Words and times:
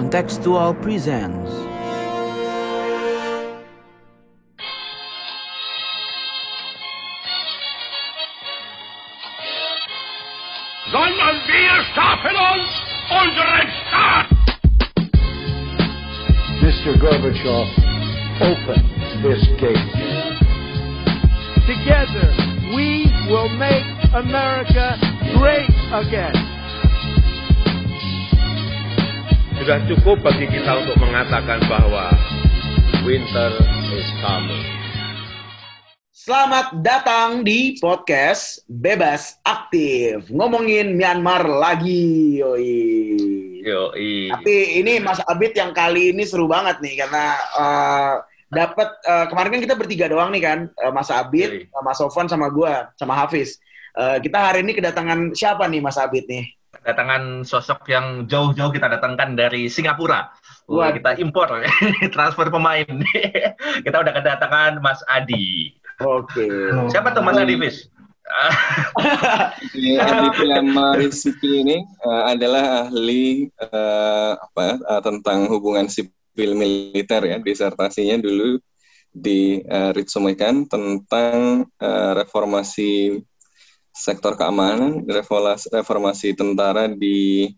Contextual 0.00 0.72
presents 0.80 1.50
sondern 10.90 11.36
wir 11.46 11.84
schaffen 11.92 12.34
uns 12.34 12.70
unseren 13.10 13.68
Staat. 13.82 14.26
Mr. 16.62 16.96
Gorbachev, 16.98 17.68
open 18.40 18.80
this 19.22 19.44
gate. 19.60 19.76
Together, 21.66 22.32
we 22.74 23.04
will 23.28 23.50
make 23.50 23.84
America 24.14 24.96
great 25.36 25.68
again. 25.92 26.49
Sudah 29.60 29.76
cukup 29.84 30.24
bagi 30.24 30.48
kita 30.48 30.72
untuk 30.72 30.96
mengatakan 31.04 31.60
bahwa 31.68 32.08
winter 33.04 33.52
is 33.92 34.08
coming. 34.24 34.64
Selamat 36.16 36.80
datang 36.80 37.44
di 37.44 37.76
podcast 37.76 38.64
Bebas 38.64 39.36
Aktif. 39.44 40.32
Ngomongin 40.32 40.96
Myanmar 40.96 41.44
lagi, 41.44 42.40
yoi. 42.40 42.88
Yo, 43.60 43.92
Tapi 44.32 44.80
ini 44.80 44.96
Mas 44.96 45.20
Abid 45.28 45.52
yang 45.52 45.76
kali 45.76 46.16
ini 46.16 46.24
seru 46.24 46.48
banget 46.48 46.80
nih 46.80 47.04
karena 47.04 47.36
uh, 47.52 48.14
dapat 48.48 48.88
uh, 49.04 49.28
kemarin 49.28 49.60
kan 49.60 49.60
kita 49.60 49.76
bertiga 49.76 50.08
doang 50.08 50.32
nih 50.32 50.40
kan, 50.40 50.58
uh, 50.72 50.88
Mas 50.88 51.12
Abid, 51.12 51.68
Yoi. 51.68 51.84
Mas 51.84 52.00
Sofwan 52.00 52.32
sama 52.32 52.48
gua, 52.48 52.88
sama 52.96 53.12
Hafiz. 53.12 53.60
Uh, 53.92 54.16
kita 54.24 54.40
hari 54.40 54.64
ini 54.64 54.72
kedatangan 54.72 55.36
siapa 55.36 55.68
nih 55.68 55.84
Mas 55.84 56.00
Abid 56.00 56.24
nih? 56.24 56.48
Kedatangan 56.90 57.46
sosok 57.46 57.86
yang 57.86 58.26
jauh-jauh 58.26 58.74
kita 58.74 58.90
datangkan 58.90 59.38
dari 59.38 59.70
Singapura. 59.70 60.26
Wah, 60.66 60.90
kita 60.90 61.14
impor 61.22 61.46
transfer 62.14 62.50
pemain. 62.50 62.86
kita 63.86 63.96
udah 64.02 64.10
kedatangan 64.10 64.82
Mas 64.82 64.98
Adi. 65.06 65.78
Oke. 66.02 66.50
Siapa 66.90 67.14
tuh 67.14 67.22
Mas 67.22 67.38
Adi, 67.38 67.54
Fis? 67.54 67.86
Di 69.70 69.98
Adi 70.02 70.28
ini 71.46 71.78
eh, 71.78 72.22
adalah 72.26 72.90
ahli 72.90 73.46
eh, 73.46 74.32
apa 74.34 74.78
eh, 74.82 75.02
tentang 75.06 75.46
hubungan 75.46 75.86
sipil 75.86 76.58
militer 76.58 77.22
ya 77.22 77.38
disertasinya 77.38 78.18
dulu 78.18 78.58
di 79.10 79.58
uh, 79.66 79.90
Ritsumekan 79.90 80.70
tentang 80.70 81.66
eh, 81.82 82.12
reformasi 82.14 83.18
sektor 84.00 84.32
keamanan, 84.40 85.04
reformasi, 85.04 86.32
tentara 86.32 86.88
di 86.88 87.52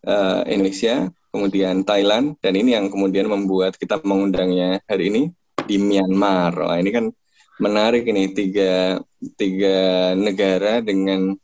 eh, 0.00 0.40
Indonesia, 0.48 1.12
kemudian 1.28 1.84
Thailand 1.84 2.40
dan 2.40 2.56
ini 2.56 2.72
yang 2.72 2.88
kemudian 2.88 3.28
membuat 3.28 3.76
kita 3.76 4.00
mengundangnya 4.00 4.80
hari 4.88 5.12
ini 5.12 5.22
di 5.68 5.76
Myanmar. 5.76 6.56
Wah, 6.56 6.80
ini 6.80 6.88
kan 6.88 7.12
menarik 7.60 8.08
ini 8.08 8.32
tiga 8.32 8.96
tiga 9.36 10.12
negara 10.16 10.80
dengan 10.80 11.36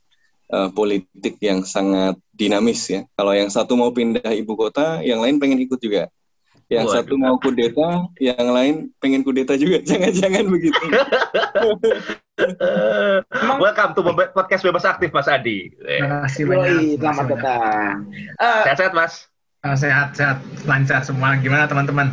eh, 0.49 0.69
politik 0.73 1.37
yang 1.45 1.61
sangat 1.69 2.17
dinamis 2.33 2.89
ya. 2.89 3.05
Kalau 3.13 3.37
yang 3.37 3.53
satu 3.53 3.77
mau 3.77 3.93
pindah 3.93 4.33
ibu 4.33 4.57
kota, 4.57 5.05
yang 5.05 5.21
lain 5.21 5.37
pengen 5.37 5.61
ikut 5.61 5.77
juga. 5.77 6.09
Yang 6.73 6.89
Waduh. 6.89 6.97
satu 7.05 7.15
mau 7.21 7.37
kudeta, 7.37 8.09
yang 8.17 8.49
lain 8.49 8.75
pengen 8.97 9.21
kudeta 9.21 9.61
juga. 9.61 9.85
Jangan-jangan 9.89 10.49
begitu. 10.49 10.81
Welcome 13.61 13.93
to 13.93 14.01
podcast 14.33 14.65
bebas 14.65 14.89
aktif 14.89 15.13
Mas 15.13 15.29
Adi. 15.29 15.69
Eh, 15.85 16.01
Terima 16.01 16.25
kasih 16.25 16.43
banyak. 16.49 16.97
selamat 16.97 17.27
datang. 17.37 17.95
Uh, 18.41 18.63
Sehat-sehat 18.65 18.93
Mas. 18.97 19.29
Eh, 19.63 19.77
sehat, 19.79 20.19
sehat, 20.19 20.43
lancar 20.67 21.07
semua. 21.07 21.39
Gimana 21.39 21.71
teman-teman? 21.71 22.11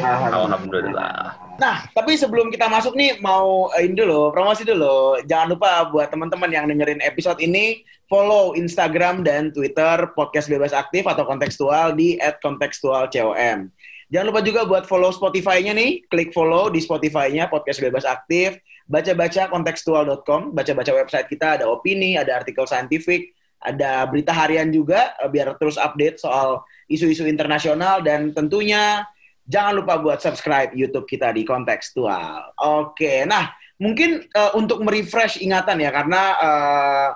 Alhamdulillah. 0.00 1.36
Nah, 1.58 1.84
tapi 1.90 2.14
sebelum 2.14 2.54
kita 2.54 2.70
masuk 2.70 2.94
nih 2.94 3.18
mau 3.18 3.68
eh, 3.74 3.84
ini 3.84 3.98
dulu, 3.98 4.30
promosi 4.30 4.62
dulu. 4.62 5.18
Jangan 5.26 5.58
lupa 5.58 5.90
buat 5.90 6.08
teman-teman 6.08 6.48
yang 6.48 6.70
dengerin 6.70 7.02
episode 7.02 7.42
ini 7.42 7.82
follow 8.08 8.56
Instagram 8.56 9.20
dan 9.20 9.52
Twitter 9.52 10.08
podcast 10.16 10.48
bebas 10.48 10.72
aktif 10.72 11.04
atau 11.04 11.28
kontekstual 11.28 11.92
di 11.92 12.16
@kontekstualcom. 12.40 13.68
Jangan 14.08 14.26
lupa 14.32 14.40
juga 14.40 14.64
buat 14.64 14.88
follow 14.88 15.12
Spotify-nya 15.12 15.76
nih, 15.76 16.08
klik 16.08 16.32
follow 16.32 16.72
di 16.72 16.80
Spotify-nya 16.80 17.52
podcast 17.52 17.76
bebas 17.76 18.08
aktif. 18.08 18.56
Baca-baca 18.88 19.52
kontekstual.com, 19.52 20.56
baca-baca 20.56 20.92
website 20.96 21.28
kita 21.28 21.60
ada 21.60 21.68
opini, 21.68 22.16
ada 22.16 22.40
artikel 22.40 22.64
saintifik, 22.64 23.36
ada 23.60 24.08
berita 24.08 24.32
harian 24.32 24.72
juga 24.72 25.12
eh, 25.20 25.28
biar 25.28 25.60
terus 25.60 25.76
update 25.76 26.24
soal 26.24 26.64
isu-isu 26.88 27.28
internasional 27.28 28.00
dan 28.00 28.32
tentunya 28.32 29.04
jangan 29.44 29.84
lupa 29.84 30.00
buat 30.00 30.24
subscribe 30.24 30.72
YouTube 30.72 31.04
kita 31.04 31.28
di 31.36 31.44
kontekstual. 31.44 32.56
Oke, 32.64 33.28
nah 33.28 33.52
mungkin 33.76 34.24
eh, 34.24 34.52
untuk 34.56 34.80
merefresh 34.80 35.44
ingatan 35.44 35.84
ya 35.84 35.92
karena 35.92 36.22
eh, 36.40 37.08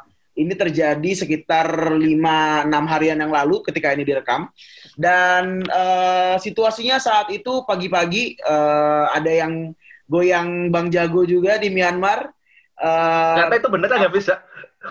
ini 0.45 0.53
terjadi 0.57 1.25
sekitar 1.25 1.97
5-6 1.97 2.69
harian 2.69 3.21
yang 3.21 3.33
lalu 3.33 3.61
ketika 3.65 3.93
ini 3.97 4.05
direkam 4.05 4.49
dan 4.97 5.65
eh, 5.65 6.37
situasinya 6.37 7.01
saat 7.01 7.33
itu 7.33 7.65
pagi-pagi 7.65 8.37
eh, 8.37 9.05
ada 9.09 9.33
yang 9.33 9.73
goyang 10.07 10.69
Bang 10.69 10.93
Jago 10.93 11.25
juga 11.25 11.57
di 11.57 11.73
Myanmar. 11.73 12.29
Eh, 12.77 13.35
Ternyata 13.39 13.57
itu 13.57 13.69
beneran 13.73 13.97
nggak 14.05 14.15
bisa. 14.15 14.35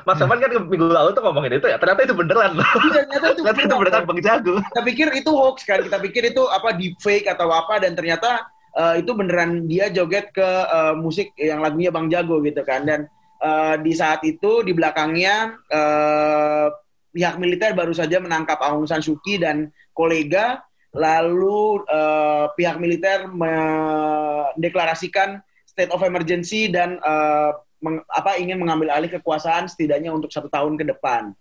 Mas 0.07 0.15
Saman 0.15 0.39
kan 0.39 0.47
minggu 0.47 0.87
lalu 0.87 1.11
tuh 1.11 1.19
ngomongin 1.19 1.59
itu 1.59 1.67
ya. 1.67 1.75
Ternyata 1.75 2.01
itu 2.07 2.15
beneran 2.15 2.55
loh. 2.55 2.63
iya, 2.63 3.03
ternyata 3.05 3.27
itu 3.35 3.41
Ternyata 3.45 3.61
itu 3.67 3.75
beneran 3.75 4.03
Bang 4.07 4.19
Jago. 4.23 4.53
kita 4.63 4.81
pikir 4.87 5.07
itu 5.13 5.31
hoax 5.35 5.57
kan 5.67 5.79
kita 5.83 5.97
pikir 5.99 6.23
itu 6.31 6.43
apa 6.47 6.69
deep 6.73 6.95
fake 7.03 7.27
atau 7.27 7.51
apa 7.51 7.83
dan 7.83 7.93
ternyata 7.93 8.47
eh, 8.73 9.03
itu 9.03 9.11
beneran 9.11 9.67
dia 9.67 9.91
joget 9.91 10.31
ke 10.31 10.47
eh, 10.47 10.93
musik 10.95 11.35
yang 11.35 11.59
lagunya 11.59 11.91
Bang 11.91 12.07
Jago 12.07 12.39
gitu 12.39 12.63
kan 12.63 12.87
dan 12.87 12.99
eh, 13.43 13.75
di 13.83 13.91
saat 13.91 14.23
itu 14.23 14.63
di 14.63 14.71
belakangnya 14.71 15.59
eh, 15.69 16.67
pihak 17.11 17.35
militer 17.37 17.75
baru 17.75 17.91
saja 17.91 18.23
menangkap 18.23 18.55
Aung 18.63 18.87
San 18.87 19.03
Suu 19.03 19.19
Kyi 19.19 19.43
dan 19.43 19.67
kolega 19.91 20.63
lalu 20.91 21.87
eh, 21.87 22.51
pihak 22.55 22.79
militer 22.79 23.27
mendeklarasikan 23.31 25.39
state 25.63 25.91
of 25.91 26.03
emergency 26.03 26.67
dan 26.67 26.99
eh, 26.99 27.51
meng- 27.79 28.03
apa 28.11 28.35
ingin 28.39 28.59
mengambil 28.59 28.91
alih 28.91 29.09
kekuasaan 29.19 29.67
setidaknya 29.71 30.11
untuk 30.11 30.31
satu 30.31 30.49
tahun 30.51 30.77
ke 30.79 30.83
depan 30.91 31.33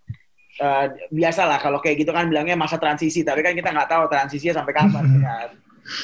eh, 0.59 0.87
biasalah 1.11 1.59
kalau 1.59 1.79
kayak 1.83 1.99
gitu 2.03 2.13
kan 2.15 2.29
bilangnya 2.31 2.55
masa 2.55 2.77
transisi, 2.79 3.23
tapi 3.27 3.43
kan 3.43 3.55
kita 3.55 3.71
nggak 3.71 3.89
tahu 3.91 4.07
transisinya 4.11 4.53
sampai 4.63 4.73
kapan 4.75 5.05
kan. 5.23 5.49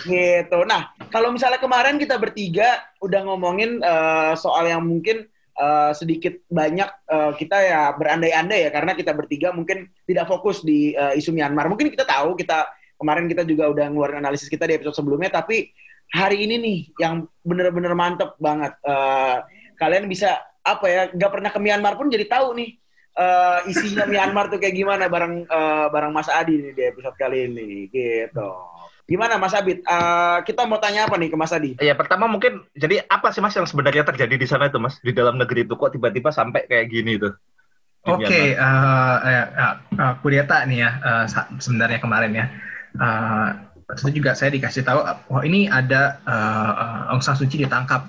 Gitu. 0.04 0.60
Nah, 0.68 0.92
kalau 1.14 1.32
misalnya 1.32 1.62
kemarin 1.62 1.96
kita 1.96 2.20
bertiga 2.20 2.84
udah 3.00 3.24
ngomongin 3.24 3.80
eh, 3.80 4.36
soal 4.36 4.68
yang 4.68 4.84
mungkin 4.84 5.24
eh, 5.58 5.92
sedikit 5.98 6.34
banyak 6.48 6.90
eh, 7.10 7.32
kita 7.36 7.58
ya 7.60 7.82
berandai-andai 7.98 8.70
ya 8.70 8.72
karena 8.72 8.94
kita 8.94 9.12
bertiga 9.18 9.50
mungkin 9.52 9.90
tidak 10.06 10.30
fokus 10.30 10.62
di 10.62 10.94
eh, 10.94 11.18
isu 11.18 11.34
Myanmar. 11.34 11.68
Mungkin 11.68 11.90
kita 11.90 12.06
tahu 12.06 12.38
kita 12.38 12.70
kemarin 12.98 13.30
kita 13.30 13.46
juga 13.46 13.70
udah 13.70 13.86
ngeluarin 13.90 14.22
analisis 14.22 14.50
kita 14.50 14.66
di 14.66 14.78
episode 14.78 14.98
sebelumnya, 14.98 15.30
tapi 15.30 15.70
hari 16.14 16.48
ini 16.48 16.56
nih 16.58 16.80
yang 16.98 17.28
bener-bener 17.44 17.94
mantep 17.94 18.38
banget. 18.40 18.74
Eh, 18.82 19.38
kalian 19.78 20.06
bisa 20.08 20.40
apa 20.64 20.86
ya? 20.88 21.02
Gak 21.12 21.32
pernah 21.32 21.52
ke 21.54 21.60
Myanmar 21.62 22.00
pun 22.00 22.10
jadi 22.10 22.26
tahu 22.26 22.58
nih 22.58 22.70
eh, 23.18 23.60
isinya 23.70 24.06
Myanmar 24.06 24.50
tuh 24.54 24.62
kayak 24.62 24.76
gimana 24.78 25.10
bareng 25.10 25.46
eh, 25.46 25.86
bareng 25.92 26.12
Mas 26.14 26.30
Adi 26.32 26.62
nih 26.62 26.74
di 26.74 26.84
episode 26.86 27.18
kali 27.18 27.50
ini 27.50 27.90
gitu. 27.92 28.77
Gimana 29.08 29.40
Mas 29.40 29.56
Abid? 29.56 29.80
Eh, 29.88 30.38
kita 30.44 30.68
mau 30.68 30.78
tanya 30.84 31.08
apa 31.08 31.16
nih 31.16 31.32
ke 31.32 31.38
Mas 31.40 31.56
Adi? 31.56 31.80
Ya 31.80 31.96
pertama 31.96 32.28
mungkin 32.28 32.68
jadi 32.76 33.08
apa 33.08 33.32
sih 33.32 33.40
Mas 33.40 33.56
yang 33.56 33.64
sebenarnya 33.64 34.04
terjadi 34.04 34.36
di 34.36 34.48
sana 34.48 34.68
itu 34.68 34.78
Mas 34.84 35.00
di 35.00 35.16
dalam 35.16 35.40
negeri 35.40 35.64
itu 35.64 35.74
kok 35.80 35.96
tiba-tiba 35.96 36.30
sampai 36.36 36.68
kayak 36.68 36.92
gini 36.92 37.16
tuh? 37.16 37.32
Oke, 38.04 38.28
Myanmar? 38.28 38.48
eh, 38.56 39.18
eh, 39.28 39.46
eh, 39.64 39.74
eh, 40.00 40.14
kudeta 40.24 40.58
nih 40.68 40.78
ya 40.84 40.90
eh, 41.04 41.26
sa- 41.32 41.48
sebenarnya 41.60 42.00
kemarin 42.04 42.32
ya. 42.36 42.46
Eh, 43.00 43.48
itu 43.96 44.20
juga 44.20 44.36
saya 44.36 44.52
dikasih 44.52 44.84
tahu, 44.84 45.00
oh 45.32 45.42
ini 45.44 45.72
ada 45.72 46.20
eh, 46.28 46.72
eh, 46.84 47.10
Aung 47.12 47.24
San 47.24 47.36
Suu 47.40 47.48
Kyi 47.48 47.64
ditangkap. 47.64 48.04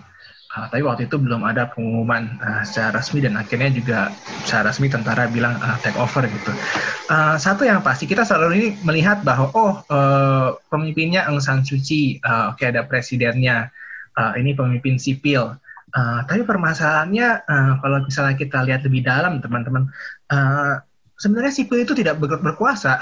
Eh, 0.58 0.66
tapi 0.74 0.82
waktu 0.82 1.06
itu 1.06 1.16
belum 1.22 1.46
ada 1.46 1.70
pengumuman 1.70 2.34
eh, 2.42 2.62
secara 2.66 2.98
resmi 2.98 3.22
dan 3.22 3.38
akhirnya 3.38 3.70
juga 3.70 3.98
secara 4.42 4.74
resmi 4.74 4.90
tentara 4.90 5.30
bilang 5.30 5.54
eh, 5.62 5.76
take 5.86 5.94
over 5.94 6.26
gitu. 6.26 6.50
Eh, 7.14 7.36
satu 7.38 7.62
yang 7.62 7.78
pasti 7.86 8.10
kita 8.10 8.26
selalu 8.26 8.52
ini 8.58 8.68
melihat 8.82 9.22
bahwa 9.22 9.54
oh 9.54 9.72
eh, 9.86 10.48
pemimpinnya 10.66 11.30
Aung 11.30 11.38
San 11.38 11.62
Suu 11.62 11.78
Kyi, 11.78 12.18
eh, 12.18 12.44
oke 12.50 12.62
ada 12.66 12.82
presidennya, 12.90 13.70
eh, 14.18 14.32
ini 14.42 14.58
pemimpin 14.58 14.98
sipil. 14.98 15.54
Eh, 15.94 16.20
tapi 16.26 16.42
permasalahannya 16.42 17.28
eh, 17.46 17.72
kalau 17.78 17.98
misalnya 18.02 18.34
kita 18.34 18.58
lihat 18.66 18.82
lebih 18.82 19.06
dalam 19.06 19.38
teman-teman, 19.38 19.86
eh, 20.34 20.74
sebenarnya 21.14 21.54
sipil 21.54 21.86
itu 21.86 21.94
tidak 21.94 22.18
ber- 22.18 22.42
berkuasa. 22.42 22.98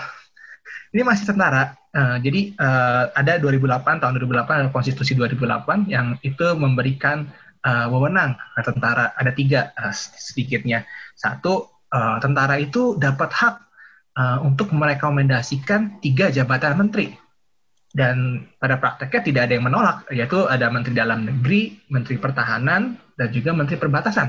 Ini 0.92 1.02
masih 1.02 1.24
tentara. 1.32 1.72
Eh, 1.96 2.16
jadi 2.20 2.40
eh, 2.52 3.04
ada 3.16 3.32
2008 3.40 3.96
tahun 4.04 4.12
2008 4.20 4.60
ada 4.60 4.68
konstitusi 4.68 5.16
2008 5.16 5.88
yang 5.88 6.20
itu 6.20 6.46
memberikan 6.52 7.24
eh, 7.66 7.86
wewenang 7.90 8.38
ke 8.38 8.62
tentara. 8.62 9.10
Ada 9.18 9.34
tiga 9.34 9.74
eh, 9.74 9.94
sedikitnya. 9.94 10.86
Satu 11.18 11.82
eh, 11.90 12.16
tentara 12.22 12.62
itu 12.62 12.94
dapat 12.94 13.34
hak 13.34 13.66
uh, 14.16 14.38
untuk 14.42 14.72
merekomendasikan 14.72 16.00
tiga 16.00 16.32
jabatan 16.32 16.74
menteri. 16.80 17.12
Dan 17.96 18.44
pada 18.60 18.76
prakteknya 18.76 19.20
tidak 19.24 19.42
ada 19.48 19.52
yang 19.56 19.66
menolak, 19.72 19.98
yaitu 20.12 20.44
ada 20.44 20.68
Menteri 20.68 20.92
Dalam 20.92 21.24
Negeri, 21.24 21.80
Menteri 21.88 22.20
Pertahanan, 22.20 23.00
dan 23.16 23.28
juga 23.32 23.56
Menteri 23.56 23.80
Perbatasan. 23.80 24.28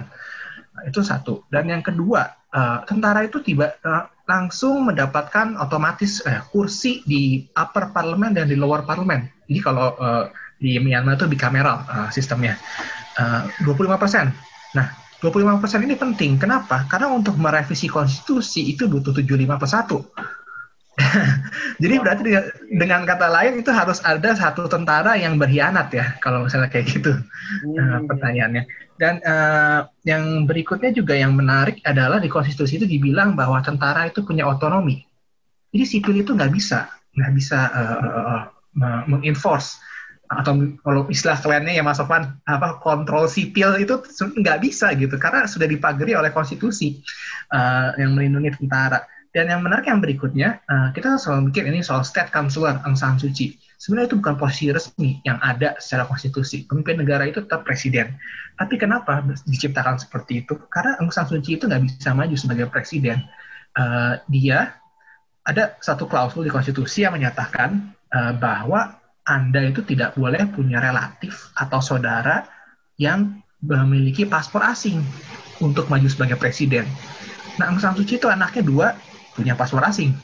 Nah, 0.71 0.83
itu 0.87 1.03
satu. 1.03 1.43
Dan 1.51 1.67
yang 1.67 1.83
kedua, 1.83 2.31
uh, 2.55 2.87
tentara 2.87 3.27
itu 3.27 3.43
tiba 3.43 3.75
uh, 3.83 4.07
langsung 4.23 4.87
mendapatkan 4.87 5.59
otomatis 5.59 6.23
uh, 6.23 6.47
kursi 6.47 7.03
di 7.03 7.43
upper 7.59 7.91
parlemen 7.91 8.31
dan 8.31 8.47
di 8.47 8.55
lower 8.55 8.87
parlemen. 8.87 9.27
Jadi 9.51 9.59
kalau 9.59 9.99
uh, 9.99 10.31
di 10.55 10.79
Myanmar 10.79 11.19
itu 11.19 11.27
bicameral 11.27 11.83
uh, 11.91 12.07
sistemnya. 12.07 12.55
Uh, 13.17 13.49
25 13.65 13.97
persen. 13.97 14.29
Nah, 14.77 14.93
25 15.19 15.57
persen 15.57 15.81
ini 15.81 15.97
penting. 15.97 16.37
Kenapa? 16.37 16.85
Karena 16.85 17.09
untuk 17.09 17.33
merevisi 17.41 17.89
konstitusi 17.89 18.69
itu 18.69 18.85
butuh 18.85 19.09
75 19.09 19.57
per 19.57 19.69
1. 19.69 20.37
Jadi 21.81 21.95
berarti 22.01 22.21
dengan 22.73 23.05
kata 23.05 23.29
lain 23.29 23.61
itu 23.61 23.69
harus 23.69 24.01
ada 24.01 24.33
satu 24.33 24.65
tentara 24.65 25.13
yang 25.13 25.37
berkhianat 25.37 25.93
ya 25.93 26.17
kalau 26.25 26.49
misalnya 26.49 26.73
kayak 26.73 26.89
gitu 26.89 27.13
hmm. 27.13 27.77
uh, 27.77 27.99
pertanyaannya. 28.05 28.63
Dan 28.97 29.21
uh, 29.21 29.85
yang 30.05 30.49
berikutnya 30.49 30.89
juga 30.89 31.13
yang 31.13 31.37
menarik 31.37 31.81
adalah 31.85 32.17
di 32.17 32.29
konstitusi 32.29 32.81
itu 32.81 32.89
dibilang 32.89 33.37
bahwa 33.37 33.61
tentara 33.61 34.09
itu 34.09 34.25
punya 34.25 34.49
otonomi. 34.49 35.05
Jadi 35.69 35.85
sipil 35.85 36.25
itu 36.25 36.33
nggak 36.33 36.53
bisa 36.53 36.89
nggak 37.17 37.33
bisa 37.33 37.59
uh, 37.73 37.97
uh, 37.97 38.41
uh, 38.77 39.01
mengenforce 39.09 39.81
atau 40.27 40.75
kalau 40.83 41.07
istilah 41.07 41.39
kerennya 41.39 41.79
ya 41.79 41.83
Mas 41.83 41.99
Sofan 41.99 42.35
apa 42.43 42.83
kontrol 42.83 43.31
sipil 43.31 43.79
itu 43.79 44.03
nggak 44.19 44.59
bisa 44.59 44.91
gitu 44.99 45.15
karena 45.15 45.47
sudah 45.47 45.67
dipagari 45.67 46.13
oleh 46.13 46.35
konstitusi 46.35 46.99
uh, 47.55 47.95
yang 47.95 48.11
melindungi 48.11 48.59
tentara 48.59 49.07
dan 49.37 49.53
yang 49.53 49.61
menarik 49.61 49.85
yang 49.85 50.01
berikutnya, 50.01 50.65
uh, 50.65 50.89
kita 50.97 51.13
selalu 51.21 51.53
mikir 51.53 51.69
ini 51.69 51.85
soal 51.85 52.01
state 52.01 52.33
counselor 52.33 52.81
Aung 52.81 52.97
San 52.97 53.21
Suu 53.21 53.29
Kyi. 53.29 53.53
Sebenarnya 53.77 54.09
itu 54.09 54.17
bukan 54.17 54.33
posisi 54.41 54.73
resmi 54.73 55.21
yang 55.21 55.37
ada 55.45 55.77
secara 55.77 56.09
konstitusi. 56.09 56.65
Pemimpin 56.65 57.05
negara 57.05 57.29
itu 57.29 57.45
tetap 57.45 57.61
presiden. 57.61 58.17
Tapi 58.57 58.81
kenapa 58.81 59.21
diciptakan 59.45 60.01
seperti 60.01 60.41
itu? 60.41 60.57
Karena 60.73 60.97
Aung 60.97 61.13
San 61.13 61.29
Suu 61.29 61.37
Kyi 61.37 61.61
itu 61.61 61.69
nggak 61.69 61.85
bisa 61.85 62.17
maju 62.17 62.33
sebagai 62.33 62.65
presiden. 62.73 63.21
Uh, 63.77 64.17
dia 64.25 64.73
ada 65.45 65.77
satu 65.85 66.09
klausul 66.09 66.41
di 66.41 66.49
konstitusi 66.49 67.05
yang 67.05 67.13
menyatakan 67.13 67.93
uh, 68.09 68.33
bahwa 68.33 68.96
Anda 69.27 69.67
itu 69.67 69.83
tidak 69.83 70.15
boleh 70.15 70.47
punya 70.55 70.79
relatif 70.79 71.51
atau 71.53 71.83
saudara 71.83 72.47
yang 72.95 73.43
memiliki 73.59 74.23
paspor 74.23 74.63
asing 74.63 75.03
untuk 75.59 75.91
maju 75.91 76.07
sebagai 76.07 76.39
presiden. 76.39 76.87
Nah, 77.59 77.73
Aung 77.73 77.81
San 77.81 77.97
Suu 77.97 78.05
Kyi 78.05 78.21
itu 78.21 78.29
anaknya 78.31 78.63
dua, 78.63 78.87
punya 79.35 79.57
paspor 79.57 79.83
asing. 79.83 80.15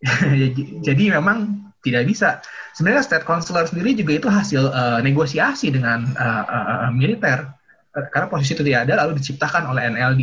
Jadi 0.86 1.04
memang 1.12 1.68
tidak 1.84 2.08
bisa. 2.08 2.40
Sebenarnya 2.72 3.04
state 3.04 3.26
counselor 3.28 3.68
sendiri 3.68 3.92
juga 3.92 4.12
itu 4.16 4.28
hasil 4.32 4.72
uh, 4.72 5.00
negosiasi 5.04 5.68
dengan 5.68 6.08
uh, 6.16 6.44
uh, 6.48 6.90
militer. 6.94 7.44
Karena 7.92 8.26
posisi 8.26 8.56
itu 8.56 8.66
tidak 8.66 8.90
ada 8.90 9.04
lalu 9.06 9.20
diciptakan 9.20 9.70
oleh 9.70 9.92
NLD. 9.92 10.22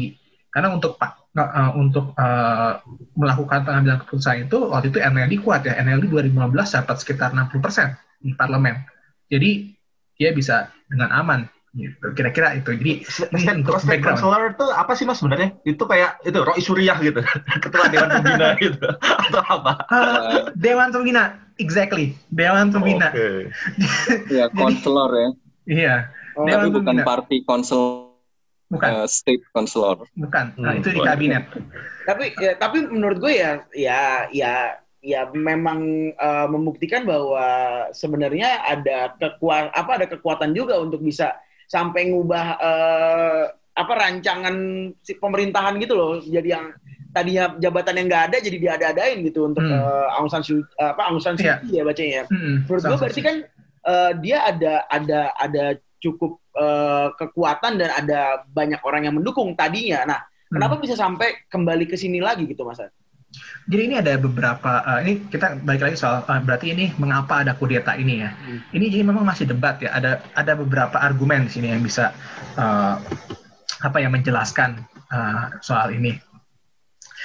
Karena 0.51 0.74
untuk 0.74 1.00
uh, 1.38 1.72
untuk 1.80 2.12
uh, 2.19 2.83
melakukan 3.16 3.63
pengambilan 3.63 4.04
keputusan 4.04 4.48
itu 4.50 4.57
waktu 4.68 4.92
itu 4.92 5.00
NLD 5.00 5.33
kuat 5.44 5.63
ya. 5.63 5.80
NLD 5.80 6.12
2015 6.12 6.36
dapat 6.83 6.95
sekitar 7.00 7.30
60% 7.31 8.24
di 8.24 8.31
parlemen. 8.36 8.83
Jadi 9.31 9.72
dia 10.19 10.36
bisa 10.36 10.69
dengan 10.92 11.10
aman 11.16 11.48
gitu. 11.72 12.12
Kira-kira 12.12 12.56
itu. 12.60 12.75
Jadi 12.75 12.94
ini 13.07 13.44
untuk 13.63 13.80
background. 13.88 14.19
Counselor 14.19 14.44
itu 14.51 14.66
apa 14.75 14.92
sih 14.95 15.06
mas 15.07 15.24
sebenarnya? 15.24 15.56
Itu 15.63 15.83
kayak 15.88 16.19
itu 16.28 16.39
Roy 16.44 16.60
Surya 16.60 17.00
gitu. 17.00 17.24
Ketua 17.63 17.88
Dewan 17.88 18.10
Pembina 18.19 18.48
gitu. 18.63 18.88
Atau 19.00 19.44
apa? 19.48 19.74
Uh, 19.88 20.51
Dewan 20.60 20.92
Pembina. 20.92 21.39
Exactly. 21.60 22.18
Dewan 22.34 22.75
Pembina. 22.75 23.12
Oh, 23.12 23.16
okay. 23.16 23.48
ya 24.38 24.51
counselor 24.51 25.12
ya. 25.16 25.30
Iya. 25.68 25.95
Oh, 26.36 26.48
Dewan 26.48 26.60
tapi 26.60 26.68
bukan 26.75 26.95
party 27.04 27.38
council 27.48 28.00
bukan 28.71 28.91
uh, 29.03 29.07
state 29.07 29.44
counselor 29.51 30.00
bukan 30.15 30.56
nah, 30.56 30.79
itu 30.79 30.95
di 30.95 31.01
kabinet 31.03 31.44
tapi 32.07 32.31
ya 32.39 32.56
tapi 32.56 32.88
menurut 32.88 33.19
gue 33.19 33.33
ya 33.35 33.51
ya 33.75 34.01
ya 34.31 34.79
ya 35.03 35.21
memang 35.35 36.13
uh, 36.15 36.47
membuktikan 36.47 37.03
bahwa 37.03 37.45
sebenarnya 37.91 38.63
ada 38.63 39.13
kekuatan 39.19 39.69
apa 39.75 39.91
ada 40.00 40.07
kekuatan 40.07 40.56
juga 40.56 40.79
untuk 40.79 41.03
bisa 41.03 41.35
sampai 41.68 42.09
ngubah 42.09 42.47
uh, 42.57 43.44
apa 43.71 43.94
rancangan 43.95 44.56
si 45.03 45.15
pemerintahan 45.19 45.79
gitu 45.79 45.94
loh 45.95 46.13
jadi 46.21 46.59
yang 46.59 46.65
tadinya 47.12 47.56
jabatan 47.59 47.95
yang 48.01 48.07
nggak 48.07 48.25
ada 48.31 48.38
jadi 48.39 48.57
diada-adain 48.57 49.19
gitu 49.27 49.47
untuk 49.47 49.63
hmm. 49.63 49.75
uh, 49.75 50.17
Aung 50.17 50.31
San 50.31 50.44
Suu 50.44 50.63
uh, 50.63 50.91
apa 50.95 51.12
Aung 51.12 51.19
San 51.19 51.35
Suu. 51.35 51.44
Kyi 51.44 51.51
yeah. 51.51 51.83
ya 51.83 51.83
bacanya 51.83 52.12
ya. 52.12 52.25
Hmm. 52.31 52.57
Menurut 52.65 52.83
gue 52.88 52.97
berarti 52.97 53.21
kan 53.21 53.35
uh, 53.85 54.12
dia 54.19 54.38
ada 54.47 54.74
ada 54.88 55.21
ada 55.38 55.63
cukup 56.01 56.40
uh, 56.56 57.13
kekuatan 57.15 57.80
dan 57.80 57.89
ada 57.95 58.44
banyak 58.51 58.81
orang 58.83 59.07
yang 59.07 59.15
mendukung 59.15 59.53
tadinya. 59.56 60.03
Nah, 60.07 60.19
hmm. 60.19 60.56
kenapa 60.57 60.75
bisa 60.80 60.95
sampai 60.98 61.48
kembali 61.48 61.86
ke 61.88 61.95
sini 61.95 62.19
lagi 62.19 62.48
gitu 62.48 62.63
Mas? 62.68 62.81
Jadi 63.71 63.81
ini 63.88 63.95
ada 63.95 64.19
beberapa 64.19 64.83
uh, 64.83 65.00
ini 65.00 65.24
kita 65.31 65.63
balik 65.63 65.88
lagi 65.88 65.95
soal 65.95 66.27
uh, 66.27 66.42
berarti 66.44 66.75
ini 66.75 66.92
mengapa 67.00 67.39
ada 67.39 67.56
kudeta 67.56 67.95
ini 67.95 68.27
ya. 68.27 68.36
Hmm. 68.36 68.59
Ini 68.75 68.86
jadi 68.92 69.03
memang 69.07 69.24
masih 69.24 69.48
debat 69.48 69.80
ya. 69.80 69.95
Ada 69.95 70.19
ada 70.36 70.53
beberapa 70.59 71.00
argumen 71.00 71.48
di 71.48 71.51
sini 71.56 71.71
yang 71.71 71.80
bisa 71.80 72.12
uh, 72.59 73.00
apa 73.81 73.98
yang 74.03 74.12
menjelaskan 74.12 74.83
uh, 75.15 75.56
soal 75.63 75.95
ini. 75.95 76.19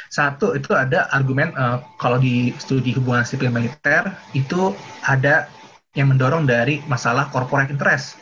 Satu 0.06 0.54
itu 0.54 0.70
ada 0.70 1.10
argumen 1.10 1.50
uh, 1.58 1.82
kalau 1.98 2.22
di 2.22 2.54
studi 2.62 2.94
hubungan 2.94 3.26
sipil 3.26 3.50
militer 3.50 4.06
itu 4.38 4.70
ada 5.02 5.50
yang 5.98 6.12
mendorong 6.12 6.46
dari 6.46 6.84
masalah 6.86 7.26
corporate 7.34 7.72
interest. 7.72 8.20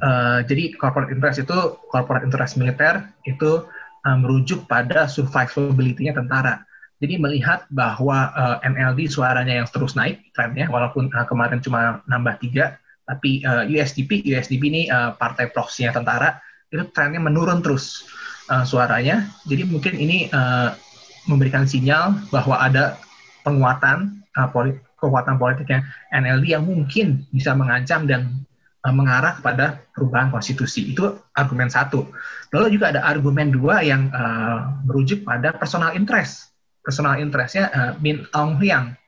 Uh, 0.00 0.40
jadi 0.48 0.72
corporate 0.78 1.12
interest 1.12 1.44
itu 1.44 1.58
corporate 1.92 2.24
interest 2.24 2.56
militer 2.56 3.04
itu 3.28 3.66
uh, 4.06 4.18
merujuk 4.18 4.64
pada 4.66 5.06
survivability-nya 5.10 6.16
tentara. 6.16 6.64
Jadi 7.02 7.18
melihat 7.18 7.66
bahwa 7.66 8.30
uh, 8.30 8.56
eh, 8.62 8.70
NLD 8.70 9.10
suaranya 9.10 9.58
yang 9.58 9.66
terus 9.66 9.98
naik 9.98 10.22
trennya, 10.38 10.70
walaupun 10.70 11.10
uh, 11.10 11.26
kemarin 11.26 11.58
cuma 11.58 11.98
nambah 12.06 12.38
tiga, 12.38 12.78
tapi 13.02 13.42
uh, 13.42 13.66
USDP, 13.66 14.22
USDP 14.22 14.62
ini 14.70 14.82
uh, 14.86 15.10
partai 15.18 15.50
proksinya 15.50 15.98
tentara, 15.98 16.38
itu 16.70 16.86
trennya 16.94 17.18
menurun 17.18 17.58
terus 17.58 18.06
uh, 18.54 18.62
suaranya. 18.62 19.26
Jadi 19.50 19.66
mungkin 19.66 19.98
ini 19.98 20.30
uh, 20.30 20.78
memberikan 21.26 21.66
sinyal 21.66 22.22
bahwa 22.30 22.62
ada 22.62 22.94
penguatan 23.42 24.22
uh, 24.38 24.46
polit 24.54 24.78
kekuatan 25.02 25.34
politiknya 25.42 25.82
NLD 26.14 26.54
yang 26.54 26.62
mungkin 26.62 27.26
bisa 27.34 27.50
mengancam 27.58 28.06
dan 28.06 28.46
mengarah 28.90 29.38
kepada 29.38 29.78
perubahan 29.94 30.34
konstitusi. 30.34 30.90
Itu 30.90 31.22
argumen 31.38 31.70
satu. 31.70 32.10
Lalu 32.50 32.74
juga 32.74 32.90
ada 32.90 33.06
argumen 33.06 33.54
dua 33.54 33.78
yang 33.86 34.10
uh, 34.10 34.82
merujuk 34.82 35.22
pada 35.22 35.54
personal 35.54 35.94
interest. 35.94 36.50
Personal 36.82 37.22
interestnya 37.22 37.70
uh, 37.70 37.92
Min 38.02 38.26
Aung 38.34 38.58
Hlaing. 38.58 38.98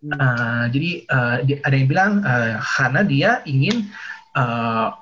Uh, 0.00 0.64
jadi 0.68 0.90
uh, 1.08 1.36
ada 1.64 1.74
yang 1.76 1.88
bilang 1.88 2.20
uh, 2.24 2.60
karena 2.60 3.00
dia 3.04 3.30
ingin 3.48 3.88
uh, 4.36 4.92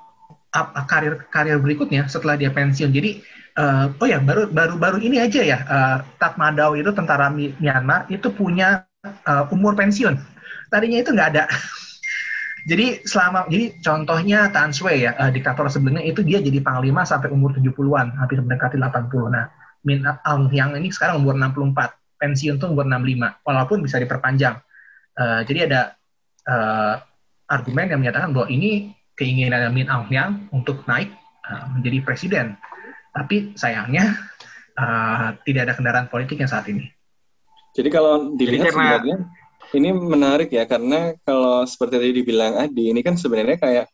karir 0.87 1.27
karir 1.27 1.59
berikutnya 1.59 2.07
setelah 2.07 2.39
dia 2.39 2.55
pensiun. 2.55 2.95
Jadi 2.95 3.19
uh, 3.59 3.91
oh 3.99 4.07
ya 4.07 4.23
baru 4.23 4.47
baru 4.47 4.79
baru 4.79 4.97
ini 5.03 5.19
aja 5.19 5.43
ya 5.43 5.59
uh, 5.67 5.97
Tatmadaw 6.19 6.75
itu 6.79 6.91
tentara 6.95 7.27
Myanmar 7.31 8.07
itu 8.07 8.31
punya 8.31 8.87
uh, 9.27 9.43
umur 9.51 9.75
pensiun. 9.75 10.15
Tadinya 10.71 11.03
itu 11.03 11.11
nggak 11.11 11.29
ada. 11.35 11.43
Jadi 12.67 13.07
selama 13.07 13.47
jadi 13.47 13.71
contohnya 13.79 14.51
Tan 14.51 14.75
Sui 14.75 15.07
ya, 15.07 15.15
uh, 15.15 15.31
diktator 15.31 15.69
sebelumnya 15.71 16.03
itu 16.03 16.25
dia 16.25 16.43
jadi 16.43 16.59
panglima 16.59 17.07
sampai 17.07 17.31
umur 17.31 17.55
70-an, 17.55 18.19
hampir 18.19 18.41
mendekati 18.43 18.75
80. 18.75 19.31
Nah, 19.31 19.47
Min 19.87 20.03
Aung 20.03 20.51
Hyang 20.51 20.75
ini 20.75 20.91
sekarang 20.91 21.23
umur 21.23 21.39
64, 21.39 22.19
pensiun 22.19 22.59
tuh 22.59 22.75
umur 22.75 22.83
65, 22.83 23.47
walaupun 23.47 23.79
bisa 23.79 23.95
diperpanjang. 23.95 24.59
Uh, 25.15 25.41
jadi 25.47 25.71
ada 25.71 25.81
uh, 26.47 26.99
argumen 27.47 27.87
yang 27.87 27.99
menyatakan 28.03 28.35
bahwa 28.35 28.51
ini 28.51 28.91
keinginan 29.15 29.71
Min 29.71 29.87
Aung 29.87 30.11
Hyang 30.11 30.51
untuk 30.51 30.83
naik 30.83 31.15
uh, 31.47 31.71
menjadi 31.79 32.03
presiden. 32.03 32.59
Tapi 33.15 33.55
sayangnya 33.55 34.19
uh, 34.75 35.35
tidak 35.47 35.71
ada 35.71 35.73
kendaraan 35.79 36.07
politik 36.11 36.39
yang 36.39 36.51
saat 36.51 36.67
ini. 36.67 36.87
Jadi 37.73 37.89
kalau 37.93 38.35
dilihat 38.35 38.73
sebenarnya 38.73 39.17
ini 39.75 39.89
menarik 39.93 40.49
ya 40.49 40.65
karena 40.65 41.13
kalau 41.21 41.65
seperti 41.65 42.01
tadi 42.01 42.13
dibilang 42.23 42.57
Adi 42.57 42.89
ini 42.89 43.05
kan 43.05 43.17
sebenarnya 43.17 43.57
kayak 43.61 43.85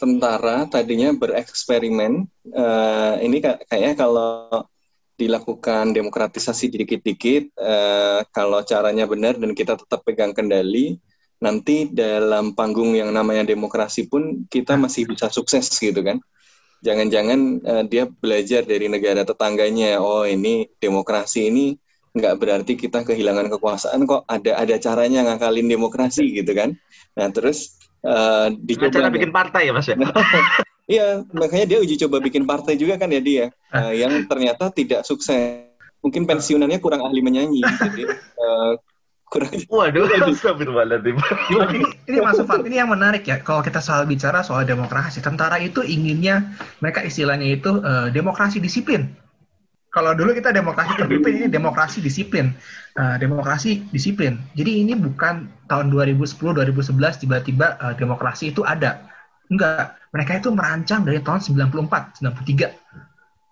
tentara 0.00 0.66
tadinya 0.66 1.14
bereksperimen 1.14 2.26
uh, 2.50 3.14
ini 3.22 3.38
kayaknya 3.38 3.94
kalau 3.94 4.66
dilakukan 5.14 5.94
demokratisasi 5.94 6.74
dikit-dikit 6.74 7.54
uh, 7.54 8.26
kalau 8.34 8.66
caranya 8.66 9.06
benar 9.06 9.38
dan 9.38 9.54
kita 9.54 9.78
tetap 9.78 10.02
pegang 10.02 10.34
kendali 10.34 10.98
nanti 11.38 11.90
dalam 11.90 12.54
panggung 12.54 12.94
yang 12.94 13.14
namanya 13.14 13.46
demokrasi 13.46 14.06
pun 14.06 14.46
kita 14.46 14.78
masih 14.78 15.10
bisa 15.10 15.26
sukses 15.26 15.66
gitu 15.74 16.02
kan. 16.02 16.22
Jangan-jangan 16.82 17.40
uh, 17.62 17.84
dia 17.86 18.10
belajar 18.10 18.66
dari 18.66 18.90
negara 18.90 19.22
tetangganya 19.22 20.02
oh 20.02 20.26
ini 20.26 20.66
demokrasi 20.82 21.50
ini 21.50 21.78
nggak 22.12 22.34
berarti 22.36 22.72
kita 22.76 23.04
kehilangan 23.04 23.48
kekuasaan 23.48 24.04
kok. 24.04 24.28
Ada 24.28 24.60
ada 24.60 24.76
caranya 24.76 25.24
ngakalin 25.24 25.68
demokrasi 25.68 26.28
gitu 26.36 26.52
kan. 26.52 26.76
Nah 27.16 27.28
terus 27.32 27.80
uh, 28.04 28.52
dicoba 28.52 28.92
cara 28.92 29.08
bikin 29.12 29.32
partai 29.32 29.68
ya 29.68 29.72
mas 29.72 29.88
ya? 29.88 29.96
Iya 30.90 31.22
makanya 31.30 31.66
dia 31.72 31.78
uji 31.78 31.94
coba 32.04 32.18
bikin 32.18 32.42
partai 32.42 32.74
juga 32.74 32.98
kan 32.98 33.06
ya 33.06 33.22
dia 33.22 33.44
uh, 33.70 33.94
yang 33.94 34.26
ternyata 34.26 34.68
tidak 34.74 35.06
sukses. 35.06 35.70
Mungkin 36.02 36.26
pensiunannya 36.26 36.82
kurang 36.82 37.06
ahli 37.06 37.22
menyanyi. 37.22 37.62
Jadi 37.62 38.02
uh, 38.42 38.74
kurang 39.30 39.54
waduh 39.70 40.04
astagfirullahaladzim. 40.28 41.16
Ini, 41.16 41.80
ini 42.10 42.18
masuk 42.18 42.44
Fat, 42.50 42.66
ini 42.66 42.82
yang 42.82 42.90
menarik 42.90 43.22
ya. 43.24 43.38
Kalau 43.40 43.62
kita 43.62 43.78
soal 43.78 44.04
bicara 44.10 44.42
soal 44.42 44.66
demokrasi 44.66 45.22
tentara 45.22 45.56
itu 45.62 45.80
inginnya 45.86 46.50
mereka 46.82 47.06
istilahnya 47.06 47.46
itu 47.54 47.78
uh, 47.78 48.10
demokrasi 48.10 48.58
disiplin 48.58 49.14
kalau 49.92 50.16
dulu 50.16 50.32
kita 50.32 50.56
demokrasi 50.56 50.96
terpimpin 50.96 51.32
ini 51.36 51.46
demokrasi 51.52 52.00
disiplin. 52.00 52.56
Uh, 52.96 53.20
demokrasi 53.20 53.84
disiplin. 53.92 54.40
Jadi 54.56 54.84
ini 54.84 54.96
bukan 54.96 55.52
tahun 55.68 55.92
2010 55.92 56.32
2011 56.40 57.22
tiba-tiba 57.22 57.76
uh, 57.76 57.92
demokrasi 57.92 58.56
itu 58.56 58.64
ada. 58.64 59.04
Enggak. 59.52 60.00
Mereka 60.16 60.40
itu 60.40 60.48
merancang 60.52 61.04
dari 61.04 61.20
tahun 61.20 61.44
94 61.44 62.24
93 62.24 62.72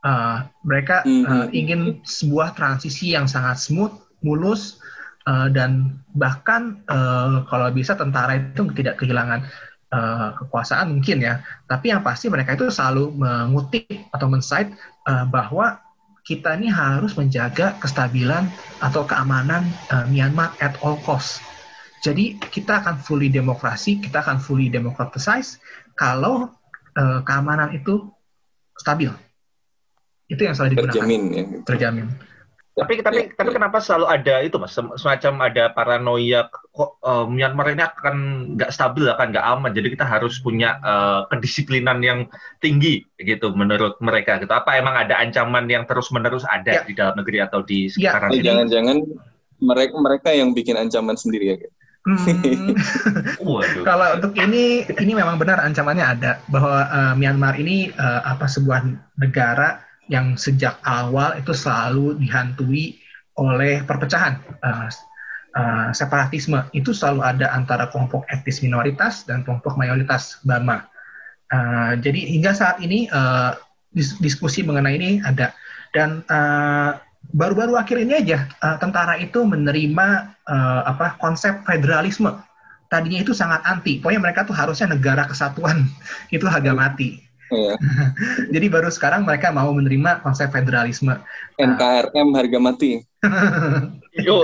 uh, 0.04 0.49
mereka 0.64 1.04
uh, 1.04 1.49
ingin 1.52 2.00
sebuah 2.04 2.56
transisi 2.56 3.12
yang 3.12 3.28
sangat 3.28 3.61
smooth 3.61 3.92
mulus 4.25 4.80
uh, 5.28 5.49
dan 5.52 6.00
bahkan 6.16 6.80
uh, 6.88 7.44
kalau 7.49 7.68
bisa 7.73 7.97
tentara 7.97 8.40
itu 8.40 8.68
tidak 8.76 9.00
kehilangan 9.00 9.44
uh, 9.92 10.37
kekuasaan 10.40 10.97
mungkin 10.97 11.20
ya. 11.25 11.44
Tapi 11.68 11.92
yang 11.92 12.00
pasti 12.00 12.32
mereka 12.32 12.56
itu 12.56 12.68
selalu 12.73 13.12
mengutip 13.12 13.88
atau 14.12 14.26
mensight 14.28 14.73
uh, 15.09 15.25
bahwa 15.28 15.80
kita 16.30 16.54
ini 16.54 16.70
harus 16.70 17.18
menjaga 17.18 17.75
kestabilan 17.82 18.46
atau 18.78 19.02
keamanan 19.02 19.66
uh, 19.90 20.06
Myanmar 20.06 20.54
at 20.62 20.78
all 20.87 20.94
cost. 21.02 21.42
Jadi 22.06 22.38
kita 22.38 22.87
akan 22.87 23.02
fully 23.02 23.26
demokrasi, 23.26 23.99
kita 23.99 24.22
akan 24.22 24.38
fully 24.38 24.70
democratize 24.70 25.58
kalau 25.99 26.54
uh, 26.94 27.20
keamanan 27.26 27.75
itu 27.75 28.06
stabil. 28.78 29.10
Itu 30.30 30.46
yang 30.46 30.54
selalu 30.54 30.78
digunakan. 30.78 30.94
Terjamin 30.94 31.22
ya. 31.34 31.42
Terjamin. 31.66 32.06
Tapi 32.80 33.04
tapi 33.04 33.20
tapi 33.37 33.50
kenapa 33.52 33.78
selalu 33.78 34.06
ada 34.08 34.34
itu 34.40 34.56
mas 34.56 34.72
semacam 34.72 35.52
ada 35.52 35.68
paranoia 35.76 36.49
kok 36.49 36.96
uh, 37.04 37.26
Myanmar 37.28 37.76
ini 37.76 37.84
akan 37.84 38.16
nggak 38.56 38.70
stabil 38.72 39.04
akan 39.10 39.37
nggak 39.37 39.46
aman 39.46 39.70
jadi 39.76 39.88
kita 39.92 40.06
harus 40.06 40.40
punya 40.40 40.80
uh, 40.80 41.28
kedisiplinan 41.28 42.00
yang 42.00 42.25
tinggi 42.64 43.04
gitu 43.20 43.52
menurut 43.52 44.00
mereka 44.00 44.40
gitu 44.40 44.50
apa 44.54 44.80
emang 44.80 44.96
ada 44.96 45.20
ancaman 45.20 45.68
yang 45.68 45.84
terus 45.84 46.08
menerus 46.14 46.46
ada 46.49 46.80
ya. 46.80 46.87
di 46.87 46.94
dalam 46.96 47.18
negeri 47.20 47.38
atau 47.44 47.60
di 47.60 47.90
ya. 47.92 48.16
sekitar 48.16 48.32
ya. 48.32 48.54
jangan-jangan 48.54 48.96
mereka 49.60 49.94
mereka 50.00 50.28
yang 50.32 50.56
bikin 50.56 50.78
ancaman 50.80 51.20
sendiri 51.20 51.52
ya 51.52 51.56
gitu. 51.60 51.75
Hmm. 52.00 52.72
Kalau 53.84 54.16
untuk 54.16 54.32
ini, 54.40 54.88
ini 54.88 55.12
memang 55.12 55.37
benar 55.37 55.60
ancamannya 55.60 56.00
ada 56.16 56.40
bahwa 56.49 56.88
uh, 56.88 57.12
Myanmar 57.12 57.60
ini 57.60 57.92
uh, 57.92 58.25
apa 58.25 58.49
sebuah 58.49 58.88
negara 59.20 59.84
yang 60.10 60.34
sejak 60.34 60.76
awal 60.82 61.38
itu 61.38 61.54
selalu 61.54 62.18
dihantui 62.18 62.98
oleh 63.38 63.86
perpecahan 63.86 64.42
uh, 64.60 64.90
uh, 65.54 65.88
separatisme. 65.94 66.66
Itu 66.74 66.90
selalu 66.90 67.22
ada 67.22 67.54
antara 67.54 67.86
kelompok 67.94 68.26
etnis 68.28 68.58
minoritas 68.60 69.22
dan 69.24 69.46
kelompok 69.46 69.78
mayoritas 69.78 70.42
Burma. 70.42 70.90
Uh, 71.54 71.94
jadi 72.02 72.26
hingga 72.26 72.52
saat 72.52 72.82
ini 72.82 73.06
uh, 73.14 73.54
dis 73.94 74.18
diskusi 74.18 74.66
mengenai 74.66 74.98
ini 74.98 75.10
ada. 75.22 75.54
Dan 75.94 76.22
baru-baru 77.34 77.78
uh, 77.78 77.82
akhir 77.82 78.02
ini 78.02 78.22
aja 78.22 78.46
uh, 78.62 78.78
tentara 78.82 79.18
itu 79.18 79.42
menerima 79.46 80.38
uh, 80.50 80.82
apa 80.90 81.14
konsep 81.22 81.62
federalisme. 81.62 82.34
Tadinya 82.90 83.22
itu 83.22 83.30
sangat 83.30 83.62
anti, 83.62 84.02
pokoknya 84.02 84.18
mereka 84.18 84.42
tuh 84.42 84.58
harusnya 84.58 84.90
negara 84.90 85.22
kesatuan. 85.22 85.86
Itu 86.34 86.50
harga 86.50 86.74
mati 86.74 87.29
Iya. 87.50 87.75
Jadi 88.54 88.66
baru 88.71 88.88
sekarang 88.88 89.26
mereka 89.26 89.50
mau 89.50 89.71
menerima 89.75 90.23
konsep 90.23 90.50
federalisme. 90.54 91.19
NKRM 91.59 92.28
harga 92.35 92.59
mati. 92.62 93.02
Yo 94.26 94.42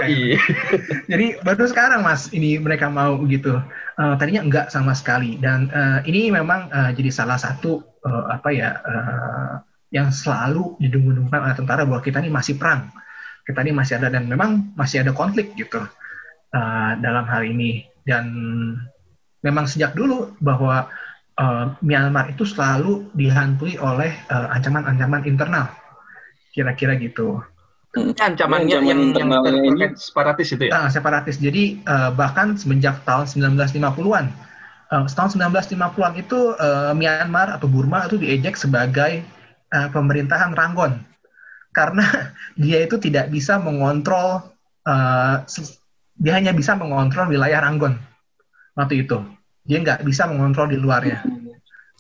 Jadi 1.11 1.27
baru 1.43 1.65
sekarang 1.67 2.07
mas 2.07 2.31
ini 2.31 2.59
mereka 2.59 2.91
mau 2.91 3.19
gitu. 3.27 3.59
Uh, 3.97 4.15
tadinya 4.21 4.45
enggak 4.45 4.67
sama 4.69 4.93
sekali 4.93 5.41
dan 5.41 5.73
uh, 5.73 6.05
ini 6.05 6.29
memang 6.29 6.69
uh, 6.69 6.93
jadi 6.93 7.09
salah 7.09 7.41
satu 7.41 7.81
uh, 8.05 8.29
apa 8.29 8.53
ya 8.53 8.77
uh, 8.85 9.53
yang 9.89 10.13
selalu 10.13 10.77
didengung-dengungkan 10.83 11.41
oleh 11.41 11.57
tentara 11.57 11.83
bahwa 11.89 12.05
kita 12.05 12.21
ini 12.21 12.29
masih 12.29 12.61
perang, 12.61 12.93
kita 13.49 13.65
ini 13.65 13.73
masih 13.73 13.97
ada 13.97 14.13
dan 14.13 14.29
memang 14.29 14.77
masih 14.77 15.01
ada 15.01 15.17
konflik 15.17 15.57
gitu 15.57 15.81
uh, 15.81 16.91
dalam 17.01 17.25
hal 17.25 17.43
ini 17.47 17.89
dan 18.05 18.29
memang 19.41 19.65
sejak 19.65 19.97
dulu 19.97 20.37
bahwa 20.45 20.91
uh, 21.40 21.76
Myanmar 21.85 22.33
itu 22.33 22.45
selalu 22.49 23.09
dihantui 23.12 23.76
oleh 23.81 24.12
uh, 24.33 24.52
ancaman-ancaman 24.57 25.23
uh, 25.25 25.28
internal. 25.28 25.66
Kira-kira 26.52 26.97
gitu. 26.97 27.40
Hmm. 27.97 28.12
Ancamannya 28.12 28.85
yang, 28.85 29.00
yang 29.16 29.31
terkait 29.40 29.97
separatis 29.97 30.52
itu 30.52 30.69
ya? 30.69 30.85
Uh, 30.85 30.88
separatis. 30.93 31.37
Jadi 31.40 31.81
uh, 31.88 32.12
bahkan 32.12 32.57
semenjak 32.57 33.00
tahun 33.09 33.28
1950-an, 33.28 34.26
uh, 34.93 35.05
tahun 35.09 35.31
1950-an 35.33 36.14
itu 36.21 36.57
uh, 36.57 36.93
Myanmar 36.93 37.57
atau 37.57 37.69
Burma 37.69 38.05
itu 38.05 38.21
diejek 38.21 38.57
sebagai 38.57 39.25
uh, 39.73 39.88
pemerintahan 39.93 40.52
Rangon 40.52 41.00
karena 41.76 42.05
dia 42.61 42.85
itu 42.85 42.97
tidak 42.97 43.28
bisa 43.28 43.61
mengontrol, 43.61 44.45
uh, 44.88 45.45
dia 46.16 46.33
hanya 46.37 46.57
bisa 46.57 46.73
mengontrol 46.73 47.28
wilayah 47.28 47.61
Rangon 47.61 48.00
waktu 48.76 49.05
itu 49.05 49.36
dia 49.66 49.82
nggak 49.82 50.06
bisa 50.06 50.30
mengontrol 50.30 50.70
di 50.70 50.78
luarnya. 50.78 51.26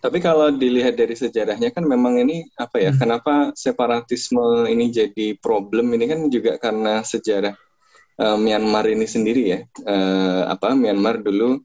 Tapi 0.06 0.22
kalau 0.22 0.54
dilihat 0.54 0.94
dari 0.94 1.18
sejarahnya 1.18 1.74
kan 1.74 1.82
memang 1.82 2.22
ini 2.22 2.46
apa 2.54 2.78
ya? 2.78 2.94
Hmm. 2.94 3.00
Kenapa 3.02 3.34
separatisme 3.58 4.70
ini 4.70 4.94
jadi 4.94 5.34
problem? 5.42 5.90
Ini 5.98 6.04
kan 6.06 6.20
juga 6.30 6.54
karena 6.62 7.02
sejarah 7.02 7.58
uh, 8.22 8.38
Myanmar 8.38 8.86
ini 8.86 9.02
sendiri 9.02 9.42
ya. 9.50 9.60
Uh, 9.82 10.46
apa 10.46 10.78
Myanmar 10.78 11.26
dulu 11.26 11.58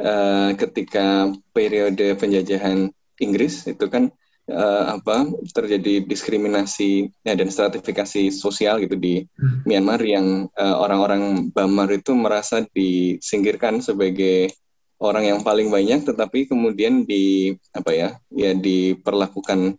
uh, 0.00 0.50
ketika 0.56 1.36
periode 1.52 2.16
penjajahan 2.16 2.88
Inggris 3.20 3.68
itu 3.68 3.84
kan 3.92 4.08
uh, 4.48 4.96
apa 4.96 5.28
terjadi 5.52 6.06
diskriminasi 6.06 7.12
ya, 7.28 7.36
dan 7.36 7.52
stratifikasi 7.52 8.32
sosial 8.32 8.80
gitu 8.80 8.96
di 8.96 9.26
hmm. 9.26 9.68
Myanmar 9.68 10.00
yang 10.00 10.48
orang-orang 10.56 11.22
uh, 11.22 11.60
Bamar 11.60 11.92
itu 11.92 12.16
merasa 12.16 12.64
disingkirkan 12.72 13.84
sebagai 13.84 14.54
orang 15.02 15.26
yang 15.26 15.40
paling 15.42 15.66
banyak 15.66 16.06
tetapi 16.06 16.46
kemudian 16.46 17.02
di 17.02 17.58
apa 17.74 17.90
ya 17.90 18.08
ya 18.30 18.54
diperlakukan 18.54 19.74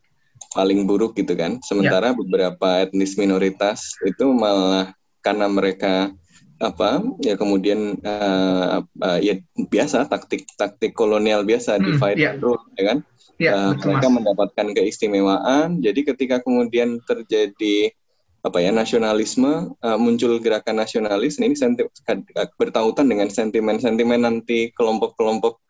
paling 0.52 0.86
buruk 0.86 1.16
gitu 1.16 1.34
kan 1.34 1.64
sementara 1.64 2.12
ya. 2.12 2.18
beberapa 2.20 2.84
etnis 2.84 3.16
minoritas 3.16 3.96
itu 4.04 4.28
malah 4.36 4.92
karena 5.24 5.48
mereka 5.48 6.12
apa 6.62 7.02
ya 7.24 7.36
kemudian 7.36 7.98
uh, 8.04 8.84
uh, 8.84 9.20
ya 9.20 9.40
biasa 9.58 10.08
taktik 10.08 10.48
taktik 10.56 10.94
kolonial 10.94 11.44
biasa 11.44 11.80
hmm, 11.80 11.84
divide 11.84 12.20
yeah. 12.20 12.36
rule 12.40 12.62
ya 12.78 12.84
kan 12.94 12.98
yeah, 13.42 13.54
ya, 13.56 13.72
uh, 13.72 13.72
mereka 13.80 14.08
mas. 14.08 14.16
mendapatkan 14.22 14.68
keistimewaan 14.78 15.82
jadi 15.82 16.00
ketika 16.14 16.40
kemudian 16.44 17.02
terjadi 17.04 17.92
apa 18.44 18.60
ya 18.60 18.76
nasionalisme 18.76 19.72
uh, 19.80 19.98
muncul 19.98 20.36
gerakan 20.44 20.84
nasionalis. 20.84 21.40
Ini 21.40 21.56
senti 21.56 21.88
bertautan 22.60 23.08
dengan 23.08 23.32
sentimen-sentimen 23.32 24.20
nanti 24.28 24.70
kelompok-kelompok 24.76 25.64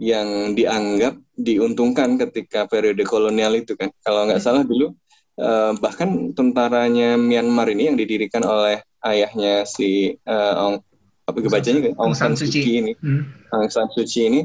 yang 0.00 0.56
dianggap 0.56 1.16
diuntungkan 1.36 2.20
ketika 2.20 2.68
periode 2.68 3.04
kolonial 3.08 3.56
itu 3.56 3.72
kan. 3.76 3.88
Kalau 4.04 4.28
nggak 4.28 4.40
salah 4.40 4.64
dulu 4.64 4.92
uh, 5.40 5.72
bahkan 5.80 6.36
tentaranya 6.36 7.16
Myanmar 7.16 7.72
ini 7.72 7.88
yang 7.92 7.96
didirikan 7.96 8.44
oleh 8.44 8.84
ayahnya 9.04 9.64
si 9.64 10.12
uh, 10.28 10.54
Ong 10.68 10.76
apa 11.24 11.38
kebacanya 11.40 11.80
kan 11.88 11.92
Aung 12.00 12.16
San 12.16 12.36
Suu 12.36 12.50
Kyi. 12.50 12.84
Ini. 12.84 12.92
Hmm. 13.00 13.32
Aung 13.54 13.70
San 13.72 13.88
Suu 13.96 14.04
Kyi 14.04 14.28
ini 14.28 14.40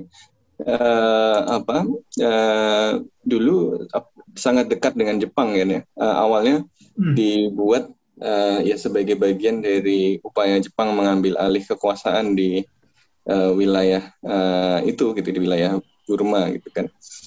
uh, 0.64 1.40
apa 1.60 1.84
uh, 2.24 2.92
dulu 3.26 3.84
uh, 3.90 4.06
sangat 4.36 4.72
dekat 4.72 4.96
dengan 4.96 5.20
Jepang 5.20 5.56
kan 5.56 5.68
ya. 5.68 5.82
Uh, 5.98 6.16
awalnya 6.24 6.56
hmm. 6.96 7.14
dibuat 7.16 7.92
uh, 8.20 8.60
ya 8.64 8.76
sebagai 8.80 9.16
bagian 9.20 9.60
dari 9.60 10.20
upaya 10.24 10.60
Jepang 10.60 10.96
mengambil 10.96 11.40
alih 11.40 11.64
kekuasaan 11.64 12.36
di 12.36 12.64
uh, 13.30 13.52
wilayah 13.56 14.12
uh, 14.24 14.80
itu 14.84 15.12
gitu 15.16 15.30
di 15.32 15.40
wilayah 15.40 15.80
Burma 16.06 16.50
gitu 16.54 16.70
kan. 16.70 16.86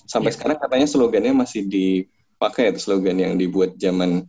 Sampai 0.09 0.31
yeah. 0.33 0.37
sekarang 0.39 0.59
katanya 0.63 0.87
slogannya 0.87 1.33
masih 1.35 1.67
dipakai 1.67 2.71
itu 2.73 2.81
slogan 2.81 3.19
yang 3.19 3.35
dibuat 3.35 3.75
zaman 3.77 4.25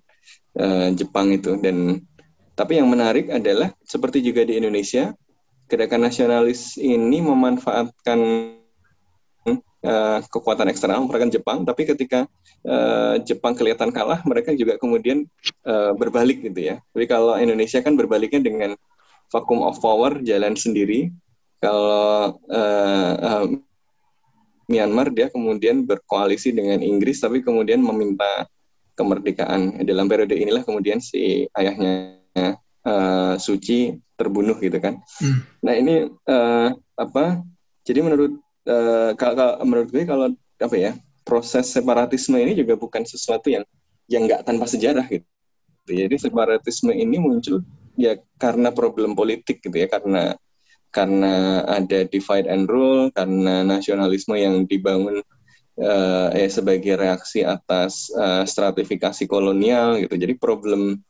uh, 0.57 0.89
Jepang 0.93 1.31
itu 1.31 1.55
dan 1.61 2.01
tapi 2.57 2.75
yang 2.75 2.91
menarik 2.91 3.31
adalah 3.31 3.71
seperti 3.87 4.19
juga 4.19 4.43
di 4.43 4.59
Indonesia 4.59 5.15
gerakan 5.69 6.09
nasionalis 6.09 6.75
ini 6.81 7.23
memanfaatkan 7.23 8.19
uh, 9.85 10.19
kekuatan 10.27 10.67
eksternal 10.71 11.03
merupakan 11.05 11.29
Jepang, 11.29 11.63
tapi 11.63 11.87
ketika 11.87 12.25
uh, 12.67 13.15
Jepang 13.23 13.55
kelihatan 13.55 13.93
kalah, 13.93 14.19
mereka 14.27 14.55
juga 14.55 14.75
kemudian 14.79 15.27
uh, 15.67 15.91
berbalik 15.95 16.43
gitu 16.43 16.73
ya. 16.73 16.75
Tapi 16.95 17.05
kalau 17.07 17.35
Indonesia 17.39 17.79
kan 17.79 17.95
berbaliknya 17.95 18.41
dengan 18.43 18.71
vacuum 19.29 19.61
of 19.63 19.77
power 19.79 20.19
jalan 20.25 20.57
sendiri. 20.57 21.13
Kalau 21.59 22.39
uh, 22.47 23.13
uh, 23.19 23.45
Myanmar 24.69 25.09
dia 25.09 25.33
kemudian 25.33 25.83
berkoalisi 25.83 26.53
dengan 26.53 26.79
Inggris, 26.79 27.19
tapi 27.19 27.41
kemudian 27.41 27.81
meminta 27.81 28.45
kemerdekaan. 28.93 29.81
Dalam 29.81 30.05
periode 30.05 30.37
inilah 30.37 30.61
kemudian 30.61 31.01
si 31.01 31.49
ayahnya 31.57 32.21
uh, 32.85 33.35
Suci 33.41 33.97
terbunuh 34.19 34.55
gitu 34.59 34.77
kan. 34.77 34.99
Hmm. 35.19 35.41
Nah 35.63 35.73
ini 35.73 36.07
uh, 36.27 36.69
apa? 36.99 37.41
Jadi 37.87 37.99
menurut 38.03 38.37
uh, 38.69 39.11
kalau, 39.17 39.57
menurut 39.65 39.89
gue 39.89 40.05
kalau 40.05 40.27
apa 40.61 40.75
ya 40.77 40.91
proses 41.25 41.69
separatisme 41.73 42.37
ini 42.37 42.53
juga 42.53 42.77
bukan 42.77 43.03
sesuatu 43.05 43.49
yang 43.49 43.65
yang 44.09 44.25
nggak 44.25 44.45
tanpa 44.45 44.65
sejarah 44.69 45.05
gitu. 45.09 45.25
Jadi 45.89 46.15
separatisme 46.21 46.93
ini 46.93 47.17
muncul 47.17 47.65
ya 47.97 48.17
karena 48.37 48.69
problem 48.69 49.17
politik 49.17 49.61
gitu 49.61 49.73
ya 49.73 49.89
karena 49.89 50.37
karena 50.89 51.65
ada 51.69 52.05
divide 52.09 52.49
and 52.49 52.65
rule 52.65 53.13
karena 53.13 53.61
nasionalisme 53.61 54.33
yang 54.37 54.65
dibangun 54.65 55.21
uh, 55.77 56.29
ya 56.33 56.49
sebagai 56.49 56.97
reaksi 56.97 57.45
atas 57.45 58.09
uh, 58.13 58.45
stratifikasi 58.45 59.25
kolonial 59.25 59.97
gitu. 60.01 60.13
Jadi 60.17 60.37
problem 60.37 61.01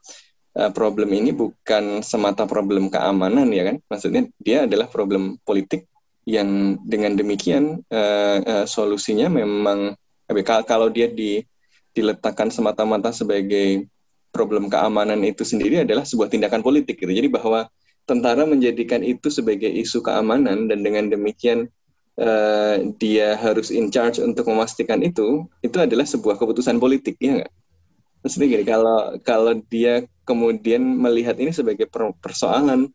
uh, 0.55 0.71
problem 0.71 1.09
ini 1.15 1.31
bukan 1.31 2.03
semata 2.05 2.43
problem 2.47 2.87
keamanan 2.91 3.47
ya 3.51 3.73
kan. 3.73 3.75
Maksudnya 3.87 4.27
dia 4.39 4.67
adalah 4.67 4.87
problem 4.87 5.39
politik 5.43 5.88
yang 6.29 6.77
dengan 6.85 7.17
demikian 7.17 7.81
uh, 7.89 8.37
uh, 8.45 8.65
solusinya 8.69 9.25
memang 9.33 9.97
kalau 10.69 10.93
dia 10.93 11.09
di, 11.09 11.41
diletakkan 11.97 12.53
semata-mata 12.53 13.09
sebagai 13.09 13.89
problem 14.29 14.69
keamanan 14.69 15.17
itu 15.25 15.41
sendiri 15.41 15.81
adalah 15.81 16.05
sebuah 16.05 16.29
tindakan 16.29 16.61
politik 16.61 17.01
gitu. 17.01 17.09
Jadi 17.09 17.33
bahwa 17.33 17.65
tentara 18.05 18.45
menjadikan 18.45 19.01
itu 19.01 19.33
sebagai 19.33 19.73
isu 19.73 20.05
keamanan 20.05 20.69
dan 20.69 20.85
dengan 20.85 21.09
demikian 21.09 21.65
uh, 22.21 22.77
dia 23.01 23.33
harus 23.41 23.73
in 23.73 23.89
charge 23.89 24.21
untuk 24.21 24.45
memastikan 24.45 25.01
itu, 25.01 25.49
itu 25.65 25.77
adalah 25.81 26.05
sebuah 26.05 26.37
keputusan 26.37 26.77
politik 26.77 27.17
ya 27.17 27.41
nggak? 27.41 27.53
Maksudnya 28.21 28.47
gini, 28.53 28.65
kalau 28.69 29.17
kalau 29.25 29.53
dia 29.65 30.05
kemudian 30.29 30.83
melihat 30.83 31.41
ini 31.41 31.49
sebagai 31.49 31.89
persoalan 32.21 32.93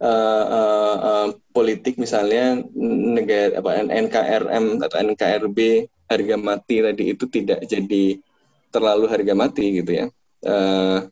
uh, 0.00 0.44
uh, 0.46 0.96
uh, 1.00 1.28
politik 1.52 1.96
misalnya 1.96 2.60
negara 2.76 3.56
apa 3.60 3.70
NKRM 3.86 4.80
atau 4.84 4.96
NKRB 5.00 5.58
harga 6.06 6.36
mati 6.38 6.76
tadi 6.84 7.04
itu 7.12 7.24
tidak 7.26 7.64
jadi 7.66 8.20
terlalu 8.70 9.06
harga 9.08 9.34
mati 9.34 9.80
gitu 9.82 9.92
ya. 10.04 10.06
Uh, 10.44 11.08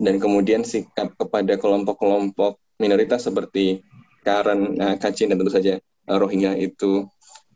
dan 0.00 0.16
kemudian 0.16 0.64
sikap 0.64 1.12
kepada 1.18 1.58
kelompok-kelompok 1.60 2.56
minoritas 2.80 3.26
seperti 3.26 3.84
Karen, 4.24 4.78
uh, 4.80 4.96
Kacin 4.98 5.30
dan 5.30 5.38
tentu 5.38 5.52
saja 5.52 5.78
uh, 6.08 6.16
Rohingya 6.18 6.56
itu 6.58 7.06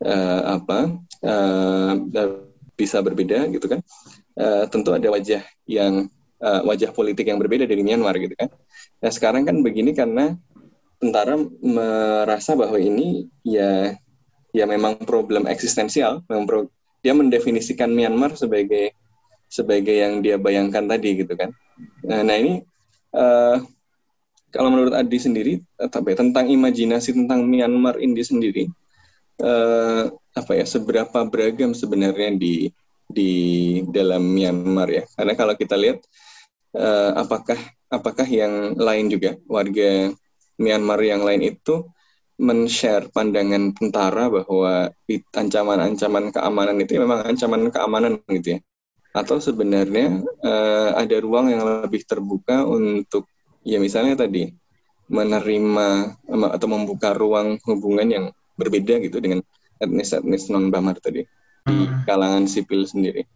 uh, 0.05 0.41
apa 0.59 0.95
uh, 1.25 1.91
bisa 2.77 3.01
berbeda 3.01 3.49
gitu 3.49 3.67
kan. 3.67 3.81
Uh, 4.31 4.63
tentu 4.71 4.95
ada 4.95 5.11
wajah 5.11 5.43
yang 5.67 6.07
uh, 6.39 6.61
wajah 6.63 6.91
politik 6.95 7.27
yang 7.27 7.39
berbeda 7.39 7.67
dari 7.67 7.83
Myanmar 7.83 8.15
gitu 8.15 8.31
kan 8.35 8.47
Nah 9.01 9.11
sekarang 9.11 9.43
kan 9.43 9.59
begini 9.65 9.91
karena 9.97 10.37
tentara 11.01 11.33
merasa 11.61 12.53
bahwa 12.53 12.77
ini 12.77 13.25
ya 13.41 13.97
ya 14.53 14.65
memang 14.69 15.01
problem 15.01 15.49
eksistensial, 15.49 16.21
memang 16.29 16.45
pro, 16.45 16.59
dia 17.01 17.17
mendefinisikan 17.17 17.89
Myanmar 17.89 18.37
sebagai 18.37 18.93
sebagai 19.49 19.97
yang 19.97 20.21
dia 20.21 20.37
bayangkan 20.37 20.85
tadi 20.85 21.25
gitu 21.25 21.33
kan. 21.33 21.49
Nah, 22.05 22.21
nah 22.21 22.35
ini 22.37 22.61
uh, 23.17 23.57
kalau 24.51 24.69
menurut 24.69 24.93
Adi 24.93 25.17
sendiri 25.17 25.53
tapi 25.89 26.13
tentang 26.13 26.45
imajinasi 26.51 27.15
tentang 27.15 27.47
Myanmar 27.47 27.97
ini 27.97 28.21
sendiri 28.21 28.67
uh, 29.41 30.11
apa 30.35 30.51
ya 30.55 30.65
seberapa 30.67 31.25
beragam 31.25 31.71
sebenarnya 31.71 32.35
di 32.35 32.69
di 33.07 33.31
dalam 33.91 34.23
Myanmar 34.23 34.87
ya 34.91 35.03
karena 35.15 35.33
kalau 35.35 35.55
kita 35.55 35.75
lihat 35.79 36.03
uh, 36.75 37.11
apakah 37.17 37.59
apakah 37.91 38.27
yang 38.27 38.75
lain 38.75 39.11
juga? 39.11 39.35
Warga 39.47 40.11
Myanmar 40.61 41.01
yang 41.01 41.25
lain 41.25 41.41
itu 41.41 41.87
men-share 42.41 43.09
pandangan 43.13 43.73
tentara 43.77 44.29
bahwa 44.29 44.89
ancaman-ancaman 45.33 46.33
keamanan 46.33 46.75
itu 46.81 46.97
memang 46.97 47.25
ancaman 47.25 47.69
keamanan 47.69 48.17
gitu 48.29 48.57
ya. 48.57 48.59
Atau 49.11 49.43
sebenarnya 49.43 50.23
uh, 50.41 50.95
ada 50.95 51.17
ruang 51.19 51.51
yang 51.51 51.61
lebih 51.67 52.07
terbuka 52.07 52.63
untuk 52.63 53.27
ya 53.61 53.77
misalnya 53.77 54.25
tadi 54.25 54.49
menerima 55.11 55.87
atau 56.55 56.67
membuka 56.71 57.11
ruang 57.11 57.59
hubungan 57.67 58.07
yang 58.07 58.25
berbeda 58.55 59.03
gitu 59.03 59.19
dengan 59.19 59.43
etnis-etnis 59.83 60.47
non 60.47 60.71
Bamar 60.71 60.95
tadi 61.03 61.27
di 61.67 61.77
hmm. 61.85 62.07
kalangan 62.07 62.47
sipil 62.47 62.87
sendiri 62.87 63.27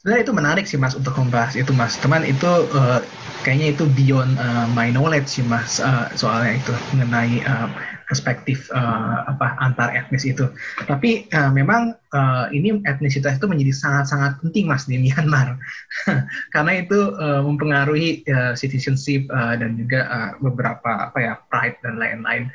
sebenarnya 0.00 0.24
itu 0.24 0.32
menarik 0.32 0.64
sih 0.64 0.80
mas 0.80 0.96
untuk 0.96 1.12
membahas 1.12 1.52
itu 1.60 1.76
mas. 1.76 2.00
Teman 2.00 2.24
itu 2.24 2.48
uh, 2.72 3.04
kayaknya 3.44 3.76
itu 3.76 3.84
beyond 3.92 4.32
uh, 4.40 4.64
my 4.72 4.88
knowledge 4.88 5.28
sih 5.28 5.44
mas 5.44 5.76
uh, 5.76 6.08
soalnya 6.16 6.56
itu 6.56 6.72
mengenai 6.96 7.44
uh, 7.44 7.68
perspektif 8.08 8.72
uh, 8.72 9.28
apa 9.28 9.60
antar 9.60 9.92
etnis 9.92 10.24
itu. 10.24 10.48
Tapi 10.88 11.28
uh, 11.36 11.52
memang 11.52 11.92
uh, 12.16 12.48
ini 12.48 12.80
etnisitas 12.88 13.36
itu 13.36 13.44
menjadi 13.44 13.76
sangat-sangat 13.76 14.40
penting 14.40 14.72
mas 14.72 14.88
di 14.88 14.96
Myanmar. 14.96 15.60
Karena 16.56 16.80
itu 16.80 17.12
uh, 17.20 17.44
mempengaruhi 17.44 18.24
uh, 18.32 18.56
citizenship 18.56 19.28
uh, 19.28 19.52
dan 19.60 19.76
juga 19.76 20.08
uh, 20.08 20.30
beberapa 20.40 21.12
apa 21.12 21.18
ya 21.20 21.34
pride 21.52 21.76
dan 21.84 22.00
lain-lain 22.00 22.48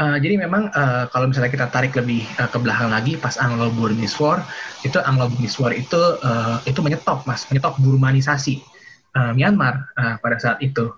jadi 0.00 0.40
memang 0.40 0.72
uh, 0.72 1.04
kalau 1.12 1.28
misalnya 1.28 1.52
kita 1.52 1.68
tarik 1.68 1.92
lebih 1.92 2.24
uh, 2.40 2.48
ke 2.48 2.56
belakang 2.56 2.88
lagi 2.88 3.20
pas 3.20 3.36
Anglo-Burmese 3.36 4.16
War 4.16 4.40
itu 4.80 4.96
Anglo-Burmese 4.96 5.60
War 5.60 5.72
itu 5.76 6.00
uh, 6.24 6.56
itu 6.64 6.80
menyetop 6.80 7.28
mas 7.28 7.44
menyetop 7.52 7.76
burmanisasi 7.76 8.64
uh, 9.16 9.32
Myanmar 9.36 9.90
uh, 9.98 10.16
pada 10.20 10.36
saat 10.38 10.58
itu. 10.62 10.90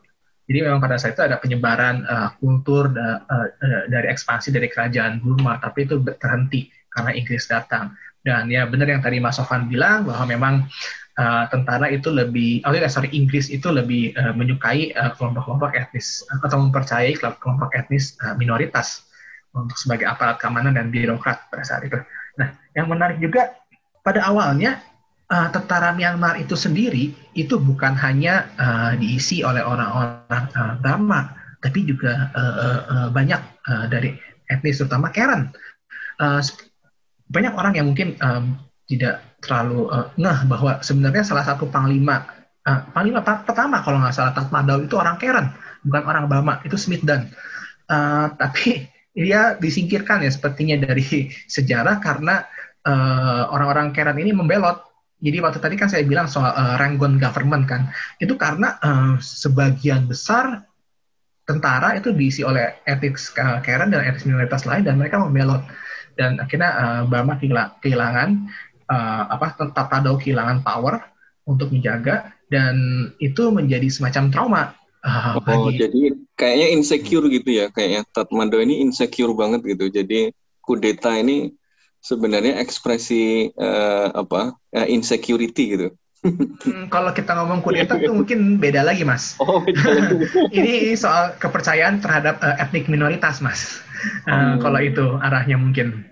Jadi 0.50 0.58
memang 0.68 0.82
pada 0.82 0.98
saat 0.98 1.14
itu 1.16 1.22
ada 1.24 1.38
penyebaran 1.38 2.02
uh, 2.04 2.28
kultur 2.36 2.90
da, 2.90 3.22
uh, 3.24 3.48
dari 3.88 4.10
ekspansi 4.10 4.50
dari 4.52 4.68
kerajaan 4.68 5.22
Burma, 5.22 5.56
tapi 5.62 5.86
itu 5.86 6.02
terhenti 6.18 6.68
karena 6.92 7.14
Inggris 7.14 7.46
datang. 7.48 7.94
Dan 8.22 8.50
ya 8.50 8.66
benar 8.68 8.86
yang 8.90 9.02
tadi 9.02 9.18
Mas 9.18 9.38
Sofan 9.38 9.66
bilang 9.66 10.06
bahwa 10.06 10.24
memang 10.28 10.54
uh, 11.18 11.44
tentara 11.52 11.88
itu 11.92 12.08
lebih, 12.08 12.64
oh 12.64 12.72
ya 12.72 12.88
sorry 12.88 13.12
Inggris 13.12 13.52
itu 13.52 13.68
lebih 13.68 14.16
uh, 14.16 14.32
menyukai 14.32 14.94
uh, 14.96 15.12
kelompok-kelompok 15.16 15.76
etnis 15.76 16.24
atau 16.44 16.62
mempercayai 16.68 17.16
kelompok 17.18 17.72
etnis 17.76 18.16
uh, 18.24 18.36
minoritas 18.38 19.08
untuk 19.52 19.76
sebagai 19.76 20.08
aparat 20.08 20.40
keamanan 20.40 20.76
dan 20.76 20.88
birokrat 20.88 21.48
pada 21.52 21.64
saat 21.64 21.84
itu. 21.84 22.00
Nah, 22.40 22.56
yang 22.72 22.88
menarik 22.88 23.20
juga 23.20 23.52
pada 24.00 24.24
awalnya 24.24 24.80
uh, 25.28 25.48
tentara 25.52 25.92
Myanmar 25.92 26.40
itu 26.40 26.56
sendiri 26.56 27.12
itu 27.36 27.60
bukan 27.60 27.92
hanya 27.96 28.48
uh, 28.56 28.92
diisi 28.96 29.44
oleh 29.44 29.60
orang-orang 29.60 30.44
uh, 30.56 31.28
tapi 31.62 31.86
juga 31.86 32.32
uh, 32.34 32.78
uh, 32.90 33.08
banyak 33.14 33.38
uh, 33.70 33.86
dari 33.86 34.16
etnis 34.50 34.82
terutama 34.82 35.12
Karen. 35.14 35.52
Uh, 36.18 36.42
banyak 37.32 37.54
orang 37.56 37.72
yang 37.78 37.86
mungkin 37.88 38.18
um, 38.20 38.58
tidak 38.90 39.24
terlalu 39.42 39.90
uh, 39.90 40.08
ngeh 40.14 40.40
bahwa 40.46 40.78
sebenarnya 40.80 41.26
salah 41.26 41.42
satu 41.42 41.66
panglima 41.66 42.22
uh, 42.62 42.86
panglima 42.94 43.20
pertama 43.26 43.82
kalau 43.82 43.98
nggak 43.98 44.14
salah 44.14 44.32
Tatmadaw 44.32 44.86
itu 44.86 44.94
orang 44.94 45.18
Karen 45.18 45.50
bukan 45.82 46.02
orang 46.06 46.24
Bama 46.30 46.62
itu 46.62 46.78
Smith 46.78 47.02
dan 47.02 47.26
uh, 47.90 48.30
tapi 48.40 48.86
dia 49.12 49.58
disingkirkan 49.60 50.24
ya 50.24 50.30
sepertinya 50.32 50.78
dari 50.80 51.28
sejarah 51.54 52.00
karena 52.00 52.46
orang-orang 53.52 53.90
uh, 53.90 53.94
Karen 53.94 54.18
ini 54.18 54.34
membelot. 54.34 54.90
Jadi 55.22 55.38
waktu 55.38 55.62
tadi 55.62 55.78
kan 55.78 55.86
saya 55.86 56.02
bilang 56.02 56.26
soal 56.26 56.50
uh, 56.50 56.74
Rangon 56.82 57.14
government 57.22 57.70
kan 57.70 57.94
itu 58.18 58.34
karena 58.34 58.74
uh, 58.82 59.14
sebagian 59.22 60.10
besar 60.10 60.66
tentara 61.46 61.94
itu 61.94 62.10
diisi 62.10 62.42
oleh 62.42 62.82
etnis 62.82 63.30
Karen 63.38 63.94
dan 63.94 64.02
etnis 64.02 64.26
minoritas 64.26 64.66
lain 64.66 64.82
dan 64.82 64.98
mereka 64.98 65.22
membelot. 65.22 65.62
Dan 66.18 66.42
akhirnya 66.42 66.70
uh, 66.74 67.02
Bama 67.06 67.38
kehilangan 67.38 68.50
uh, 68.92 69.22
apa 69.32 69.56
tetap 69.56 69.88
ada 69.88 70.12
kehilangan 70.12 70.60
power 70.60 71.00
untuk 71.48 71.72
menjaga 71.72 72.36
dan 72.52 73.08
itu 73.16 73.48
menjadi 73.48 73.88
semacam 73.88 74.24
trauma 74.28 74.62
uh, 75.00 75.40
oh 75.40 75.42
bagi... 75.42 75.80
jadi 75.80 76.02
kayaknya 76.36 76.68
insecure 76.76 77.26
gitu 77.32 77.50
ya 77.50 77.72
kayaknya 77.72 78.04
Tatmadaw 78.12 78.60
ini 78.60 78.84
insecure 78.84 79.32
banget 79.32 79.64
gitu 79.64 79.88
jadi 79.88 80.28
kudeta 80.60 81.16
ini 81.16 81.56
sebenarnya 82.04 82.60
ekspresi 82.60 83.48
uh, 83.56 84.12
apa 84.12 84.52
uh, 84.76 84.86
insecurity 84.86 85.64
gitu 85.72 85.88
Hmm, 86.62 86.86
kalau 86.86 87.10
kita 87.10 87.34
ngomong 87.34 87.66
kudeta 87.66 87.98
itu 87.98 88.14
mungkin 88.14 88.62
beda 88.62 88.86
lagi, 88.86 89.02
Mas. 89.02 89.34
Oh, 89.42 89.58
beda 89.58 89.82
lagi. 89.82 90.22
ini, 90.56 90.94
soal 90.94 91.34
kepercayaan 91.42 91.98
terhadap 91.98 92.38
uh, 92.38 92.54
etnik 92.62 92.86
minoritas, 92.86 93.42
Mas. 93.42 93.82
Uh, 94.30 94.54
oh. 94.54 94.62
Kalau 94.62 94.78
itu 94.78 95.18
arahnya 95.18 95.58
mungkin. 95.58 96.06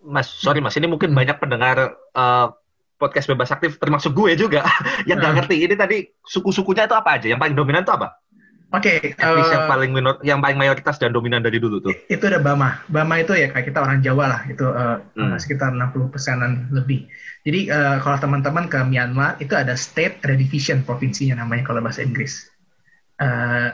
Mas, 0.00 0.28
sorry 0.32 0.64
Mas, 0.64 0.76
ini 0.80 0.88
mungkin 0.88 1.12
banyak 1.12 1.36
pendengar 1.36 1.92
uh, 2.16 2.46
podcast 2.96 3.28
bebas 3.28 3.48
aktif, 3.52 3.76
termasuk 3.80 4.12
gue 4.12 4.36
juga, 4.36 4.64
yang 5.08 5.20
nggak 5.20 5.32
Hmm. 5.32 5.38
ngerti. 5.44 5.56
Ini 5.64 5.74
tadi 5.76 5.96
suku-sukunya 6.24 6.88
itu 6.88 6.96
apa 6.96 7.16
aja? 7.20 7.26
Yang 7.28 7.40
paling 7.40 7.56
dominan 7.56 7.84
itu 7.84 7.92
apa? 7.92 8.16
Oke, 8.70 9.02
Etnis 9.02 9.50
eh, 9.50 9.50
yang 9.50 9.66
paling 9.66 9.90
minor, 9.90 10.14
yang 10.22 10.38
paling 10.38 10.54
mayoritas 10.54 10.94
dan 11.02 11.10
dominan 11.10 11.42
dari 11.42 11.58
dulu 11.58 11.82
tuh. 11.82 11.90
itu 12.06 12.22
ada 12.22 12.38
Bama. 12.38 12.78
Bama 12.86 13.18
itu 13.18 13.34
ya 13.34 13.50
kayak 13.50 13.66
kita 13.66 13.82
orang 13.82 13.98
Jawa 13.98 14.24
lah, 14.30 14.40
itu 14.46 14.62
eh, 14.62 14.96
Hmm. 15.18 15.34
sekitar 15.42 15.74
60 15.74 16.06
persenan 16.06 16.70
lebih. 16.70 17.10
Jadi 17.42 17.66
eh, 17.66 17.96
kalau 17.98 18.16
teman-teman 18.22 18.70
ke 18.70 18.78
Myanmar 18.86 19.36
itu 19.42 19.58
ada 19.58 19.74
state, 19.74 20.22
ada 20.22 20.38
division 20.38 20.86
provinsinya 20.86 21.42
namanya 21.42 21.66
kalau 21.66 21.82
bahasa 21.82 22.06
Inggris. 22.06 22.46
Eh, 23.18 23.68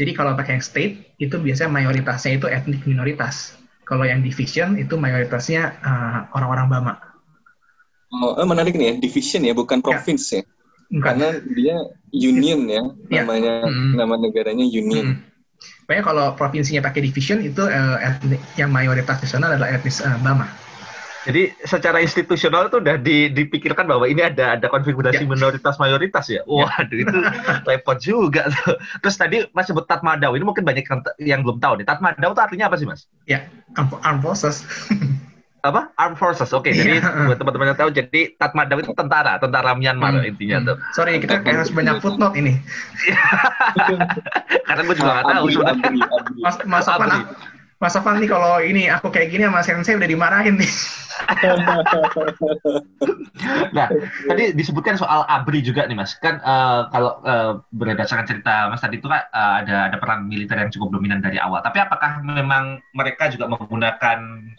jadi 0.00 0.10
kalau 0.16 0.32
pakai 0.32 0.56
yang 0.58 0.64
state 0.64 0.94
itu 1.20 1.36
biasanya 1.36 1.68
mayoritasnya 1.70 2.40
itu 2.40 2.46
etnik 2.48 2.82
minoritas. 2.88 3.60
Kalau 3.92 4.08
yang 4.08 4.24
division 4.24 4.80
itu 4.80 4.96
mayoritasnya 4.96 5.62
eh, 5.84 6.18
orang-orang 6.32 6.66
Bama. 6.72 6.94
Oh, 8.08 8.40
eh, 8.40 8.48
menarik 8.48 8.72
nih 8.72 8.86
ya, 8.88 8.94
division 8.96 9.44
ya, 9.44 9.52
bukan 9.52 9.84
province 9.84 10.40
ya. 10.40 10.42
Bukan. 10.88 11.04
Karena 11.04 11.28
dia 11.52 11.76
union 12.12 12.60
ya, 12.72 12.82
Ya. 13.12 13.20
namanya 13.20 13.68
Mm-mm. 13.68 13.92
nama 14.00 14.16
negaranya 14.16 14.64
union. 14.64 15.20
Hmm. 15.20 15.28
Pokoknya 15.84 16.04
kalau 16.08 16.26
provinsinya 16.40 16.80
pakai 16.88 17.04
division 17.04 17.44
itu 17.44 17.68
eh, 17.68 17.96
etnik 18.00 18.40
yang 18.56 18.72
mayoritas 18.72 19.20
di 19.20 19.28
sana 19.28 19.52
adalah 19.52 19.68
etnis 19.76 20.00
eh, 20.00 20.16
Bama. 20.24 20.48
Jadi 21.22 21.54
secara 21.62 22.02
institusional 22.02 22.66
itu 22.66 22.82
udah 22.82 22.98
di- 22.98 23.30
dipikirkan 23.30 23.86
bahwa 23.86 24.10
ini 24.10 24.26
ada 24.26 24.58
ada 24.58 24.66
konfigurasi 24.66 25.22
Ya. 25.22 25.28
minoritas 25.30 25.78
mayoritas 25.78 26.26
ya. 26.26 26.42
Waduh 26.44 26.98
itu 26.98 27.18
repot 27.62 27.98
juga 28.02 28.50
tuh. 28.50 28.74
Terus 29.00 29.16
tadi 29.16 29.36
Mas 29.54 29.70
sebut 29.70 29.86
Tatmadaw, 29.86 30.34
ini 30.34 30.42
mungkin 30.42 30.66
banyak 30.66 30.82
yang, 31.22 31.46
belum 31.46 31.62
tahu 31.62 31.78
nih. 31.78 31.86
Tatmadaw 31.86 32.30
itu 32.34 32.42
artinya 32.42 32.66
apa 32.66 32.76
sih 32.76 32.86
Mas? 32.90 33.06
Ya, 33.30 33.46
armed 33.78 34.22
forces. 34.22 34.66
Apa? 35.62 35.94
Armed 35.94 36.18
Forces. 36.18 36.50
Oke, 36.50 36.74
jadi 36.74 36.98
Iya. 36.98 37.30
buat 37.30 37.38
teman-teman 37.38 37.70
yang 37.70 37.78
tahu, 37.78 37.94
jadi 37.94 38.34
Tatmadaw 38.34 38.82
itu 38.82 38.90
tentara, 38.98 39.38
tentara 39.38 39.78
Myanmar 39.78 40.18
Hmm, 40.18 40.26
intinya 40.26 40.58
hmm. 40.58 40.66
tuh. 40.66 40.76
Sorry, 40.90 41.22
kita 41.22 41.38
kayak 41.38 41.62
harus 41.62 41.70
banyak 41.70 42.02
footnote 42.02 42.34
ini. 42.34 42.58
Karena 44.66 44.80
gue 44.82 44.94
juga 44.98 45.10
nggak 45.14 45.26
tahu 45.30 45.44
Abri, 45.46 45.54
abri, 45.62 46.00
abri. 46.02 46.40
Mas, 46.42 46.56
Mas 46.66 46.86
Abri. 46.90 47.20
Mas 47.82 47.98
Sofan 47.98 48.22
nih 48.22 48.30
kalau 48.30 48.62
ini 48.62 48.86
aku 48.86 49.10
kayak 49.10 49.34
gini 49.34 49.42
sama 49.42 49.66
sensei 49.66 49.98
udah 49.98 50.06
dimarahin 50.06 50.54
nih. 50.54 50.70
Nah, 53.72 53.88
tadi 54.28 54.54
disebutkan 54.54 54.94
soal 54.94 55.26
ABRI 55.26 55.60
juga 55.64 55.84
nih 55.84 55.96
Mas. 55.98 56.14
Kan 56.16 56.38
eh, 56.38 56.80
kalau 56.88 57.18
eh, 57.24 57.52
berdasarkan 57.74 58.24
cerita 58.28 58.70
Mas 58.70 58.80
tadi 58.80 58.96
itu 58.96 59.08
kan 59.10 59.24
eh, 59.28 59.54
ada 59.64 59.90
ada 59.90 59.96
peran 59.98 60.24
militer 60.30 60.56
yang 60.56 60.70
cukup 60.70 60.94
dominan 60.94 61.18
dari 61.20 61.36
awal. 61.36 61.60
Tapi 61.60 61.82
apakah 61.82 62.22
memang 62.22 62.80
mereka 62.94 63.28
juga 63.28 63.50
menggunakan 63.50 64.18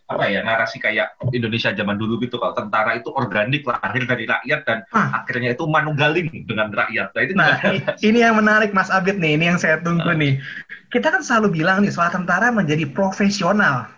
apa 0.10 0.24
ya 0.28 0.44
narasi 0.44 0.78
kayak 0.78 1.16
Indonesia 1.32 1.72
zaman 1.74 1.96
dulu 1.98 2.20
gitu 2.22 2.38
kalau 2.38 2.54
tentara 2.54 2.98
itu 2.98 3.10
organik 3.16 3.64
lahir 3.64 4.04
dari 4.04 4.26
rakyat 4.28 4.62
dan 4.68 4.78
Ah. 4.92 5.24
akhirnya 5.24 5.56
itu 5.56 5.64
manunggaling 5.66 6.30
dengan 6.46 6.70
rakyat. 6.70 7.14
Nah, 7.16 7.22
itu 7.24 7.34
Nah, 7.34 7.52
ini 8.04 8.20
yang 8.22 8.36
menarik 8.38 8.76
Mas 8.76 8.94
Abid 8.94 9.18
nih, 9.18 9.40
ini 9.40 9.46
yang 9.54 9.58
saya 9.58 9.80
tunggu 9.82 10.12
nih. 10.14 10.38
Kita 10.94 11.10
kan 11.10 11.26
selalu 11.26 11.58
bilang 11.58 11.82
nih 11.82 11.90
soal 11.90 12.14
tentara 12.14 12.54
menjadi 12.54 12.86
profesional. 12.86 13.90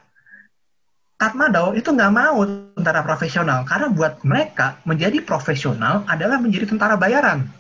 Tatmadaw 1.20 1.76
itu 1.76 1.92
nggak 1.92 2.14
mau 2.16 2.48
tentara 2.72 3.04
profesional 3.04 3.68
karena 3.68 3.92
buat 3.92 4.24
mereka 4.24 4.80
menjadi 4.88 5.20
profesional 5.20 6.08
adalah 6.08 6.40
menjadi 6.40 6.72
tentara 6.72 6.96
bayaran. 6.96 7.52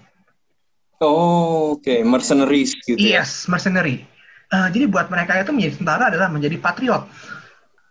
Oh, 1.03 1.75
oke, 1.75 1.99
mercenaries 2.07 2.79
gitu 2.87 2.95
ya. 2.95 3.19
Yes, 3.19 3.51
mercenary. 3.51 4.07
Eh, 4.47 4.67
jadi 4.71 4.87
buat 4.87 5.11
mereka 5.11 5.35
itu 5.43 5.51
menjadi 5.51 5.83
tentara 5.83 6.03
adalah 6.07 6.31
menjadi 6.31 6.55
patriot. 6.55 7.03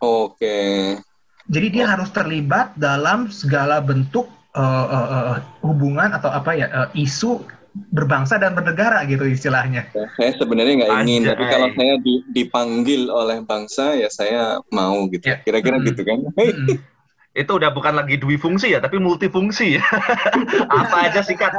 Oke. 0.01 0.97
Jadi 1.45 1.67
dia 1.69 1.85
harus 1.85 2.09
terlibat 2.09 2.73
dalam 2.73 3.29
segala 3.29 3.77
bentuk 3.85 4.25
eh, 4.57 4.85
eh, 4.89 5.07
eh, 5.37 5.39
hubungan 5.61 6.09
atau 6.09 6.33
apa 6.33 6.57
ya 6.57 6.65
eh, 6.73 7.05
isu 7.05 7.45
berbangsa 7.91 8.39
dan 8.39 8.55
bernegara 8.55 9.03
gitu 9.07 9.27
istilahnya. 9.27 9.87
Saya 10.15 10.31
sebenarnya 10.39 10.83
nggak 10.83 10.93
ingin, 11.03 11.21
Anjay. 11.27 11.31
tapi 11.35 11.43
kalau 11.51 11.67
saya 11.75 11.93
di- 11.99 12.25
dipanggil 12.31 13.01
oleh 13.11 13.37
bangsa, 13.43 13.95
ya 13.99 14.07
saya 14.07 14.59
mau 14.71 15.07
gitu. 15.11 15.27
Ya. 15.27 15.39
Kira-kira 15.43 15.79
Mm-mm. 15.79 15.89
gitu 15.91 16.01
kan? 16.07 16.19
Mm-mm. 16.23 16.79
itu 17.35 17.51
udah 17.51 17.67
bukan 17.75 17.99
lagi 17.99 18.15
dwi 18.15 18.39
fungsi 18.39 18.71
ya, 18.71 18.79
tapi 18.79 18.95
multifungsi. 18.95 19.75
apa 20.71 21.11
aja 21.11 21.19
singkat. 21.19 21.51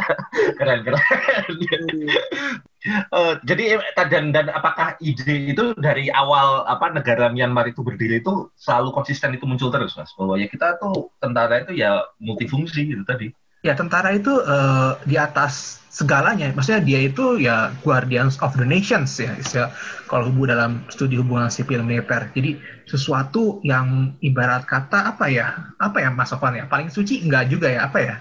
keren 0.60 0.84
keren. 0.84 1.00
Eh, 2.84 3.34
jadi 3.48 3.80
eh, 3.80 4.06
dan 4.12 4.28
dan 4.28 4.52
apakah 4.52 5.00
ide 5.00 5.56
itu 5.56 5.72
dari 5.80 6.12
awal 6.12 6.68
apa 6.68 6.92
negara 6.92 7.32
Myanmar 7.32 7.72
itu 7.72 7.80
berdiri 7.80 8.20
itu 8.20 8.52
selalu 8.60 8.92
konsisten 8.92 9.32
itu 9.32 9.48
muncul 9.48 9.72
terus 9.72 9.96
mas 9.96 10.12
bahwa 10.12 10.36
ya 10.36 10.44
kita 10.52 10.76
tuh 10.76 11.08
tentara 11.16 11.64
itu 11.64 11.80
ya 11.80 12.04
multifungsi 12.20 12.92
gitu 12.92 13.00
tadi. 13.08 13.32
Ya 13.64 13.72
tentara 13.72 14.12
itu 14.12 14.28
eh, 14.44 14.90
di 15.08 15.16
atas 15.16 15.80
segalanya. 15.88 16.52
Maksudnya 16.52 16.82
dia 16.84 17.00
itu 17.08 17.40
ya 17.40 17.72
guardians 17.80 18.36
of 18.44 18.52
the 18.60 18.66
nations 18.66 19.16
ya. 19.16 19.32
istilah- 19.40 19.72
kalau 20.10 20.28
hubung 20.28 20.52
dalam 20.52 20.84
studi 20.92 21.16
hubungan 21.16 21.48
sipil 21.48 21.80
militer. 21.80 22.28
Jadi 22.36 22.60
sesuatu 22.84 23.64
yang 23.64 24.12
ibarat 24.20 24.68
kata 24.68 25.16
apa 25.16 25.26
ya? 25.32 25.46
Apa 25.80 26.04
ya 26.04 26.08
Mas 26.12 26.28
Sofan 26.28 26.60
ya? 26.60 26.64
Paling 26.68 26.92
suci 26.92 27.24
enggak 27.24 27.48
juga 27.48 27.72
ya? 27.72 27.88
Apa 27.88 27.98
ya? 28.04 28.14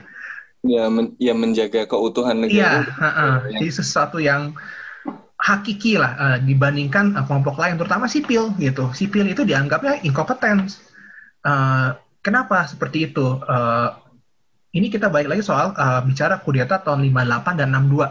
ya, 0.64 0.88
men- 0.88 1.16
ya 1.20 1.34
menjaga 1.36 1.84
keutuhan 1.92 2.40
Iya, 2.40 2.64
negara. 2.64 2.80
Ya. 3.52 3.60
jadi 3.60 3.68
sesuatu 3.80 4.18
yang 4.24 4.56
hakiki 5.40 6.00
lah 6.00 6.12
eh, 6.16 6.38
dibandingkan 6.48 7.16
eh, 7.20 7.24
kelompok 7.28 7.56
lain, 7.60 7.76
terutama 7.80 8.06
sipil 8.08 8.56
gitu. 8.60 8.92
Sipil 8.96 9.26
itu 9.34 9.44
dianggapnya 9.44 10.00
inkompeten. 10.08 10.68
Eh, 11.44 11.90
kenapa 12.24 12.58
seperti 12.72 13.12
itu? 13.12 13.26
Eh, 13.44 13.90
ini 14.74 14.90
kita 14.90 15.08
balik 15.14 15.30
lagi 15.30 15.44
soal 15.46 15.72
eh, 15.78 16.02
bicara 16.04 16.42
kudeta 16.42 16.82
tahun 16.82 17.06
58 17.14 17.60
dan 17.62 17.70
62. 17.74 18.10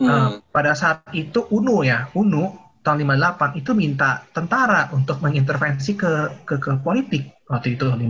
Hmm. 0.00 0.08
Eh, 0.08 0.28
pada 0.52 0.72
saat 0.76 1.08
itu 1.16 1.44
UNU 1.48 1.84
ya, 1.84 2.12
UNU 2.12 2.70
tahun 2.80 3.04
58 3.04 3.60
itu 3.60 3.70
minta 3.76 4.24
tentara 4.32 4.88
untuk 4.96 5.20
mengintervensi 5.20 5.92
ke 5.96 6.12
ke, 6.48 6.54
ke 6.56 6.70
politik 6.80 7.36
waktu 7.48 7.76
itu 7.76 7.84
58 7.92 8.00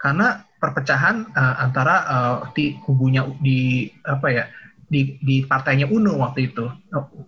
karena 0.00 0.44
perpecahan 0.60 1.28
eh, 1.32 1.54
antara 1.60 1.96
eh, 2.04 2.36
di 2.56 2.64
kubunya 2.80 3.24
di 3.40 3.88
apa 4.04 4.28
ya 4.32 4.44
di 4.90 5.20
di 5.22 5.46
partainya 5.46 5.86
UNU 5.86 6.18
waktu 6.18 6.50
itu. 6.50 6.66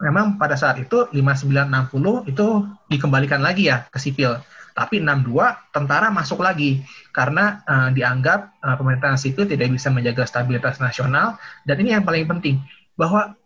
Memang 0.02 0.40
pada 0.40 0.58
saat 0.58 0.82
itu 0.82 1.06
5960 1.14 2.26
itu 2.26 2.46
dikembalikan 2.90 3.38
lagi 3.38 3.70
ya 3.70 3.86
ke 3.86 4.00
sipil. 4.02 4.40
Tapi 4.72 5.00
62 5.04 5.72
tentara 5.72 6.08
masuk 6.08 6.40
lagi 6.40 6.80
karena 7.12 7.60
eh, 7.64 7.88
dianggap 7.96 8.40
eh, 8.60 8.76
pemerintahan 8.76 9.20
sipil 9.20 9.44
tidak 9.44 9.68
bisa 9.72 9.92
menjaga 9.92 10.24
stabilitas 10.24 10.80
nasional 10.80 11.36
dan 11.68 11.76
ini 11.80 11.94
yang 11.96 12.04
paling 12.04 12.24
penting 12.24 12.60
bahwa 12.96 13.36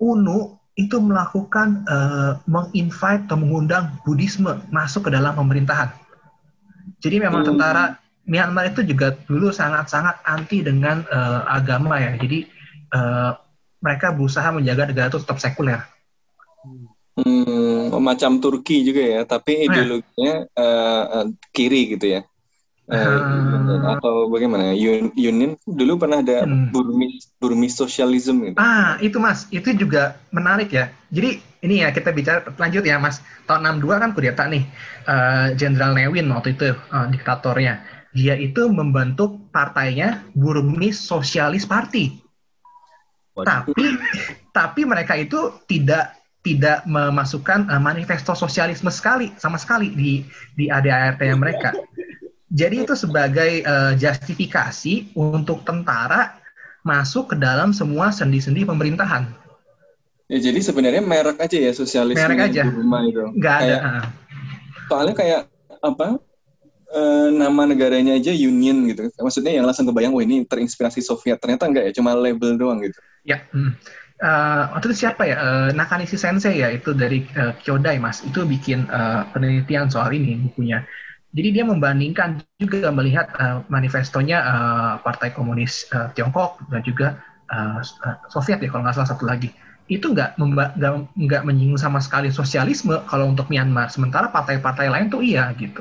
UNU 0.00 0.56
itu 0.74 0.96
melakukan 0.98 1.84
eh, 1.84 2.32
menginvite 2.48 3.28
atau 3.28 3.36
mengundang 3.36 3.92
Buddhisme 4.02 4.56
masuk 4.72 5.08
ke 5.08 5.10
dalam 5.12 5.36
pemerintahan. 5.36 5.92
Jadi 7.04 7.16
memang 7.20 7.44
Hmm. 7.44 7.54
tentara 7.54 7.84
Myanmar 8.22 8.70
itu 8.70 8.86
juga 8.86 9.18
dulu 9.26 9.50
sangat-sangat 9.50 10.22
anti 10.22 10.62
dengan 10.62 11.02
eh, 11.04 11.42
agama 11.50 11.98
ya. 11.98 12.14
Jadi 12.16 12.46
eh, 12.94 13.32
mereka 13.82 14.14
berusaha 14.14 14.46
menjaga 14.54 14.88
negara 14.88 15.10
itu 15.10 15.18
tetap 15.20 15.42
sekuler. 15.42 15.82
Hmm, 17.22 17.94
macam 18.02 18.42
Turki 18.42 18.82
juga 18.82 19.02
ya, 19.02 19.20
tapi 19.22 19.52
Oh, 19.54 19.60
ya. 19.62 19.66
ideologinya 19.70 20.34
eh, 20.52 21.24
kiri 21.54 21.96
gitu 21.96 22.06
ya. 22.18 22.22
Ah. 22.92 23.96
atau 23.96 24.28
bagaimana? 24.28 24.74
Un- 24.76 25.14
Union 25.16 25.56
dulu 25.64 25.96
pernah 25.96 26.20
ada 26.20 26.44
Hmm. 26.44 26.68
Burmese 26.68 27.30
Burmese 27.40 27.78
socialism 27.78 28.44
gitu. 28.44 28.58
Ah, 28.60 29.00
itu 29.00 29.16
Mas, 29.16 29.48
itu 29.48 29.72
juga 29.72 30.20
menarik 30.28 30.68
ya. 30.68 30.92
Jadi 31.08 31.40
ini 31.62 31.80
ya 31.80 31.88
kita 31.94 32.12
bicara 32.12 32.44
lanjut 32.58 32.84
ya 32.84 33.00
Mas. 33.00 33.22
Tahun 33.48 33.64
62 33.64 33.96
kan 33.96 34.10
kudeta 34.12 34.44
nih. 34.44 34.66
Jenderal 35.56 35.96
Newin 35.96 36.28
waktu 36.34 36.52
itu 36.52 36.74
eh, 36.74 37.06
diktatornya. 37.16 37.80
Dia 38.12 38.36
itu 38.36 38.68
membentuk 38.68 39.40
partainya 39.54 40.20
Burmese 40.36 41.00
Socialist 41.00 41.70
Party. 41.70 42.12
Waduh. 43.32 43.46
Tapi 43.48 43.84
tapi 44.52 44.80
mereka 44.84 45.16
itu 45.16 45.64
tidak 45.64 46.12
tidak 46.42 46.82
memasukkan 46.86 47.70
eh, 47.70 47.80
manifesto 47.82 48.34
sosialisme 48.34 48.90
sekali 48.90 49.30
sama 49.38 49.56
sekali 49.56 49.94
di 49.94 50.26
di 50.58 50.66
ADART-nya 50.68 51.38
mereka. 51.38 51.70
Jadi 52.52 52.84
itu 52.84 52.94
sebagai 52.98 53.62
eh, 53.62 53.92
justifikasi 53.96 55.16
untuk 55.16 55.62
tentara 55.64 56.36
masuk 56.82 57.32
ke 57.32 57.36
dalam 57.38 57.70
semua 57.70 58.10
sendi-sendi 58.10 58.66
pemerintahan. 58.66 59.30
Ya, 60.26 60.38
jadi 60.42 60.58
sebenarnya 60.58 61.02
merek 61.04 61.38
aja 61.38 61.58
ya 61.58 61.72
sosialisme 61.76 62.18
Merek 62.18 62.50
aja. 62.50 62.62
Burma 62.66 63.06
itu. 63.06 63.22
Nggak 63.38 63.56
ada. 63.56 63.66
Kayak- 63.66 63.82
ah. 63.86 64.06
soalnya 64.90 65.14
kayak 65.14 65.40
apa? 65.82 66.06
eh, 66.92 67.28
nama 67.32 67.62
negaranya 67.64 68.20
aja 68.20 68.32
Union 68.32 68.84
gitu. 68.92 69.08
Maksudnya 69.16 69.52
yang 69.56 69.64
langsung 69.64 69.88
kebayang, 69.88 70.12
wah 70.12 70.24
ini 70.24 70.44
terinspirasi 70.44 71.00
Soviet. 71.00 71.40
Ternyata 71.40 71.64
enggak 71.64 71.84
ya, 71.88 71.92
cuma 71.96 72.12
label 72.12 72.60
doang 72.60 72.84
gitu. 72.84 72.98
Ya. 73.24 73.46
hmm. 73.54 73.72
Eh, 74.22 74.62
waktu 74.70 74.94
itu 74.94 74.96
siapa 75.02 75.26
ya? 75.26 75.36
Eh, 75.36 75.68
Nakanishi 75.74 76.14
Sensei 76.14 76.62
ya, 76.62 76.70
itu 76.70 76.94
dari 76.94 77.26
eh, 77.34 77.52
Kyodai 77.58 77.98
mas. 77.98 78.22
Itu 78.22 78.46
bikin 78.46 78.86
eh, 78.86 79.22
penelitian 79.34 79.90
soal 79.90 80.14
ini 80.14 80.38
bukunya. 80.38 80.86
Jadi 81.32 81.48
dia 81.48 81.64
membandingkan 81.64 82.44
juga 82.60 82.92
melihat 82.92 83.32
uh, 83.40 83.64
manifestonya 83.72 84.44
uh, 84.44 84.94
Partai 85.00 85.32
Komunis 85.32 85.88
uh, 85.96 86.12
Tiongkok 86.12 86.60
dan 86.68 86.84
juga 86.84 87.24
uh, 87.48 87.80
Soviet 88.28 88.60
ya 88.60 88.68
kalau 88.68 88.84
nggak 88.84 89.00
salah 89.00 89.10
satu 89.16 89.24
lagi. 89.24 89.48
Itu 89.88 90.12
nggak 90.12 90.36
nggak 90.36 90.76
nggak 91.16 91.42
menyinggung 91.48 91.80
sama 91.80 92.04
sekali 92.04 92.28
sosialisme 92.28 93.00
kalau 93.08 93.32
untuk 93.32 93.48
Myanmar. 93.48 93.88
Sementara 93.88 94.28
partai-partai 94.28 94.92
lain 94.92 95.08
tuh 95.08 95.24
iya 95.24 95.48
gitu. 95.56 95.80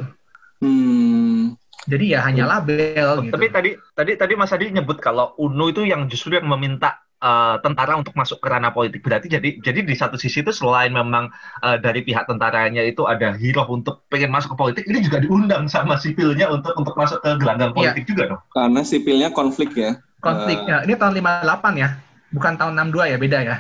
Hmm. 0.63 1.59
Jadi 1.83 2.15
ya 2.15 2.23
hanya 2.23 2.47
label. 2.47 3.27
Gitu. 3.27 3.35
Tapi 3.35 3.47
tadi 3.51 3.69
tadi 3.91 4.11
tadi 4.15 4.33
Mas 4.39 4.55
Adi 4.55 4.71
nyebut 4.71 5.03
kalau 5.03 5.35
UNO 5.35 5.67
itu 5.67 5.83
yang 5.83 6.07
justru 6.07 6.39
yang 6.39 6.47
meminta 6.47 6.95
uh, 7.21 7.55
tentara 7.61 7.95
untuk 7.95 8.11
masuk 8.17 8.41
ke 8.41 8.47
ranah 8.49 8.73
politik. 8.73 9.05
Berarti 9.05 9.31
jadi 9.31 9.61
jadi 9.61 9.79
di 9.85 9.95
satu 9.95 10.17
sisi 10.17 10.41
itu 10.41 10.51
selain 10.51 10.91
memang 10.91 11.29
uh, 11.61 11.77
dari 11.77 12.01
pihak 12.01 12.27
tentaranya 12.27 12.81
itu 12.83 13.05
ada 13.07 13.37
hero 13.37 13.63
untuk 13.69 14.03
pengen 14.11 14.33
masuk 14.33 14.53
ke 14.53 14.57
politik, 14.57 14.83
ini 14.89 15.05
juga 15.05 15.21
diundang 15.21 15.69
sama 15.69 15.95
sipilnya 15.95 16.49
untuk 16.49 16.73
untuk 16.75 16.97
masuk 16.97 17.21
ke 17.23 17.31
gelanggang 17.39 17.71
iya. 17.71 17.77
politik 17.77 18.03
ya. 18.03 18.09
juga 18.09 18.23
dong. 18.35 18.41
Karena 18.51 18.81
sipilnya 18.81 19.29
konflik 19.31 19.71
ya. 19.77 19.97
Konflik. 20.19 20.59
Uh, 20.65 20.69
ya. 20.69 20.77
Ini 20.85 20.93
tahun 20.97 21.13
58 21.17 21.81
ya. 21.81 21.89
Bukan 22.31 22.53
tahun 22.55 22.73
62 22.91 23.11
ya, 23.11 23.17
beda 23.17 23.39
ya. 23.43 23.57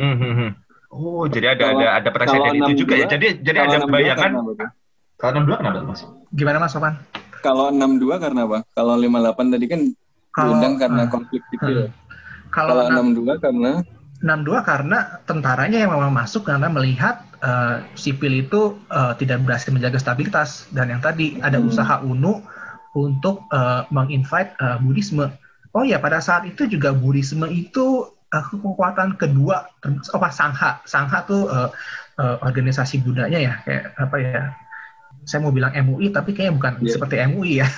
Mm 0.00 0.16
-hmm. 0.16 0.50
Oh, 0.92 1.24
jadi 1.24 1.56
ada 1.56 1.72
kalau, 1.72 1.80
ada 1.80 1.88
ada 2.04 2.10
presiden 2.12 2.52
itu 2.60 2.84
juga 2.84 2.94
ya. 3.00 3.06
Jadi 3.08 3.40
jadi 3.40 3.58
ada 3.64 3.88
bayangan. 3.88 4.44
Kalau 5.16 5.32
62 5.40 5.60
kenapa, 5.62 5.80
Mas? 5.86 6.00
Gimana 6.36 6.56
Mas 6.60 6.72
Sofan? 6.76 6.94
Kalau 7.40 7.72
62 7.72 8.20
karena 8.20 8.40
apa? 8.44 8.58
Kalau 8.76 8.94
58 9.00 9.54
tadi 9.54 9.66
kan 9.70 9.80
diundang 10.32 10.74
karena 10.76 11.02
uh, 11.04 11.08
konflik 11.08 11.42
sipil. 11.48 11.88
Uh, 11.88 11.88
kalau, 12.52 12.86
kalau 12.86 13.12
62 13.16 13.42
karena 13.42 13.72
62 14.22 14.62
karena 14.62 14.98
tentaranya 15.26 15.78
yang 15.82 15.90
memang 15.90 16.14
masuk 16.14 16.46
karena 16.46 16.70
melihat 16.70 17.26
uh, 17.42 17.82
sipil 17.98 18.46
itu 18.46 18.78
uh, 18.94 19.18
tidak 19.18 19.42
berhasil 19.42 19.74
menjaga 19.74 19.98
stabilitas 19.98 20.70
dan 20.70 20.94
yang 20.94 21.02
tadi 21.02 21.42
ada 21.42 21.58
hmm. 21.58 21.68
usaha 21.68 21.98
UNU 22.06 22.38
untuk 22.94 23.50
uh, 23.50 23.82
menginvite 23.90 24.54
uh, 24.62 24.78
Buddhisme. 24.78 25.26
Oh 25.74 25.82
ya 25.82 25.98
pada 25.98 26.22
saat 26.22 26.46
itu 26.46 26.70
juga 26.70 26.94
Buddhisme 26.94 27.50
itu 27.50 28.06
uh, 28.06 28.44
kekuatan 28.46 29.18
kedua 29.18 29.66
apa 30.14 30.28
Sangha. 30.30 30.78
Sangha 30.86 31.26
tuh 31.26 31.50
uh, 31.50 31.68
uh, 32.22 32.36
organisasi 32.46 33.02
budaya 33.02 33.42
ya 33.42 33.58
kayak 33.66 33.84
apa 33.98 34.16
ya 34.22 34.42
saya 35.22 35.38
mau 35.38 35.54
bilang 35.54 35.70
MUI 35.70 36.10
tapi 36.10 36.34
kayaknya 36.34 36.54
bukan 36.58 36.72
yeah. 36.82 36.92
seperti 36.98 37.14
MUI 37.30 37.52
ya. 37.62 37.68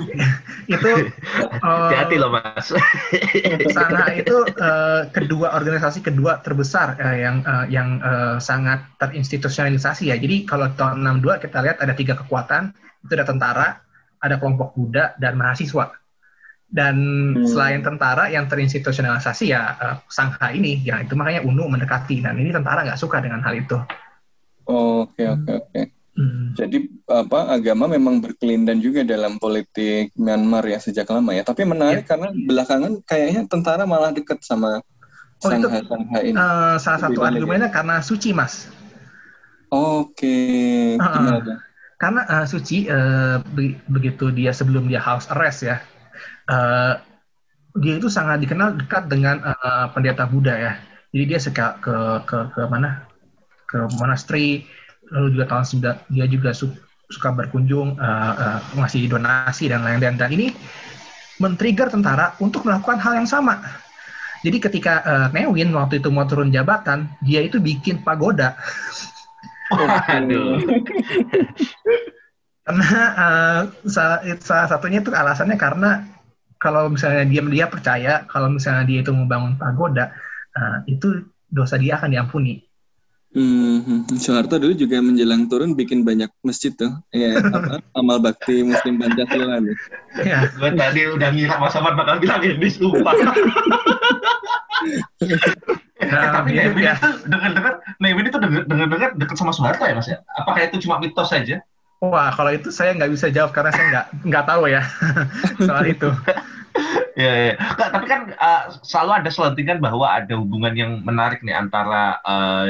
itu 0.74 0.90
hati-hati 1.58 2.16
uh, 2.16 2.20
loh 2.22 2.30
mas. 2.30 2.70
sana 3.74 4.14
itu 4.14 4.36
uh, 4.62 5.10
kedua 5.10 5.58
organisasi 5.58 6.06
kedua 6.06 6.38
terbesar 6.38 6.94
uh, 7.02 7.16
yang 7.18 7.42
uh, 7.42 7.66
yang 7.66 7.98
uh, 7.98 8.38
sangat 8.38 8.86
terinstitusionalisasi 9.02 10.14
ya. 10.14 10.16
Jadi 10.16 10.46
kalau 10.46 10.70
tahun 10.78 11.02
62 11.02 11.44
kita 11.50 11.58
lihat 11.66 11.76
ada 11.82 11.94
tiga 11.98 12.14
kekuatan 12.14 12.70
itu 13.02 13.12
ada 13.18 13.26
tentara, 13.26 13.68
ada 14.22 14.38
kelompok 14.38 14.78
Buddha 14.78 15.18
dan 15.18 15.34
mahasiswa. 15.34 15.90
Dan 16.68 16.94
hmm. 17.32 17.48
selain 17.48 17.80
tentara 17.80 18.28
yang 18.28 18.46
terinstitusionalisasi 18.46 19.44
ya 19.50 19.62
uh, 19.82 19.96
Sangha 20.06 20.54
ini, 20.54 20.78
ya 20.86 21.02
itu 21.02 21.18
makanya 21.18 21.42
UNU 21.42 21.66
mendekati. 21.66 22.22
Dan 22.22 22.38
ini 22.38 22.54
tentara 22.54 22.86
nggak 22.86 23.00
suka 23.00 23.18
dengan 23.18 23.42
hal 23.42 23.58
itu. 23.58 23.82
Oke 24.68 25.24
oke 25.26 25.52
oke. 25.58 25.97
Hmm. 26.18 26.50
Jadi 26.58 26.90
apa 27.06 27.54
agama 27.54 27.86
memang 27.86 28.18
berkelindan 28.18 28.82
juga 28.82 29.06
dalam 29.06 29.38
politik 29.38 30.10
Myanmar 30.18 30.66
ya 30.66 30.82
sejak 30.82 31.06
lama 31.06 31.30
ya. 31.30 31.46
Tapi 31.46 31.62
menarik 31.62 32.10
ya. 32.10 32.18
karena 32.18 32.28
belakangan 32.34 32.92
kayaknya 33.06 33.46
tentara 33.46 33.86
malah 33.86 34.10
dekat 34.10 34.42
sama 34.42 34.82
oh, 34.82 35.46
Sangha 35.46 35.78
Sangha 35.86 36.18
ini. 36.26 36.34
Uh, 36.34 36.74
salah 36.82 37.00
satu 37.06 37.22
argumennya 37.22 37.70
karena 37.70 38.02
suci 38.02 38.34
mas. 38.34 38.66
Oke. 39.70 40.26
Okay. 40.26 40.98
Uh, 40.98 41.38
uh, 41.38 41.58
karena 42.02 42.26
uh, 42.26 42.46
suci 42.50 42.90
uh, 42.90 43.38
be 43.54 43.78
begitu 43.86 44.34
dia 44.34 44.50
sebelum 44.50 44.90
dia 44.90 44.98
house 44.98 45.30
arrest 45.30 45.66
ya, 45.66 45.78
uh, 46.50 46.98
dia 47.78 47.94
itu 47.94 48.10
sangat 48.10 48.42
dikenal 48.42 48.74
dekat 48.74 49.06
dengan 49.06 49.38
uh, 49.42 49.86
pendeta 49.94 50.26
Buddha 50.26 50.58
ya. 50.58 50.72
Jadi 51.14 51.24
dia 51.30 51.38
suka 51.38 51.78
ke 51.78 51.96
ke 52.26 52.38
ke 52.58 52.62
mana? 52.66 53.06
Ke 53.70 53.86
monasteri 54.00 54.66
lalu 55.14 55.38
juga 55.38 55.44
tahun 55.48 55.64
sembilan 55.64 55.96
dia 56.12 56.26
juga 56.28 56.50
su 56.52 56.68
suka 57.08 57.32
berkunjung 57.32 57.96
uh, 57.96 58.34
uh, 58.36 58.60
ngasih 58.76 59.08
donasi 59.08 59.72
dan 59.72 59.80
lain-lain 59.80 60.20
dan 60.20 60.28
ini 60.28 60.52
men-trigger 61.40 61.88
tentara 61.88 62.36
untuk 62.42 62.66
melakukan 62.68 63.00
hal 63.00 63.16
yang 63.16 63.28
sama. 63.28 63.62
Jadi 64.44 64.58
ketika 64.62 65.02
uh, 65.02 65.26
Newin 65.34 65.74
waktu 65.74 65.98
itu 65.98 66.12
mau 66.14 66.28
turun 66.28 66.54
jabatan, 66.54 67.10
dia 67.24 67.42
itu 67.42 67.58
bikin 67.58 68.04
pagoda. 68.06 68.54
karena 72.68 73.00
uh, 73.16 73.60
salah, 73.88 74.20
salah 74.38 74.68
satunya 74.68 75.00
itu 75.00 75.10
alasannya 75.10 75.56
karena 75.56 76.04
kalau 76.60 76.92
misalnya 76.92 77.24
dia 77.24 77.40
dia 77.48 77.66
percaya 77.70 78.12
kalau 78.28 78.52
misalnya 78.52 78.84
dia 78.84 79.00
itu 79.00 79.10
membangun 79.10 79.56
pagoda, 79.56 80.12
uh, 80.54 80.84
itu 80.86 81.24
dosa 81.48 81.80
dia 81.80 81.96
akan 81.98 82.12
diampuni. 82.12 82.67
Hmm, 83.28 84.08
Soeharto 84.16 84.56
dulu 84.56 84.72
juga 84.72 85.04
menjelang 85.04 85.52
turun 85.52 85.76
bikin 85.76 86.00
banyak 86.00 86.32
masjid 86.40 86.72
tuh. 86.72 86.88
Ya, 87.12 87.36
apa? 87.56 87.84
Amal 87.92 88.24
bakti 88.24 88.64
Muslim 88.64 88.96
Pancasila 88.96 89.60
nih. 89.60 89.76
Ya, 90.24 90.48
gue 90.48 90.70
tadi 90.72 91.00
udah 91.12 91.28
ngira 91.36 91.60
Mas 91.60 91.76
Ahmad 91.76 91.94
bakal 91.94 92.16
bilang 92.20 92.40
ini 92.40 92.68
sumpah. 92.72 93.14
Nah, 95.98 96.40
tapi 96.40 96.54
Nevin 96.54 96.86
ya. 96.88 96.94
itu 96.94 97.10
dengar-dengar, 97.26 97.82
Nevin 97.98 98.30
itu 98.30 98.38
dengar-dengar 98.40 99.10
dekat 99.18 99.36
sama 99.36 99.50
Soeharto 99.50 99.84
ya 99.84 99.98
Mas 99.98 100.08
ya? 100.08 100.22
Apakah 100.38 100.70
itu 100.70 100.86
cuma 100.86 101.02
mitos 101.02 101.28
saja? 101.28 101.60
Wah, 101.98 102.30
kalau 102.30 102.54
itu 102.54 102.70
saya 102.70 102.94
nggak 102.94 103.10
bisa 103.10 103.26
jawab 103.34 103.50
karena 103.50 103.74
saya 103.74 103.86
nggak 103.90 104.06
nggak 104.30 104.44
tahu 104.46 104.62
ya 104.70 104.82
soal 105.66 105.82
itu. 105.82 106.08
Ya, 107.18 107.32
ya. 107.50 107.54
Nggak, 107.56 107.90
tapi 107.94 108.06
kan 108.06 108.20
uh, 108.38 108.62
selalu 108.82 109.10
ada 109.24 109.30
selentingan 109.30 109.78
bahwa 109.82 110.06
ada 110.06 110.34
hubungan 110.38 110.74
yang 110.74 110.92
menarik 111.02 111.42
nih 111.42 111.56
antara 111.56 112.20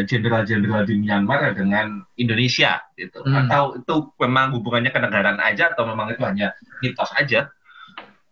jenderal-jenderal 0.09 0.83
uh, 0.83 0.89
di 0.89 0.95
Myanmar 1.01 1.53
dengan 1.53 2.03
Indonesia 2.17 2.81
gitu. 2.97 3.23
Hmm. 3.23 3.47
Atau 3.47 3.81
itu 3.81 3.95
memang 4.21 4.57
hubungannya 4.57 4.91
kenegaraan 4.91 5.41
aja 5.41 5.73
atau 5.73 5.85
memang 5.87 6.13
itu 6.13 6.23
hanya 6.25 6.57
mitos 6.81 7.11
aja? 7.15 7.53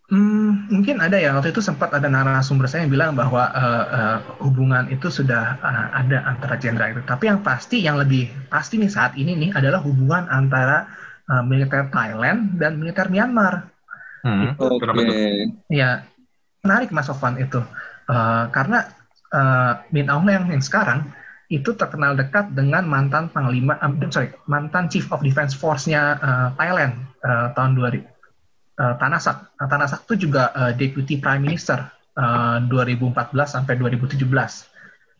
Hmm, 0.06 0.70
mungkin 0.70 1.02
ada 1.02 1.18
ya 1.18 1.34
waktu 1.34 1.50
itu 1.50 1.58
sempat 1.58 1.90
ada 1.90 2.06
narasumber 2.06 2.70
saya 2.70 2.86
yang 2.86 2.94
bilang 2.94 3.18
bahwa 3.18 3.50
uh, 3.50 3.84
uh, 3.90 4.18
hubungan 4.38 4.86
itu 4.86 5.10
sudah 5.10 5.58
uh, 5.58 5.90
ada 5.98 6.22
antara 6.30 6.54
jenderal 6.62 6.94
itu. 6.94 7.02
Tapi 7.02 7.26
yang 7.26 7.42
pasti, 7.42 7.82
yang 7.82 7.98
lebih 7.98 8.30
pasti 8.46 8.78
nih 8.78 8.86
saat 8.86 9.18
ini 9.18 9.34
nih 9.34 9.50
adalah 9.58 9.82
hubungan 9.82 10.30
antara 10.30 10.86
uh, 11.26 11.42
militer 11.42 11.90
Thailand 11.90 12.54
dan 12.54 12.78
militer 12.78 13.10
Myanmar. 13.10 13.66
Hmm, 14.26 14.58
Oke. 14.58 14.82
Okay. 14.82 15.54
Ya, 15.70 16.02
menarik 16.66 16.90
Mas 16.90 17.06
Sofwan 17.06 17.38
itu. 17.38 17.62
Uh, 18.10 18.50
karena 18.50 18.90
uh, 19.30 19.78
Min 19.94 20.10
Aung 20.10 20.26
Hlaing 20.26 20.50
yang 20.50 20.62
sekarang 20.62 21.06
itu 21.46 21.78
terkenal 21.78 22.18
dekat 22.18 22.50
dengan 22.58 22.82
mantan 22.90 23.30
panglima, 23.30 23.78
um, 23.78 24.02
sorry, 24.10 24.34
mantan 24.50 24.90
Chief 24.90 25.06
of 25.14 25.22
Defense 25.22 25.54
Force-nya 25.54 26.18
uh, 26.18 26.48
Thailand 26.58 27.06
uh, 27.22 27.54
tahun 27.54 27.78
2000. 27.78 28.02
Uh, 28.76 28.94
Tanasak. 28.98 29.56
Nah, 29.56 29.68
Tanasak 29.70 30.04
itu 30.10 30.28
juga 30.28 30.50
uh, 30.52 30.74
Deputy 30.74 31.22
Prime 31.22 31.40
Minister 31.40 31.86
uh, 32.18 32.58
2014 32.66 33.30
sampai 33.46 33.78
2017. 33.78 34.26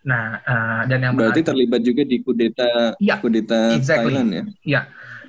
Nah, 0.07 0.39
uh, 0.45 0.83
dan 0.91 0.99
yang 1.03 1.15
berarti 1.15 1.41
menarik, 1.41 1.51
terlibat 1.51 1.81
juga 1.87 2.03
di 2.05 2.17
kudeta 2.21 2.95
ya, 2.99 3.17
kudeta 3.23 3.75
exactly. 3.75 4.13
Thailand 4.13 4.29
ya. 4.31 4.43
Iya. 4.67 4.81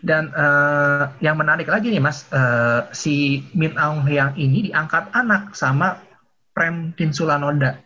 Dan 0.02 0.30
uh, 0.34 1.10
yang 1.24 1.38
menarik 1.38 1.68
lagi 1.68 1.90
nih 1.90 2.02
Mas, 2.02 2.30
uh, 2.30 2.86
si 2.94 3.46
Min 3.58 3.74
Aung 3.78 4.06
Hlaing 4.06 4.38
ini 4.38 4.70
diangkat 4.70 5.10
anak 5.14 5.58
sama 5.58 6.02
Prem 6.54 6.94
Tinsulanoda. 6.94 7.82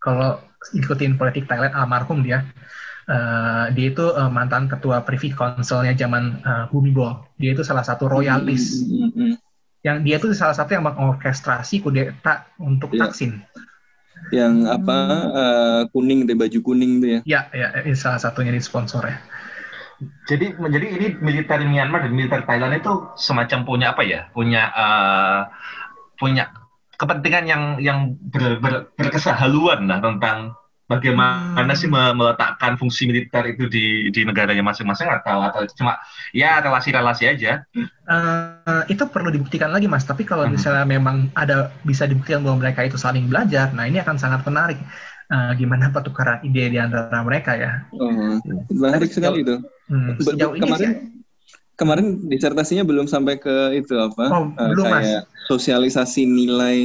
Kalau 0.00 0.40
ikutin 0.72 1.20
politik 1.20 1.44
Thailand 1.44 1.76
almarhum 1.76 2.24
dia. 2.24 2.44
Uh, 3.04 3.68
dia 3.76 3.92
itu 3.92 4.00
uh, 4.00 4.32
mantan 4.32 4.64
ketua 4.64 5.04
Privy 5.04 5.36
Councilnya 5.36 5.92
zaman 5.92 6.40
uh, 6.40 6.64
Bumibol. 6.72 7.20
Dia 7.36 7.52
itu 7.52 7.60
salah 7.60 7.84
satu 7.84 8.08
royalis. 8.08 8.80
Mm 8.80 9.12
-hmm. 9.12 9.32
Yang 9.84 9.96
dia 10.08 10.16
itu 10.16 10.28
salah 10.32 10.56
satu 10.56 10.72
yang 10.72 10.88
mengorkestrasi 10.88 11.84
kudeta 11.84 12.48
untuk 12.56 12.96
yeah. 12.96 13.04
Taksin. 13.04 13.44
Yang 14.32 14.54
apa 14.72 14.98
uh, 15.36 15.82
kuning 15.92 16.24
deh 16.24 16.32
baju 16.32 16.58
kuning 16.64 17.04
tuh 17.04 17.08
ya? 17.08 17.20
Ya, 17.28 17.40
ya, 17.52 17.68
salah 17.92 18.16
satunya 18.16 18.56
di 18.56 18.64
sponsor 18.64 19.04
ya. 19.04 19.20
Jadi 20.26 20.58
menjadi 20.58 20.86
ini 20.90 21.06
militer 21.20 21.62
Myanmar 21.62 22.06
dan 22.06 22.12
militer 22.12 22.42
Thailand 22.42 22.74
itu 22.76 22.92
semacam 23.14 23.58
punya 23.62 23.86
apa 23.94 24.02
ya? 24.02 24.30
Punya 24.34 24.62
uh, 24.74 25.40
punya 26.18 26.50
kepentingan 26.94 27.44
yang 27.46 27.62
yang 27.82 27.98
ber, 28.30 28.58
ber, 28.62 28.94
berkesahaluan 28.94 29.90
lah 29.90 29.98
tentang 29.98 30.54
bagaimana 30.84 31.72
hmm. 31.72 31.80
sih 31.80 31.88
meletakkan 31.90 32.76
fungsi 32.76 33.08
militer 33.08 33.44
itu 33.48 33.66
di 33.72 34.12
di 34.12 34.20
negaranya 34.22 34.60
masing-masing 34.60 35.08
atau 35.08 35.40
atau 35.40 35.64
cuma 35.74 35.96
ya 36.36 36.60
relasi-relasi 36.60 37.24
aja? 37.24 37.64
Uh, 38.04 38.84
itu 38.92 39.02
perlu 39.08 39.32
dibuktikan 39.32 39.72
lagi 39.72 39.88
mas. 39.88 40.04
Tapi 40.04 40.28
kalau 40.28 40.44
hmm. 40.46 40.54
misalnya 40.54 40.84
memang 40.84 41.32
ada 41.34 41.72
bisa 41.82 42.04
dibuktikan 42.04 42.44
bahwa 42.44 42.62
mereka 42.62 42.84
itu 42.84 43.00
saling 43.00 43.26
belajar, 43.26 43.72
nah 43.72 43.88
ini 43.88 44.00
akan 44.00 44.16
sangat 44.20 44.44
menarik. 44.44 44.78
Uh, 45.24 45.56
gimana 45.56 45.88
pertukaran 45.88 46.44
ide 46.44 46.68
di 46.68 46.76
antara 46.76 47.24
mereka 47.24 47.56
ya? 47.56 47.88
Oh, 47.96 48.36
menarik 48.68 49.08
sekali 49.08 49.40
itu. 49.40 49.56
Hmm, 49.88 50.16
sejauh 50.20 50.54
ini 50.56 50.64
kemarin, 50.64 50.80
sih, 50.80 50.88
kemarin 51.78 52.06
disertasinya 52.30 52.84
belum 52.86 53.06
sampai 53.10 53.36
ke 53.40 53.54
itu 53.80 53.94
apa? 53.98 54.26
Oh, 54.30 54.44
eh, 54.60 54.72
belum, 54.72 54.86
Mas. 54.90 55.04
kayak 55.04 55.22
sosialisasi 55.50 56.22
nilai 56.28 56.76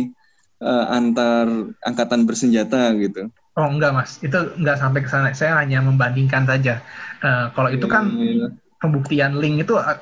eh, 0.63 0.85
antar 0.91 1.47
angkatan 1.85 2.25
bersenjata 2.27 2.93
gitu. 2.99 3.29
Oh 3.59 3.67
enggak 3.67 3.91
mas, 3.91 4.11
itu 4.23 4.37
enggak 4.55 4.77
sampai 4.79 4.99
ke 5.03 5.09
sana. 5.11 5.27
Saya 5.35 5.59
hanya 5.59 5.83
membandingkan 5.83 6.47
saja. 6.47 6.79
Eh, 7.19 7.45
kalau 7.55 7.69
itu 7.75 7.85
kan 7.91 8.15
Iya, 8.23 8.47
pembuktian 8.79 9.35
link 9.41 9.67
itu 9.67 9.75
eh, 9.75 9.97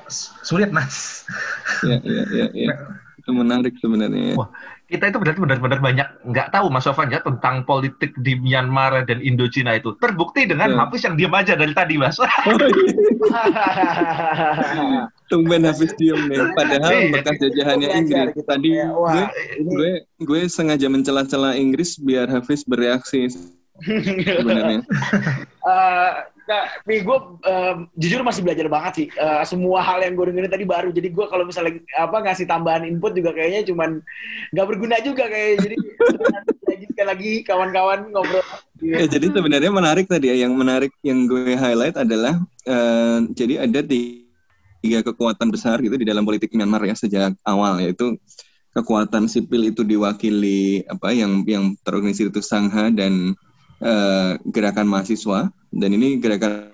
sulit 0.46 0.70
mas. 0.70 1.26
iya, 1.84 1.96
iya, 2.08 2.22
iya, 2.34 2.46
iya. 2.58 2.70
Itu 3.18 3.30
menarik 3.40 3.74
sebenarnya. 3.82 4.22
ya. 4.32 4.36
Wah, 4.36 4.48
kita 4.88 5.04
itu 5.06 5.20
berarti 5.20 5.36
benar-benar 5.36 5.78
banyak 5.78 6.08
nggak 6.24 6.48
tahu 6.48 6.72
Mas 6.72 6.82
Sofan 6.82 7.12
ya 7.12 7.20
tentang 7.20 7.60
politik 7.62 8.16
di 8.18 8.32
Myanmar 8.34 9.04
dan 9.04 9.20
Indochina 9.20 9.76
itu. 9.76 9.92
Terbukti 9.96 10.48
dengan 10.48 10.72
Betul. 10.72 10.80
Hafiz 10.80 11.02
yang 11.04 11.14
diam 11.14 11.34
aja 11.36 11.52
dari 11.54 11.72
tadi 11.72 11.94
Mas. 11.94 12.16
Oh, 12.48 12.56
iya. 14.88 15.08
Tumben 15.28 15.62
habis 15.62 15.92
diem 15.94 16.24
nih. 16.24 16.40
Padahal 16.54 16.88
Iya. 16.90 17.12
bekas 17.12 17.36
jajahannya 17.36 17.84
Belajar 17.86 18.00
Inggris. 18.00 18.32
gitu. 18.32 18.48
Tadi 18.48 18.68
wah, 18.88 19.12
gue, 19.12 19.24
ini- 19.60 19.68
gue 19.68 19.92
gue 20.24 20.40
sengaja 20.48 20.88
mencela-cela 20.88 21.52
Inggris 21.54 22.00
biar 22.00 22.26
Hafiz 22.26 22.64
bereaksi 22.64 23.28
sebenarnya. 24.40 24.80
Eh, 25.60 26.12
nah, 26.48 26.64
nih 26.88 27.04
gue 27.04 27.18
eh, 27.44 27.74
jujur 28.00 28.24
masih 28.24 28.40
belajar 28.40 28.66
banget 28.72 28.92
sih. 28.96 29.06
Eh, 29.12 29.42
semua 29.44 29.84
hal 29.84 30.00
yang 30.00 30.16
gue 30.16 30.32
dengerin 30.32 30.48
tadi 30.48 30.64
baru. 30.64 30.88
Jadi 30.88 31.08
gue 31.12 31.26
kalau 31.28 31.44
misalnya 31.44 31.84
apa 32.00 32.16
ngasih 32.24 32.48
tambahan 32.48 32.88
input 32.88 33.12
juga 33.12 33.36
kayaknya 33.36 33.68
cuman 33.68 34.00
nggak 34.56 34.66
berguna 34.66 34.96
juga 35.04 35.28
kayaknya. 35.28 35.56
Jadi 35.68 35.76
lanjutkan 36.64 37.06
lagi 37.06 37.32
kawan-kawan 37.44 38.00
ngobrol. 38.08 38.44
Ya, 38.80 39.04
jadi 39.04 39.26
sebenarnya 39.28 39.70
menarik 39.70 40.08
tadi 40.08 40.32
ya. 40.32 40.48
Yang 40.48 40.52
menarik 40.56 40.92
yang 41.04 41.28
gue 41.28 41.52
highlight 41.52 42.00
adalah 42.00 42.40
eh, 42.64 43.18
jadi 43.36 43.68
ada 43.68 43.80
tiga 43.84 45.04
kekuatan 45.04 45.52
besar 45.52 45.76
gitu 45.84 46.00
di 46.00 46.08
dalam 46.08 46.24
politik 46.24 46.48
Myanmar 46.56 46.80
ya 46.88 46.96
sejak 46.96 47.36
awal 47.44 47.82
yaitu 47.84 48.16
kekuatan 48.72 49.26
sipil 49.26 49.66
itu 49.66 49.82
diwakili 49.82 50.86
apa 50.86 51.10
yang 51.10 51.42
yang 51.44 51.74
terorganisir 51.82 52.30
itu 52.30 52.38
Sangha 52.38 52.88
dan 52.94 53.34
eh, 53.82 54.32
gerakan 54.48 54.86
mahasiswa 54.86 55.50
dan 55.70 55.90
ini 55.90 56.16
gerakan 56.16 56.72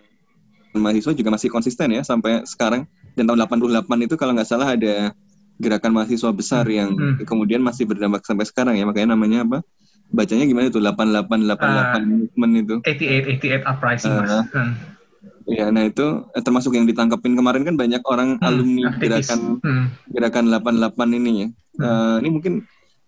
mahasiswa 0.72 1.12
juga 1.12 1.30
masih 1.30 1.48
konsisten 1.48 1.88
ya 1.88 2.02
sampai 2.02 2.42
sekarang 2.44 2.82
dan 3.14 3.24
tahun 3.24 3.46
88 3.46 3.86
itu 4.02 4.14
kalau 4.14 4.32
nggak 4.32 4.44
salah 4.44 4.70
ada 4.70 5.14
gerakan 5.56 5.92
mahasiswa 5.92 6.30
besar 6.30 6.66
yang 6.66 6.90
Hmm. 6.90 7.22
kemudian 7.22 7.60
masih 7.60 7.84
berdampak 7.84 8.22
sampai 8.22 8.42
sekarang 8.42 8.74
ya 8.74 8.82
makanya 8.82 9.14
namanya 9.14 9.42
apa 9.42 9.58
bacanya 10.08 10.44
gimana 10.44 10.66
tuh 10.68 10.82
8888 10.82 12.02
movement 12.04 12.52
itu 12.56 12.74
88 12.82 13.62
88 13.62 13.62
uprising 13.64 14.12
mas. 14.12 14.30
Ah. 14.32 14.44
Hmm. 14.50 14.72
ya 15.46 15.68
nah 15.68 15.82
itu 15.82 16.06
eh, 16.28 16.42
termasuk 16.42 16.72
yang 16.72 16.84
ditangkapin 16.84 17.34
kemarin 17.34 17.62
kan 17.62 17.74
banyak 17.74 18.02
orang 18.04 18.34
Hmm, 18.34 18.44
alumni 18.44 18.82
aktivis. 18.90 19.30
gerakan 19.30 19.40
Hmm. 19.60 19.84
gerakan 20.08 20.44
88 20.50 21.10
ini 21.12 21.32
ya 21.36 21.48
Eh, 21.74 22.16
ini 22.18 22.28
mungkin 22.30 22.54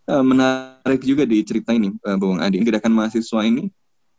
eh, 0.05 0.25
menarik 0.25 0.99
juga 1.01 1.23
dicerita 1.23 1.71
ini 1.71 1.95
eh, 1.97 2.17
Bung 2.17 2.39
Adi 2.39 2.59
gerakan 2.61 2.93
mahasiswa 2.93 3.43
ini 3.43 3.71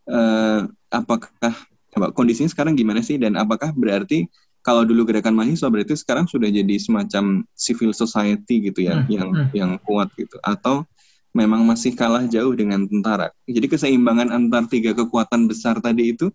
eh, 0.08 0.62
apakah 0.92 1.54
apa, 1.98 2.08
kondisinya 2.16 2.50
sekarang 2.50 2.74
gimana 2.74 3.04
sih? 3.04 3.20
Dan 3.20 3.36
apakah 3.36 3.72
berarti 3.76 4.28
kalau 4.64 4.84
dulu 4.84 5.08
gerakan 5.08 5.32
mahasiswa 5.32 5.72
berarti 5.72 5.96
sekarang 5.96 6.28
sudah 6.28 6.52
jadi 6.52 6.76
semacam 6.76 7.48
civil 7.56 7.96
society 7.96 8.68
gitu 8.68 8.84
ya 8.84 9.00
Hmm, 9.00 9.08
yang 9.08 9.30
hmm. 9.32 9.50
yang 9.56 9.72
kuat 9.84 10.12
gitu? 10.20 10.36
Atau 10.44 10.84
memang 11.32 11.64
masih 11.64 11.96
kalah 11.96 12.28
jauh 12.28 12.52
dengan 12.52 12.84
tentara? 12.84 13.32
Jadi 13.48 13.68
keseimbangan 13.72 14.34
antar 14.34 14.68
tiga 14.68 14.92
kekuatan 14.92 15.48
besar 15.48 15.80
tadi 15.80 16.12
itu 16.12 16.28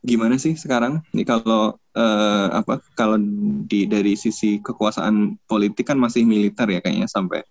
gimana 0.00 0.40
sih 0.40 0.56
sekarang? 0.56 1.04
Ini 1.12 1.26
kalau 1.26 1.76
eh, 1.92 2.48
apa 2.54 2.80
kalau 2.96 3.20
di 3.66 3.84
dari 3.84 4.16
sisi 4.16 4.62
kekuasaan 4.62 5.36
politik 5.44 5.92
kan 5.92 5.98
masih 6.00 6.24
militer 6.24 6.64
ya 6.70 6.80
kayaknya 6.80 7.10
sampai 7.10 7.44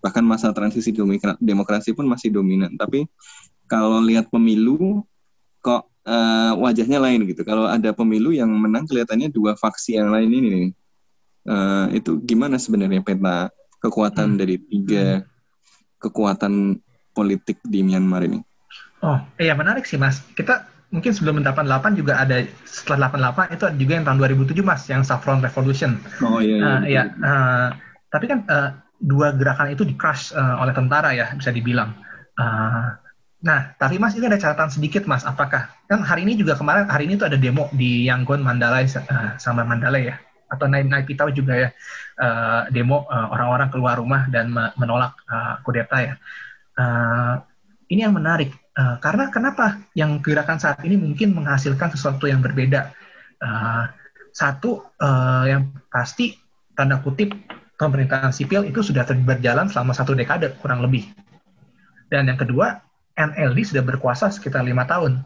bahkan 0.00 0.24
masa 0.24 0.50
transisi 0.50 0.90
demokra- 0.92 1.38
demokrasi 1.40 1.92
pun 1.92 2.08
masih 2.08 2.32
dominan. 2.32 2.74
Tapi 2.76 3.04
kalau 3.70 4.02
lihat 4.02 4.26
pemilu 4.28 5.06
kok 5.60 5.86
eh, 6.04 6.52
wajahnya 6.56 6.98
lain 6.98 7.24
gitu 7.24 7.44
kalau 7.44 7.68
ada 7.68 7.92
pemilu 7.92 8.32
yang 8.32 8.48
menang 8.50 8.84
kelihatannya 8.84 9.28
dua 9.30 9.54
faksi 9.54 9.96
yang 9.96 10.10
lain 10.10 10.30
ini 10.30 10.48
nih 10.50 10.68
Eh, 11.40 11.86
itu 11.96 12.20
gimana 12.20 12.60
sebenarnya 12.60 13.00
peta 13.00 13.48
kekuatan 13.80 14.36
Hmm. 14.36 14.38
dari 14.38 14.60
tiga 14.60 15.24
kekuatan 15.96 16.76
politik 17.12 17.60
di 17.64 17.80
Myanmar 17.80 18.24
ini 18.24 18.44
Oh 19.00 19.16
iya 19.40 19.56
menarik 19.56 19.88
sih 19.88 19.96
mas. 19.96 20.20
Kita 20.36 20.68
mungkin 20.92 21.16
sebelum 21.16 21.40
88 21.40 21.96
juga 21.96 22.20
ada 22.20 22.44
setelah 22.68 23.08
88 23.08 23.56
itu 23.56 23.64
ada 23.64 23.76
juga 23.80 23.92
yang 23.96 24.04
tahun 24.04 24.18
2007 24.20 24.60
mas 24.60 24.84
yang 24.92 25.00
Saffron 25.00 25.40
Revolution. 25.40 25.96
oh 26.20 26.44
iya, 26.44 26.60
iya, 26.60 26.60
Eh, 26.60 26.76
betul. 26.76 26.92
ya, 26.92 27.02
eh, 27.08 27.68
tapi 28.12 28.24
kan 28.28 28.38
eh, 28.44 28.70
dua 29.00 29.32
gerakan 29.32 29.72
itu 29.72 29.88
di 29.88 29.96
crush 29.96 30.36
eh, 30.36 30.54
oleh 30.60 30.76
tentara 30.76 31.16
ya 31.16 31.32
bisa 31.32 31.48
dibilang. 31.48 31.96
Eh, 32.36 32.84
nah, 33.40 33.72
tapi 33.76 33.96
mas 33.96 34.14
ini 34.16 34.28
ada 34.28 34.40
catatan 34.40 34.70
sedikit 34.72 35.04
mas. 35.08 35.24
Apakah 35.24 35.72
kan 35.88 36.00
hari 36.04 36.24
ini 36.28 36.36
juga 36.36 36.56
kemarin 36.56 36.88
hari 36.88 37.08
ini 37.08 37.16
tuh 37.20 37.28
ada 37.28 37.38
demo 37.40 37.68
di 37.72 38.06
Yangon 38.08 38.44
Mandalay 38.44 38.84
eh, 38.86 39.30
sama 39.40 39.64
Mandalay 39.64 40.12
ya 40.12 40.16
atau 40.50 40.66
Nai 40.66 40.82
Nai 40.82 41.06
Pitau 41.06 41.30
juga 41.32 41.56
ya 41.56 41.68
eh, 42.20 42.62
demo 42.74 43.08
eh, 43.08 43.26
orang-orang 43.32 43.68
keluar 43.72 43.96
rumah 43.98 44.28
dan 44.28 44.52
me- 44.52 44.72
menolak 44.76 45.16
eh, 45.26 45.54
kudeta 45.64 45.98
ya. 46.04 46.14
Eh, 46.78 47.34
ini 47.90 48.06
yang 48.06 48.14
menarik 48.14 48.54
Eh, 48.80 48.96
karena 49.02 49.28
kenapa 49.28 49.82
yang 49.92 50.22
gerakan 50.24 50.56
saat 50.56 50.80
ini 50.86 50.96
mungkin 50.96 51.36
menghasilkan 51.36 51.92
sesuatu 51.92 52.30
yang 52.30 52.40
berbeda. 52.40 52.94
Eh, 53.42 53.84
satu 54.32 54.94
eh, 54.96 55.44
yang 55.52 55.74
pasti 55.92 56.32
tanda 56.72 57.02
kutip 57.02 57.34
pemerintahan 57.76 58.32
sipil 58.32 58.64
itu 58.64 58.80
sudah 58.80 59.04
berjalan 59.04 59.68
selama 59.68 59.92
satu 59.92 60.16
dekade 60.16 60.54
kurang 60.62 60.80
lebih. 60.80 61.12
Dan 62.08 62.30
yang 62.30 62.38
kedua, 62.40 62.78
NLD 63.20 63.68
sudah 63.68 63.84
berkuasa 63.84 64.32
sekitar 64.32 64.64
lima 64.64 64.88
tahun. 64.88 65.20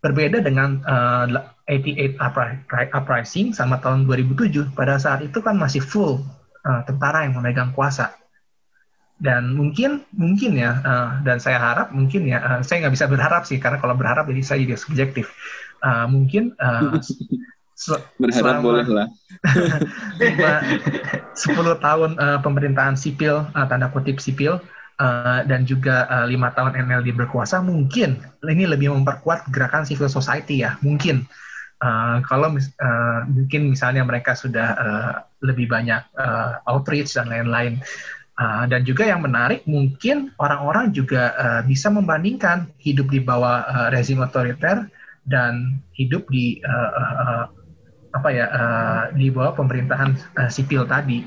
Berbeda 0.00 0.40
dengan 0.40 0.80
eh, 0.80 1.24
88 1.68 2.16
upri- 2.16 2.92
uprising 2.94 3.52
sama 3.52 3.76
tahun 3.78 4.08
2007. 4.08 4.72
Pada 4.72 4.96
saat 4.96 5.20
itu 5.20 5.44
kan 5.44 5.60
masih 5.60 5.84
full 5.84 6.24
eh, 6.64 6.80
tentara 6.88 7.28
yang 7.28 7.36
memegang 7.36 7.76
kuasa. 7.76 8.16
Dan 9.16 9.56
mungkin, 9.56 10.04
mungkin 10.12 10.60
ya, 10.60 10.76
eh, 10.80 11.10
dan 11.24 11.40
saya 11.40 11.56
harap 11.56 11.88
mungkin 11.92 12.28
ya, 12.28 12.38
eh, 12.40 12.60
saya 12.62 12.84
nggak 12.84 12.94
bisa 12.94 13.06
berharap 13.08 13.42
sih, 13.44 13.56
karena 13.56 13.80
kalau 13.80 13.96
berharap 13.96 14.28
jadi 14.28 14.42
saya 14.44 14.58
jadi 14.64 14.76
subjektif. 14.76 15.32
Eh, 15.80 16.06
mungkin 16.08 16.52
se- 17.76 18.00
berharap 18.20 18.60
selama- 18.60 18.64
boleh 18.64 18.86
lah 18.88 19.08
lima- 20.20 20.64
10 21.32 21.56
tahun 21.80 22.10
eh, 22.16 22.38
pemerintahan 22.40 22.94
sipil 22.94 23.44
eh, 23.48 23.66
tanda 23.66 23.88
kutip 23.90 24.20
sipil 24.20 24.60
eh, 25.00 25.40
dan 25.48 25.60
juga 25.68 26.06
eh, 26.08 26.26
lima 26.32 26.52
tahun 26.56 26.76
NLD 26.76 27.12
berkuasa 27.16 27.60
mungkin 27.64 28.20
ini 28.46 28.64
lebih 28.68 28.92
memperkuat 28.94 29.50
gerakan 29.52 29.84
civil 29.88 30.08
society 30.10 30.62
ya 30.64 30.78
mungkin. 30.84 31.26
Eh, 31.76 32.16
kalau 32.24 32.48
mis- 32.56 32.72
eh, 32.80 33.20
mungkin 33.28 33.68
misalnya 33.72 34.02
mereka 34.06 34.32
sudah 34.32 34.68
eh, 34.76 35.12
lebih 35.44 35.68
banyak 35.68 36.02
eh, 36.16 36.52
outreach 36.72 37.16
dan 37.16 37.28
lain-lain. 37.28 37.80
Eh, 38.36 38.64
dan 38.68 38.84
juga 38.84 39.08
yang 39.08 39.24
menarik 39.24 39.64
mungkin 39.68 40.32
orang-orang 40.40 40.92
juga 40.92 41.32
eh, 41.36 41.62
bisa 41.68 41.88
membandingkan 41.92 42.68
hidup 42.80 43.08
di 43.12 43.20
bawah 43.20 43.64
eh, 43.68 43.88
rezim 43.96 44.20
otoriter 44.24 44.88
dan 45.28 45.80
hidup 45.96 46.24
di 46.32 46.60
eh, 46.60 46.90
eh, 46.96 47.44
apa 48.16 48.28
ya 48.32 48.46
eh, 48.48 49.02
di 49.16 49.28
bawah 49.28 49.52
pemerintahan 49.56 50.16
eh, 50.40 50.50
sipil 50.52 50.88
tadi. 50.88 51.20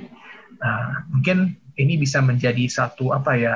Eh, 0.59 0.91
mungkin 1.13 1.58
ini 1.79 1.95
bisa 1.95 2.19
menjadi 2.19 2.67
satu 2.67 3.15
apa 3.15 3.33
ya 3.33 3.55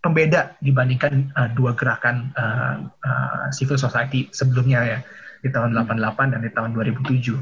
pembeda 0.00 0.56
dibandingkan 0.64 1.28
eh, 1.30 1.48
dua 1.52 1.76
gerakan 1.76 2.32
eh, 2.32 2.74
eh, 3.04 3.44
civil 3.52 3.76
society 3.76 4.32
sebelumnya 4.32 4.80
ya 4.82 4.98
di 5.40 5.48
tahun 5.48 5.76
88 5.76 6.32
dan 6.36 6.40
di 6.40 6.50
tahun 6.52 6.72
2007 6.74 7.36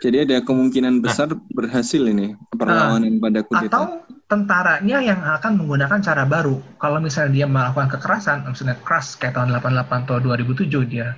Jadi 0.00 0.16
ada 0.24 0.40
kemungkinan 0.40 1.04
besar 1.04 1.28
berhasil 1.52 2.00
ini 2.00 2.32
perlawanan 2.56 3.20
pada 3.20 3.44
kudeta. 3.44 3.68
atau 3.68 3.84
tentaranya 4.28 4.98
yang 5.04 5.20
akan 5.20 5.60
menggunakan 5.60 6.00
cara 6.00 6.24
baru. 6.24 6.56
Kalau 6.80 7.04
misalnya 7.04 7.44
dia 7.44 7.46
melakukan 7.48 7.88
kekerasan 7.92 8.48
misalnya 8.48 8.80
keras 8.80 9.16
kayak 9.20 9.36
tahun 9.36 9.52
88 9.60 10.08
atau 10.08 10.16
2007 10.24 10.88
dia 10.88 11.16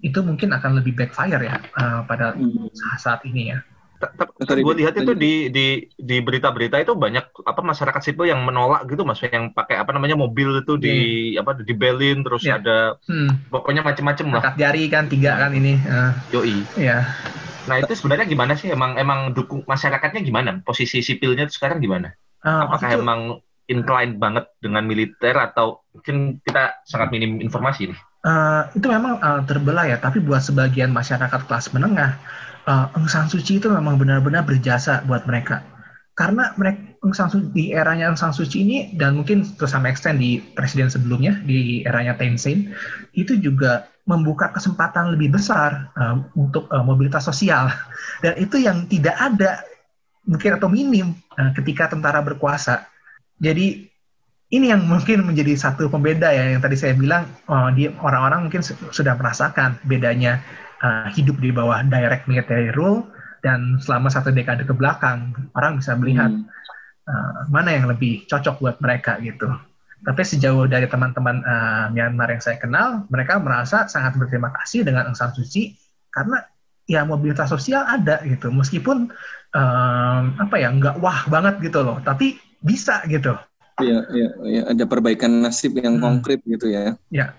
itu 0.00 0.18
mungkin 0.22 0.54
akan 0.54 0.78
lebih 0.78 0.94
backfire 0.94 1.42
ya 1.42 1.56
eh, 1.58 2.00
pada 2.06 2.34
Hmm. 2.34 2.70
saat 2.98 3.20
ini 3.26 3.50
ya 3.50 3.58
Sorry, 4.40 4.64
gue 4.64 4.74
lihat 4.80 4.94
itu 4.96 5.12
di 5.12 5.52
di 5.52 5.66
di 6.00 6.16
berita-berita 6.24 6.80
itu 6.80 6.96
banyak 6.96 7.24
apa 7.44 7.60
masyarakat 7.60 8.00
sipil 8.00 8.32
yang 8.32 8.40
menolak 8.48 8.88
gitu 8.88 9.04
mas 9.04 9.20
yang 9.20 9.52
pakai 9.52 9.76
apa 9.76 9.92
namanya 9.92 10.16
mobil 10.16 10.64
itu 10.64 10.80
di 10.80 10.94
apa 11.36 11.60
dibelin 11.60 12.24
terus 12.24 12.48
Iya. 12.48 12.56
ada 12.56 12.78
hmm, 13.04 13.52
pokoknya 13.52 13.84
macem-macem 13.84 14.26
lah. 14.32 14.40
Angkat 14.40 14.56
jari 14.56 14.84
kan 14.88 15.04
tiga 15.12 15.36
kan 15.36 15.52
ini 15.52 15.76
eh, 15.84 16.10
yoi. 16.32 16.56
Ya 16.80 17.04
nah 17.68 17.76
itu 17.76 17.92
sebenarnya 17.92 18.26
gimana 18.26 18.52
sih? 18.56 18.72
Emang 18.72 18.96
emang 18.96 19.36
dukung 19.36 19.62
masyarakatnya 19.68 20.24
gimana? 20.24 20.50
Posisi 20.64 21.04
sipilnya 21.04 21.44
itu 21.44 21.60
sekarang 21.60 21.78
gimana? 21.84 22.08
Eh, 22.40 22.48
apakah 22.48 22.96
itu- 22.96 23.04
emang 23.04 23.20
inclined 23.70 24.18
banget 24.18 24.50
dengan 24.58 24.82
militer 24.82 25.36
atau 25.36 25.84
mungkin 25.94 26.42
kita 26.42 26.82
sangat 26.88 27.14
minim 27.14 27.38
informasi 27.38 27.92
nih? 27.92 27.98
Eh, 28.20 28.62
itu 28.80 28.86
memang 28.90 29.20
eh, 29.20 29.40
terbelah 29.48 29.84
ya, 29.88 29.96
tapi 30.00 30.18
buat 30.20 30.42
sebagian 30.44 30.90
masyarakat 30.92 31.40
kelas 31.46 31.72
menengah, 31.72 32.20
uh, 32.70 32.94
Aung 32.94 33.10
San 33.10 33.26
Suu 33.26 33.42
itu 33.42 33.66
memang 33.66 33.98
benar-benar 33.98 34.46
berjasa 34.46 35.02
buat 35.10 35.26
mereka. 35.26 35.66
Karena 36.14 36.54
mereka 36.54 36.78
Aung 37.02 37.16
San 37.16 37.28
Suu 37.32 37.42
di 37.50 37.74
eranya 37.74 38.12
Aung 38.12 38.20
San 38.20 38.30
Suu 38.30 38.46
ini 38.54 38.94
dan 38.94 39.18
mungkin 39.18 39.42
to 39.58 39.66
some 39.66 39.90
extent 39.90 40.22
di 40.22 40.38
presiden 40.54 40.86
sebelumnya 40.86 41.42
di 41.42 41.82
eranya 41.82 42.14
Thein 42.14 42.38
Sein 42.38 42.70
itu 43.18 43.34
juga 43.42 43.90
membuka 44.06 44.50
kesempatan 44.54 45.14
lebih 45.14 45.34
besar 45.34 45.90
uh, 45.98 46.22
untuk 46.38 46.66
uh, 46.70 46.82
mobilitas 46.82 47.26
sosial 47.26 47.70
dan 48.24 48.34
itu 48.38 48.62
yang 48.62 48.86
tidak 48.86 49.14
ada 49.18 49.62
mungkin 50.26 50.56
atau 50.56 50.68
minim 50.70 51.16
uh, 51.34 51.50
ketika 51.58 51.90
tentara 51.90 52.22
berkuasa. 52.22 52.86
Jadi 53.40 53.88
ini 54.50 54.66
yang 54.66 54.82
mungkin 54.82 55.22
menjadi 55.22 55.54
satu 55.54 55.86
pembeda 55.86 56.34
ya 56.34 56.52
yang 56.52 56.60
tadi 56.60 56.74
saya 56.74 56.92
bilang 56.98 57.24
uh, 57.46 57.70
di 57.70 57.86
orang-orang 58.02 58.50
mungkin 58.50 58.60
sudah 58.66 59.14
merasakan 59.14 59.78
bedanya 59.86 60.42
uh, 60.82 61.08
hidup 61.12 61.36
di 61.40 61.52
bawah 61.52 61.80
direct 61.86 62.26
military 62.26 62.72
rule 62.74 63.06
dan 63.40 63.80
selama 63.80 64.12
satu 64.12 64.32
dekade 64.32 64.68
ke 64.68 64.74
belakang 64.76 65.32
orang 65.56 65.80
bisa 65.80 65.96
melihat 65.96 66.28
hmm. 66.28 66.44
uh, 67.08 67.48
mana 67.48 67.72
yang 67.72 67.88
lebih 67.88 68.24
cocok 68.28 68.60
buat 68.60 68.76
mereka 68.84 69.16
gitu. 69.24 69.48
Tapi 70.00 70.24
sejauh 70.24 70.64
dari 70.64 70.88
teman-teman 70.88 71.44
uh, 71.44 71.92
Myanmar 71.92 72.32
yang 72.32 72.40
saya 72.40 72.56
kenal, 72.56 73.04
mereka 73.12 73.36
merasa 73.36 73.84
sangat 73.84 74.16
berterima 74.16 74.48
kasih 74.56 74.80
dengan 74.80 75.12
Aung 75.12 75.16
San 75.16 75.36
Suu 75.36 75.44
Kyi 75.44 75.76
karena 76.08 76.40
ya 76.88 77.04
mobilitas 77.04 77.52
sosial 77.52 77.84
ada 77.84 78.24
gitu, 78.24 78.48
meskipun 78.48 79.12
um, 79.52 80.22
apa 80.40 80.56
ya 80.56 80.72
nggak 80.72 81.04
wah 81.04 81.28
banget 81.28 81.60
gitu 81.60 81.84
loh, 81.84 82.00
tapi 82.00 82.40
bisa 82.64 83.04
gitu. 83.12 83.36
Iya, 83.80 84.04
iya, 84.12 84.28
ya, 84.44 84.62
ada 84.72 84.84
perbaikan 84.88 85.44
nasib 85.44 85.76
yang 85.76 86.00
hmm. 86.00 86.04
konkret 86.04 86.40
gitu 86.48 86.68
ya. 86.72 86.96
Ya. 87.12 87.36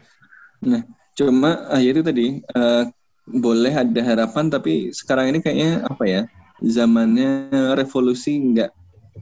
Nah, 0.61 0.85
cuma 1.17 1.65
akhirnya 1.69 2.13
tadi 2.13 2.45
uh, 2.53 2.89
boleh 3.27 3.73
ada 3.73 4.01
harapan, 4.01 4.49
tapi 4.49 4.89
sekarang 4.93 5.35
ini 5.35 5.39
kayaknya 5.43 5.85
apa 5.85 6.03
ya? 6.05 6.21
Zamannya 6.61 7.49
revolusi 7.73 8.37
nggak 8.37 8.71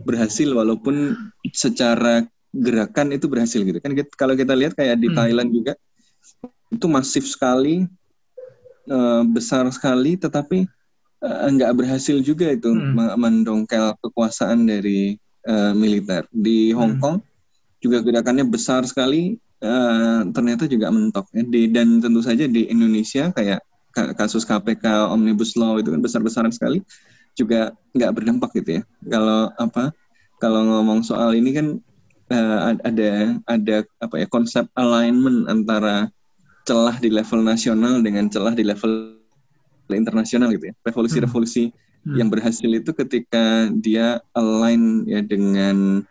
berhasil 0.04 0.48
walaupun 0.52 1.16
secara 1.52 2.28
gerakan 2.54 3.14
itu 3.14 3.30
berhasil 3.30 3.62
gitu 3.62 3.78
kan 3.78 3.94
kita, 3.94 4.10
kalau 4.18 4.34
kita 4.34 4.58
lihat 4.58 4.74
kayak 4.74 4.98
di 4.98 5.10
hmm. 5.14 5.18
Thailand 5.18 5.50
juga 5.54 5.74
itu 6.70 6.86
masif 6.90 7.26
sekali 7.30 7.86
uh, 8.90 9.24
besar 9.26 9.70
sekali 9.70 10.18
tetapi 10.18 10.66
uh, 11.22 11.48
nggak 11.50 11.74
berhasil 11.78 12.18
juga 12.26 12.50
itu 12.50 12.74
hmm. 12.74 13.18
mendongkel 13.18 13.94
kekuasaan 14.02 14.66
dari 14.66 15.18
uh, 15.46 15.74
militer 15.78 16.26
di 16.34 16.74
Hong 16.74 16.98
hmm. 16.98 17.02
Kong 17.02 17.18
juga 17.80 18.02
gerakannya 18.02 18.46
besar 18.50 18.82
sekali 18.86 19.38
uh, 19.62 20.26
ternyata 20.34 20.66
juga 20.66 20.90
mentok 20.90 21.30
ya. 21.32 21.46
di, 21.46 21.70
dan 21.70 22.02
tentu 22.02 22.22
saja 22.26 22.50
di 22.50 22.66
Indonesia 22.66 23.30
kayak 23.30 23.62
kasus 24.16 24.44
KPK 24.48 25.10
omnibus 25.10 25.56
law 25.60 25.78
itu 25.80 25.90
kan 25.92 26.02
besar-besaran 26.02 26.54
sekali 26.54 26.84
juga 27.38 27.72
nggak 27.96 28.12
berdampak 28.16 28.52
gitu 28.60 28.80
ya 28.80 28.84
kalau 29.08 29.52
apa 29.56 29.96
kalau 30.40 30.62
ngomong 30.64 31.04
soal 31.04 31.36
ini 31.36 31.52
kan 31.52 31.68
uh, 32.32 32.76
ada 32.86 33.36
ada 33.50 33.78
apa 34.00 34.16
ya 34.24 34.28
konsep 34.30 34.66
alignment 34.78 35.50
antara 35.52 36.08
celah 36.64 36.96
di 37.02 37.10
level 37.10 37.42
nasional 37.42 38.00
dengan 38.06 38.30
celah 38.30 38.54
di 38.54 38.62
level 38.62 39.18
internasional 39.90 40.54
gitu 40.54 40.70
ya. 40.70 40.76
Revolusi-revolusi 40.86 41.74
hmm. 42.06 42.16
yang 42.18 42.30
berhasil 42.30 42.70
itu 42.70 42.94
ketika 42.94 43.74
dia 43.74 44.22
align 44.38 45.10
ya 45.10 45.26
dengan 45.26 46.06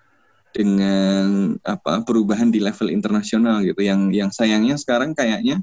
dengan 0.51 1.55
apa 1.63 2.03
perubahan 2.03 2.51
di 2.51 2.59
level 2.59 2.91
internasional 2.91 3.63
gitu. 3.63 3.79
Yang 3.79 4.01
yang 4.11 4.31
sayangnya 4.35 4.75
sekarang 4.75 5.15
kayaknya 5.15 5.63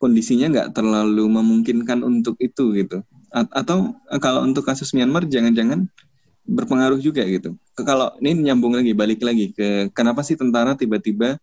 kondisinya 0.00 0.48
nggak 0.48 0.68
terlalu 0.72 1.28
memungkinkan 1.28 2.00
untuk 2.00 2.40
itu 2.40 2.72
gitu. 2.72 3.04
A 3.30 3.44
atau 3.52 3.94
kalau 4.18 4.42
untuk 4.42 4.64
kasus 4.64 4.90
Myanmar 4.96 5.28
jangan-jangan 5.28 5.86
berpengaruh 6.48 6.98
juga 6.98 7.22
gitu. 7.28 7.54
Kalau 7.76 8.16
ini 8.18 8.50
nyambung 8.50 8.74
lagi, 8.74 8.96
balik 8.96 9.20
lagi 9.20 9.52
ke 9.52 9.92
kenapa 9.92 10.24
sih 10.24 10.34
tentara 10.34 10.74
tiba-tiba 10.74 11.36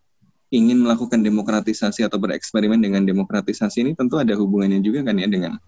ingin 0.47 0.79
melakukan 0.79 1.19
demokratisasi 1.19 2.07
atau 2.07 2.17
bereksperimen 2.17 2.79
dengan 2.79 3.03
demokratisasi 3.03 3.83
ini 3.83 3.91
tentu 3.99 4.15
ada 4.15 4.31
hubungannya 4.39 4.79
juga 4.79 5.03
kan 5.03 5.19
ya 5.19 5.27
dengan 5.27 5.59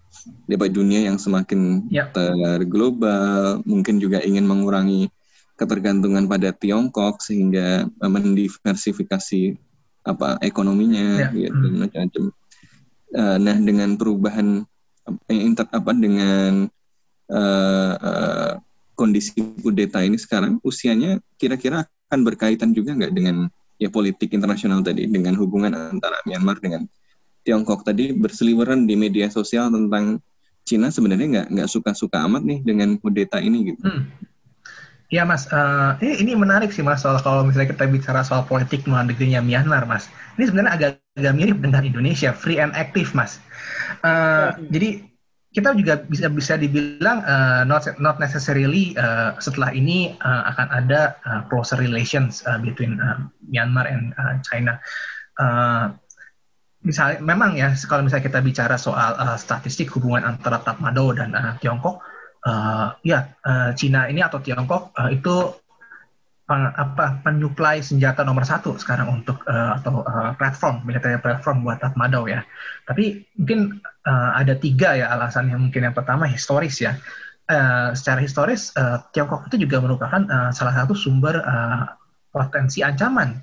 debat 0.48 0.72
dunia 0.72 1.04
yang 1.04 1.20
semakin 1.20 1.84
ya. 1.92 2.08
terglobal, 2.10 3.60
mungkin 3.68 4.00
juga 4.00 4.24
ingin 4.24 4.48
mengurangi 4.48 5.12
ketergantungan 5.60 6.24
pada 6.24 6.56
Tiongkok 6.56 7.20
sehingga 7.20 7.84
mendiversifikasi 8.00 9.60
apa 10.00 10.40
ekonominya 10.40 11.28
ya. 11.28 11.52
gitu 11.52 11.84
hmm. 11.84 12.39
Uh, 13.10 13.36
nah 13.42 13.58
dengan 13.58 13.98
perubahan 13.98 14.62
inter 15.26 15.66
apa 15.74 15.90
dengan 15.90 16.70
uh, 17.26 17.94
uh, 17.98 18.52
kondisi 18.94 19.34
kudeta 19.58 20.04
ini 20.04 20.14
sekarang 20.14 20.62
usianya 20.62 21.18
kira-kira 21.34 21.88
akan 22.06 22.20
berkaitan 22.22 22.70
juga 22.70 22.94
nggak 22.94 23.10
dengan 23.10 23.50
ya 23.80 23.88
politik 23.88 24.30
internasional 24.36 24.84
tadi 24.84 25.08
dengan 25.08 25.34
hubungan 25.40 25.72
antara 25.72 26.20
Myanmar 26.28 26.60
dengan 26.60 26.84
Tiongkok 27.40 27.88
tadi 27.88 28.12
berseliweran 28.12 28.84
di 28.84 28.94
media 28.94 29.32
sosial 29.32 29.72
tentang 29.72 30.20
Cina 30.68 30.92
sebenarnya 30.92 31.26
nggak 31.26 31.46
nggak 31.56 31.68
suka-suka 31.72 32.20
amat 32.28 32.44
nih 32.44 32.60
dengan 32.60 33.00
kudeta 33.00 33.40
ini 33.40 33.72
gitu. 33.72 33.80
Hmm. 33.80 34.12
Ya 35.10 35.26
mas, 35.26 35.50
uh, 35.50 35.98
ini, 35.98 36.22
ini 36.22 36.32
menarik 36.38 36.70
sih 36.70 36.86
mas 36.86 37.02
soal 37.02 37.18
kalau 37.18 37.42
misalnya 37.42 37.74
kita 37.74 37.88
bicara 37.90 38.22
soal 38.22 38.46
politik 38.46 38.86
luar 38.86 39.02
negerinya 39.02 39.42
Myanmar 39.42 39.82
mas. 39.88 40.06
Ini 40.38 40.46
sebenarnya 40.46 40.72
agak 40.76 40.92
agak 41.20 41.36
mirip 41.36 41.60
dengan 41.60 41.84
Indonesia, 41.84 42.32
free 42.32 42.56
and 42.56 42.72
active 42.72 43.12
mas. 43.12 43.36
Uh. 44.00 44.56
Jadi 44.72 45.10
kita 45.50 45.74
juga 45.74 45.98
bisa 46.06 46.30
bisa 46.30 46.54
dibilang 46.54 47.26
uh, 47.26 47.66
not 47.66 47.82
not 47.98 48.22
necessarily 48.22 48.94
uh, 48.94 49.34
setelah 49.42 49.74
ini 49.74 50.14
uh, 50.22 50.46
akan 50.54 50.66
ada 50.70 51.18
uh, 51.26 51.42
closer 51.50 51.74
relations 51.74 52.46
uh, 52.46 52.54
between 52.62 53.02
uh, 53.02 53.18
Myanmar 53.50 53.90
and 53.90 54.14
uh, 54.14 54.38
China. 54.46 54.78
Uh, 55.42 55.90
misalnya 56.86 57.18
memang 57.18 57.58
ya 57.58 57.74
kalau 57.90 58.06
misalnya 58.06 58.30
kita 58.30 58.40
bicara 58.46 58.78
soal 58.78 59.18
uh, 59.18 59.34
statistik 59.34 59.90
hubungan 59.90 60.22
antara 60.22 60.62
Tatmadaw 60.62 61.18
dan 61.18 61.34
uh, 61.34 61.58
Tiongkok, 61.58 61.98
uh, 62.46 62.94
ya 63.02 63.34
uh, 63.42 63.74
Cina 63.74 64.06
ini 64.06 64.22
atau 64.22 64.38
Tiongkok 64.38 64.94
uh, 64.94 65.10
itu 65.10 65.50
apa 66.54 67.22
penyuplai 67.22 67.78
senjata 67.78 68.26
nomor 68.26 68.42
satu 68.42 68.74
sekarang 68.74 69.22
untuk 69.22 69.38
uh, 69.46 69.78
atau 69.78 70.02
uh, 70.02 70.34
platform 70.34 70.82
militer 70.82 71.14
platform 71.22 71.62
buat 71.62 71.78
Tatmadaw 71.78 72.26
ya. 72.26 72.42
Tapi 72.84 73.22
mungkin 73.38 73.78
uh, 74.06 74.30
ada 74.34 74.58
tiga 74.58 74.98
ya 74.98 75.14
alasan 75.14 75.50
yang 75.50 75.62
mungkin 75.62 75.86
yang 75.86 75.94
pertama 75.94 76.26
historis 76.26 76.82
ya. 76.82 76.98
Uh, 77.50 77.90
secara 77.98 78.22
historis 78.22 78.70
uh, 78.78 79.02
Tiongkok 79.10 79.50
itu 79.50 79.66
juga 79.66 79.82
merupakan 79.82 80.22
uh, 80.30 80.50
salah 80.54 80.70
satu 80.70 80.94
sumber 80.94 81.42
uh, 81.42 81.98
potensi 82.30 82.78
ancaman 82.78 83.42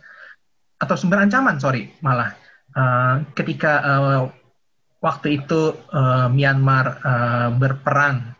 atau 0.79 0.95
sumber 0.95 1.19
ancaman 1.19 1.59
sorry 1.59 1.91
malah 1.99 2.31
uh, 2.71 3.19
ketika 3.35 3.83
uh, 3.83 4.23
waktu 5.03 5.43
itu 5.43 5.75
uh, 5.91 6.31
Myanmar 6.31 7.03
uh, 7.03 7.49
berperang 7.51 8.31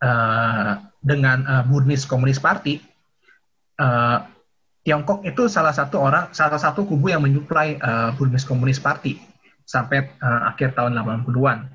uh, 0.00 0.80
dengan 1.04 1.44
uh, 1.44 1.62
Burmese 1.68 2.08
Communist 2.08 2.40
Party 2.40 2.89
uh, 3.80 4.18
Tiongkok 4.80 5.24
itu 5.28 5.44
salah 5.48 5.76
satu 5.76 6.00
orang, 6.00 6.32
salah 6.32 6.56
satu 6.56 6.88
kubu 6.88 7.12
yang 7.12 7.20
menyuplai 7.20 7.76
uh, 7.80 8.16
Burmese 8.16 8.48
Communist 8.48 8.80
Party 8.80 9.20
sampai 9.68 10.08
uh, 10.20 10.48
akhir 10.52 10.72
tahun 10.72 10.96
80-an. 10.96 11.68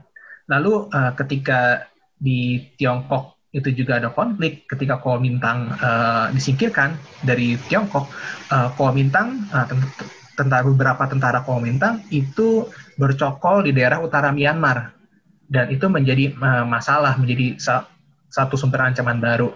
Lalu 0.49 0.89
uh, 0.89 1.11
ketika 1.13 1.85
di 2.17 2.65
Tiongkok 2.77 3.37
itu 3.55 3.71
juga 3.71 4.01
ada 4.01 4.11
konflik 4.11 4.67
ketika 4.67 4.99
Kuomintang 4.99 5.71
uh, 5.79 6.27
disingkirkan 6.33 6.97
dari 7.23 7.55
Tiongkok, 7.69 8.09
uh, 8.51 8.73
Kuomintang 8.73 9.47
uh, 9.53 9.69
tentara 10.35 10.65
beberapa 10.67 11.07
tentara 11.07 11.39
Kuomintang 11.45 12.03
itu 12.11 12.67
bercokol 12.99 13.69
di 13.69 13.71
daerah 13.71 14.03
utara 14.03 14.35
Myanmar 14.35 14.91
dan 15.47 15.71
itu 15.71 15.87
menjadi 15.87 16.35
uh, 16.35 16.65
masalah 16.67 17.15
menjadi 17.15 17.55
sa 17.61 17.87
satu 18.27 18.59
sumber 18.59 18.83
ancaman 18.83 19.23
baru 19.23 19.55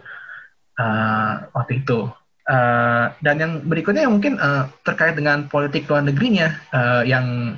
uh, 0.79 1.33
waktu 1.51 1.83
itu 1.83 2.07
Uh, 2.49 3.13
dan 3.21 3.37
yang 3.37 3.53
berikutnya 3.69 4.09
yang 4.09 4.17
mungkin 4.17 4.41
uh, 4.41 4.65
terkait 4.81 5.13
dengan 5.13 5.45
politik 5.45 5.85
luar 5.85 6.01
negerinya 6.01 6.57
uh, 6.73 7.05
yang 7.05 7.53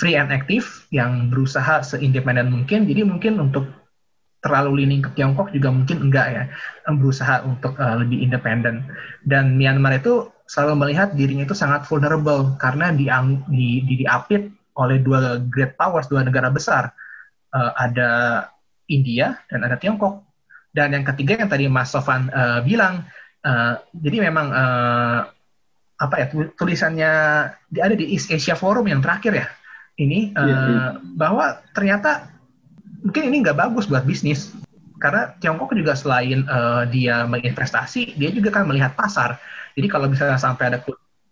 free 0.00 0.16
and 0.16 0.32
active, 0.32 0.64
yang 0.88 1.28
berusaha 1.28 1.84
seindependen 1.84 2.48
mungkin. 2.48 2.88
Jadi 2.88 3.04
mungkin 3.04 3.36
untuk 3.36 3.68
terlalu 4.40 4.80
leaning 4.80 5.04
ke 5.04 5.12
Tiongkok 5.12 5.52
juga 5.52 5.68
mungkin 5.72 6.08
enggak 6.08 6.26
ya, 6.32 6.42
berusaha 6.88 7.44
untuk 7.44 7.76
uh, 7.76 8.00
lebih 8.00 8.24
independen. 8.24 8.88
Dan 9.28 9.60
Myanmar 9.60 10.00
itu 10.00 10.32
selalu 10.48 10.88
melihat 10.88 11.12
dirinya 11.12 11.44
itu 11.44 11.56
sangat 11.56 11.84
vulnerable 11.84 12.56
karena 12.60 12.92
di, 12.92 13.08
di, 13.52 13.84
di 13.84 13.94
diapit 14.04 14.48
oleh 14.80 15.00
dua 15.04 15.40
great 15.52 15.76
powers, 15.76 16.08
dua 16.08 16.24
negara 16.24 16.48
besar. 16.48 16.92
Uh, 17.52 17.76
ada 17.76 18.10
India 18.88 19.36
dan 19.52 19.68
ada 19.68 19.76
Tiongkok. 19.76 20.24
Dan 20.74 20.90
yang 20.96 21.06
ketiga 21.06 21.38
yang 21.38 21.48
tadi 21.52 21.70
Mas 21.70 21.94
Sofan 21.94 22.28
uh, 22.34 22.60
bilang, 22.66 23.06
Uh, 23.44 23.76
jadi 24.00 24.32
memang 24.32 24.48
uh, 24.48 25.28
apa 26.00 26.14
ya 26.16 26.26
tulisannya 26.56 27.12
ada 27.76 27.94
di 27.94 28.16
East 28.16 28.32
Asia 28.32 28.56
Forum 28.56 28.88
yang 28.88 29.04
terakhir 29.04 29.36
ya 29.36 29.46
ini 30.00 30.32
uh, 30.32 30.40
yeah, 30.40 30.64
yeah. 30.64 30.90
bahwa 31.14 31.60
ternyata 31.76 32.32
mungkin 33.04 33.28
ini 33.28 33.44
nggak 33.44 33.60
bagus 33.60 33.84
buat 33.84 34.08
bisnis 34.08 34.48
karena 35.04 35.36
Tiongkok 35.36 35.76
juga 35.76 35.92
selain 35.92 36.48
uh, 36.48 36.88
dia 36.88 37.28
menginvestasi, 37.28 38.16
dia 38.16 38.32
juga 38.32 38.48
kan 38.48 38.64
melihat 38.64 38.96
pasar. 38.96 39.36
Jadi 39.76 39.84
kalau 39.92 40.08
misalnya 40.08 40.40
sampai 40.40 40.72
ada 40.72 40.78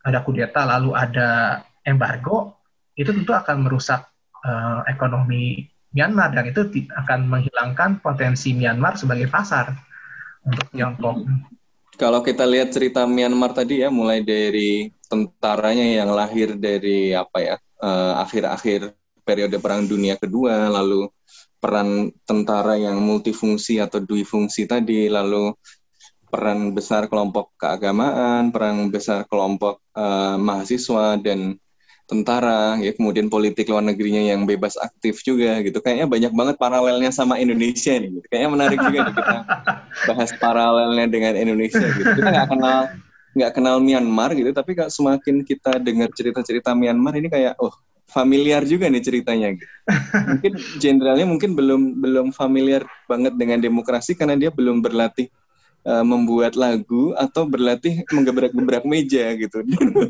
ada 0.04 0.18
kudeta 0.20 0.68
lalu 0.68 0.92
ada 0.92 1.62
embargo, 1.86 2.58
itu 2.98 3.08
tentu 3.14 3.32
akan 3.32 3.64
merusak 3.64 4.04
uh, 4.44 4.84
ekonomi 4.90 5.72
Myanmar 5.96 6.36
dan 6.36 6.52
itu 6.52 6.68
akan 6.92 7.28
menghilangkan 7.32 8.04
potensi 8.04 8.52
Myanmar 8.52 9.00
sebagai 9.00 9.32
pasar 9.32 9.72
untuk 10.44 10.68
Tiongkok. 10.68 11.24
Kalau 12.02 12.18
kita 12.18 12.42
lihat 12.42 12.74
cerita 12.74 13.06
Myanmar 13.06 13.54
tadi 13.54 13.78
ya, 13.78 13.86
mulai 13.86 14.26
dari 14.26 14.90
tentaranya 15.06 16.02
yang 16.02 16.10
lahir 16.10 16.58
dari 16.58 17.14
apa 17.14 17.38
ya 17.38 17.56
eh, 17.62 18.12
akhir-akhir 18.26 18.90
uh, 18.90 18.94
periode 19.22 19.62
Perang 19.62 19.86
Dunia 19.86 20.18
Kedua, 20.18 20.66
lalu 20.66 21.06
peran 21.62 22.10
tentara 22.26 22.74
yang 22.74 22.98
multifungsi 22.98 23.78
atau 23.78 24.02
dui 24.02 24.26
fungsi 24.26 24.66
tadi, 24.66 25.06
lalu 25.06 25.54
peran 26.26 26.74
besar 26.74 27.06
kelompok 27.06 27.54
keagamaan, 27.54 28.50
peran 28.50 28.90
besar 28.90 29.22
kelompok 29.30 29.78
uh, 29.94 30.34
mahasiswa 30.42 31.22
dan 31.22 31.54
tentara 32.06 32.76
ya 32.82 32.92
kemudian 32.92 33.30
politik 33.30 33.70
luar 33.70 33.80
negerinya 33.80 34.20
yang 34.34 34.44
bebas 34.44 34.76
aktif 34.76 35.22
juga 35.22 35.62
gitu 35.64 35.78
kayaknya 35.80 36.06
banyak 36.10 36.32
banget 36.34 36.56
paralelnya 36.58 37.10
sama 37.14 37.38
Indonesia 37.38 37.94
nih 37.94 38.10
gitu. 38.20 38.26
kayaknya 38.28 38.50
menarik 38.50 38.78
juga 38.82 38.98
nih 39.06 39.14
kita 39.16 39.36
bahas 40.10 40.30
paralelnya 40.36 41.06
dengan 41.08 41.34
Indonesia 41.38 41.86
gitu 41.94 42.10
kita 42.18 42.28
nggak 42.28 42.48
kenal 42.50 42.80
nggak 43.32 43.52
kenal 43.56 43.76
Myanmar 43.80 44.30
gitu 44.36 44.50
tapi 44.52 44.76
kalau 44.76 44.92
semakin 44.92 45.40
kita 45.46 45.80
dengar 45.80 46.12
cerita-cerita 46.12 46.76
Myanmar 46.76 47.16
ini 47.16 47.32
kayak 47.32 47.56
oh 47.62 47.72
familiar 48.12 48.60
juga 48.68 48.92
nih 48.92 49.00
ceritanya 49.00 49.56
gitu. 49.56 49.74
mungkin 50.28 50.52
jenderalnya 50.82 51.24
mungkin 51.24 51.56
belum 51.56 51.82
belum 52.02 52.26
familiar 52.36 52.84
banget 53.08 53.32
dengan 53.40 53.56
demokrasi 53.56 54.12
karena 54.12 54.36
dia 54.36 54.52
belum 54.52 54.84
berlatih 54.84 55.32
uh, 55.86 56.04
membuat 56.06 56.54
lagu 56.54 57.14
atau 57.18 57.46
berlatih 57.46 58.06
menggebrak-gebrak 58.10 58.84
meja 58.86 59.34
gitu. 59.34 59.62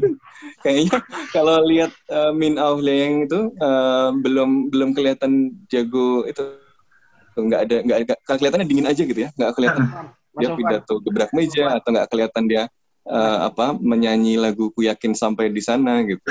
Kayaknya 0.64 0.99
kalau 1.33 1.64
lihat 1.66 1.93
uh, 2.12 2.33
Min 2.33 2.57
Aung 2.61 2.85
Hlaing 2.85 3.29
itu 3.29 3.53
uh, 3.61 4.12
belum 4.16 4.73
belum 4.73 4.93
kelihatan 4.97 5.57
jago 5.68 6.25
itu. 6.29 6.43
Nggak 7.33 7.61
ada 7.64 7.77
nggak 7.81 7.99
kelihatannya 8.29 8.68
dingin 8.68 8.89
aja 8.89 9.03
gitu 9.09 9.20
ya. 9.29 9.31
Nggak 9.37 9.53
kelihatan 9.57 9.85
dia 10.33 10.49
pidato 10.57 10.95
gebrak 11.05 11.31
meja 11.37 11.77
atau 11.77 11.93
nggak 11.93 12.09
kelihatan 12.09 12.45
dia 12.49 12.62
uh, 13.09 13.49
apa 13.49 13.77
menyanyi 13.77 14.41
lagu 14.41 14.73
ku 14.73 14.85
yakin 14.85 15.16
sampai 15.16 15.49
di 15.53 15.61
sana 15.64 16.05
gitu. 16.05 16.29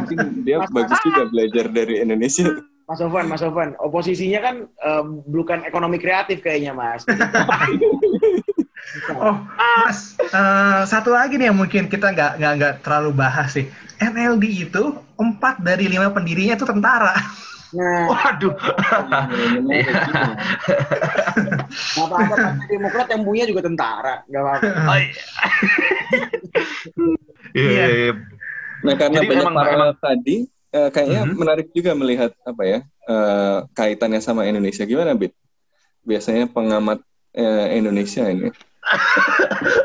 Mungkin 0.00 0.44
dia 0.44 0.64
bagus 0.68 0.98
juga 1.04 1.28
belajar 1.28 1.68
dari 1.68 2.00
Indonesia. 2.00 2.48
Mas 2.84 3.00
Sofan, 3.00 3.24
Mas 3.32 3.40
Sofan, 3.40 3.72
oposisinya 3.80 4.40
kan 4.44 4.56
uh, 4.84 5.04
bukan 5.24 5.64
ekonomi 5.64 5.96
kreatif 5.96 6.44
kayaknya, 6.44 6.76
Mas. 6.76 7.08
oh, 9.18 9.36
Mas, 9.58 10.14
uh, 10.30 10.82
satu 10.86 11.10
lagi 11.14 11.36
nih 11.38 11.50
yang 11.50 11.58
mungkin 11.58 11.90
kita 11.90 12.14
nggak 12.14 12.32
nggak 12.40 12.52
nggak 12.58 12.74
terlalu 12.86 13.10
bahas 13.14 13.54
sih. 13.54 13.66
NLD 13.98 14.70
itu 14.70 14.98
empat 15.18 15.62
dari 15.62 15.86
lima 15.86 16.10
pendirinya 16.10 16.58
itu 16.58 16.66
tentara. 16.66 17.14
Nah, 17.74 18.06
waduh. 18.06 18.54
Gak 21.74 22.06
apa-apa, 22.06 22.34
Partai 22.38 22.66
Demokrat 22.70 23.06
yang 23.10 23.22
punya 23.26 23.44
juga 23.50 23.66
tentara. 23.66 24.14
Gak 24.30 24.42
apa-apa. 24.42 24.62
Oh, 24.86 24.98
iya. 25.00 25.24
Iya, 27.54 27.70
iya, 27.70 27.86
iya. 27.90 28.12
Nah, 28.84 28.94
karena 28.94 29.18
Jadi 29.22 29.30
banyak 29.30 29.46
paralel 29.50 29.92
tadi, 29.98 30.36
uh, 30.76 30.88
kayaknya 30.92 31.20
mm 31.24 31.28
-hmm. 31.30 31.38
menarik 31.40 31.68
juga 31.74 31.90
melihat 31.96 32.30
apa 32.44 32.62
ya 32.62 32.78
uh, 33.08 33.58
kaitannya 33.72 34.20
sama 34.20 34.46
Indonesia 34.46 34.84
gimana 34.84 35.16
Bit? 35.16 35.32
Biasanya 36.04 36.50
pengamat 36.52 37.00
uh, 37.34 37.66
Indonesia 37.72 38.28
ini. 38.28 38.52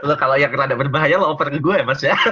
Lo 0.08 0.16
kalau 0.20 0.36
yang 0.36 0.52
rada 0.52 0.76
berbahaya 0.76 1.20
lo 1.20 1.32
oper 1.34 1.50
ke 1.54 1.60
gue 1.60 1.76
ya 1.80 1.86
mas 1.86 2.02
ya. 2.04 2.16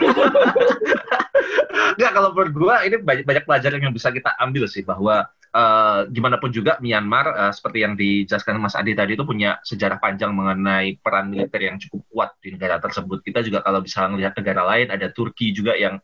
Enggak 1.97 2.11
kalau 2.13 2.29
menurut 2.35 2.53
gue 2.53 2.75
ini 2.91 2.95
banyak 3.01 3.25
banyak 3.25 3.43
pelajaran 3.47 3.79
yang 3.81 3.93
bisa 3.95 4.13
kita 4.13 4.29
ambil 4.37 4.69
sih 4.69 4.85
bahwa 4.85 5.25
uh, 5.53 6.05
gimana 6.09 6.37
pun 6.37 6.53
juga 6.53 6.77
Myanmar 6.77 7.25
uh, 7.33 7.53
seperti 7.53 7.81
yang 7.81 7.93
dijelaskan 7.97 8.61
Mas 8.61 8.77
Adi 8.77 8.93
tadi 8.93 9.17
itu 9.17 9.25
punya 9.25 9.57
sejarah 9.65 9.97
panjang 9.97 10.33
mengenai 10.33 10.99
peran 11.01 11.33
militer 11.33 11.61
yang 11.63 11.77
cukup 11.81 12.01
kuat 12.11 12.29
di 12.41 12.53
negara 12.53 12.77
tersebut. 12.77 13.25
Kita 13.25 13.41
juga 13.41 13.65
kalau 13.65 13.81
bisa 13.81 14.05
melihat 14.09 14.37
negara 14.37 14.61
lain 14.67 14.93
ada 14.93 15.09
Turki 15.09 15.53
juga 15.55 15.73
yang 15.73 15.97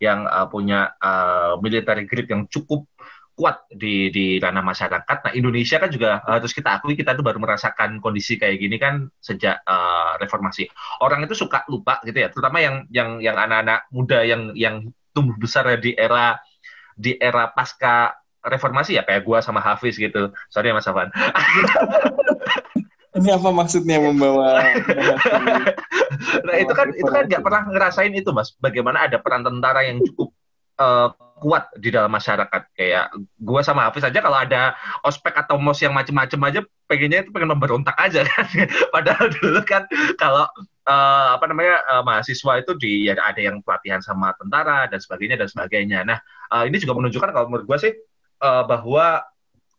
yang 0.00 0.24
uh, 0.24 0.48
punya 0.48 0.96
uh, 0.96 1.60
military 1.60 2.08
grip 2.08 2.28
yang 2.32 2.48
cukup 2.48 2.88
kuat 3.40 3.64
di 3.72 4.12
di 4.12 4.36
ranah 4.36 4.60
masyarakat. 4.60 5.16
Nah 5.24 5.32
Indonesia 5.32 5.80
kan 5.80 5.88
juga 5.88 6.20
harus 6.28 6.52
kita 6.52 6.76
akui 6.76 6.92
kita 6.92 7.16
tuh 7.16 7.24
baru 7.24 7.40
merasakan 7.40 7.96
kondisi 8.04 8.36
kayak 8.36 8.60
gini 8.60 8.76
kan 8.76 9.08
sejak 9.24 9.64
uh, 9.64 10.20
reformasi. 10.20 10.68
Orang 11.00 11.24
itu 11.24 11.32
suka 11.32 11.64
lupa 11.72 12.04
gitu 12.04 12.20
ya, 12.20 12.28
terutama 12.28 12.60
yang 12.60 12.84
yang 12.92 13.16
yang 13.24 13.40
anak-anak 13.40 13.88
muda 13.88 14.20
yang 14.28 14.52
yang 14.52 14.92
tumbuh 15.16 15.40
besar 15.40 15.64
di 15.80 15.96
era 15.96 16.36
di 16.92 17.16
era 17.16 17.48
pasca 17.48 18.12
reformasi 18.44 19.00
ya 19.00 19.08
kayak 19.08 19.24
gua 19.24 19.40
sama 19.40 19.64
Hafiz 19.64 19.96
gitu. 19.96 20.28
Sorry 20.52 20.68
ya 20.68 20.76
Mas 20.76 20.84
Afan. 20.84 21.08
Ini 23.10 23.34
apa 23.34 23.50
maksudnya 23.50 23.98
membawa? 23.98 24.62
nah 26.46 26.54
itu 26.62 26.72
kan 26.76 26.94
itu 26.94 27.10
kan 27.10 27.26
nggak 27.26 27.42
pernah 27.42 27.62
ngerasain 27.66 28.14
itu 28.14 28.30
mas. 28.30 28.54
Bagaimana 28.62 29.10
ada 29.10 29.18
peran 29.18 29.42
tentara 29.42 29.82
yang 29.82 29.98
cukup 29.98 30.30
uh, 30.78 31.10
kuat 31.40 31.72
di 31.80 31.88
dalam 31.88 32.12
masyarakat. 32.12 32.62
Kayak 32.76 33.16
gue 33.18 33.60
sama 33.64 33.88
Hafiz 33.88 34.04
aja 34.04 34.20
kalau 34.20 34.36
ada 34.36 34.76
ospek 35.02 35.32
atau 35.32 35.56
mos 35.56 35.80
yang 35.80 35.96
macem-macem 35.96 36.36
aja 36.44 36.60
pengennya 36.84 37.24
itu 37.24 37.32
pengen 37.32 37.56
memberontak 37.56 37.96
aja 37.96 38.22
kan. 38.30 38.46
Padahal 38.92 39.32
dulu 39.40 39.60
kan 39.64 39.88
kalau 40.20 40.44
uh, 40.84 41.28
apa 41.40 41.44
namanya 41.48 41.80
uh, 41.88 42.02
mahasiswa 42.04 42.60
itu 42.60 42.76
di 42.76 43.08
ya 43.08 43.16
ada 43.16 43.40
yang 43.40 43.64
pelatihan 43.64 44.04
sama 44.04 44.36
tentara 44.36 44.86
dan 44.92 45.00
sebagainya 45.00 45.40
dan 45.40 45.48
sebagainya. 45.48 45.98
Nah 46.04 46.18
uh, 46.52 46.68
ini 46.68 46.76
juga 46.76 47.00
menunjukkan 47.00 47.32
kalau 47.32 47.48
menurut 47.48 47.66
gue 47.66 47.78
sih 47.80 47.92
uh, 48.44 48.62
bahwa 48.68 49.24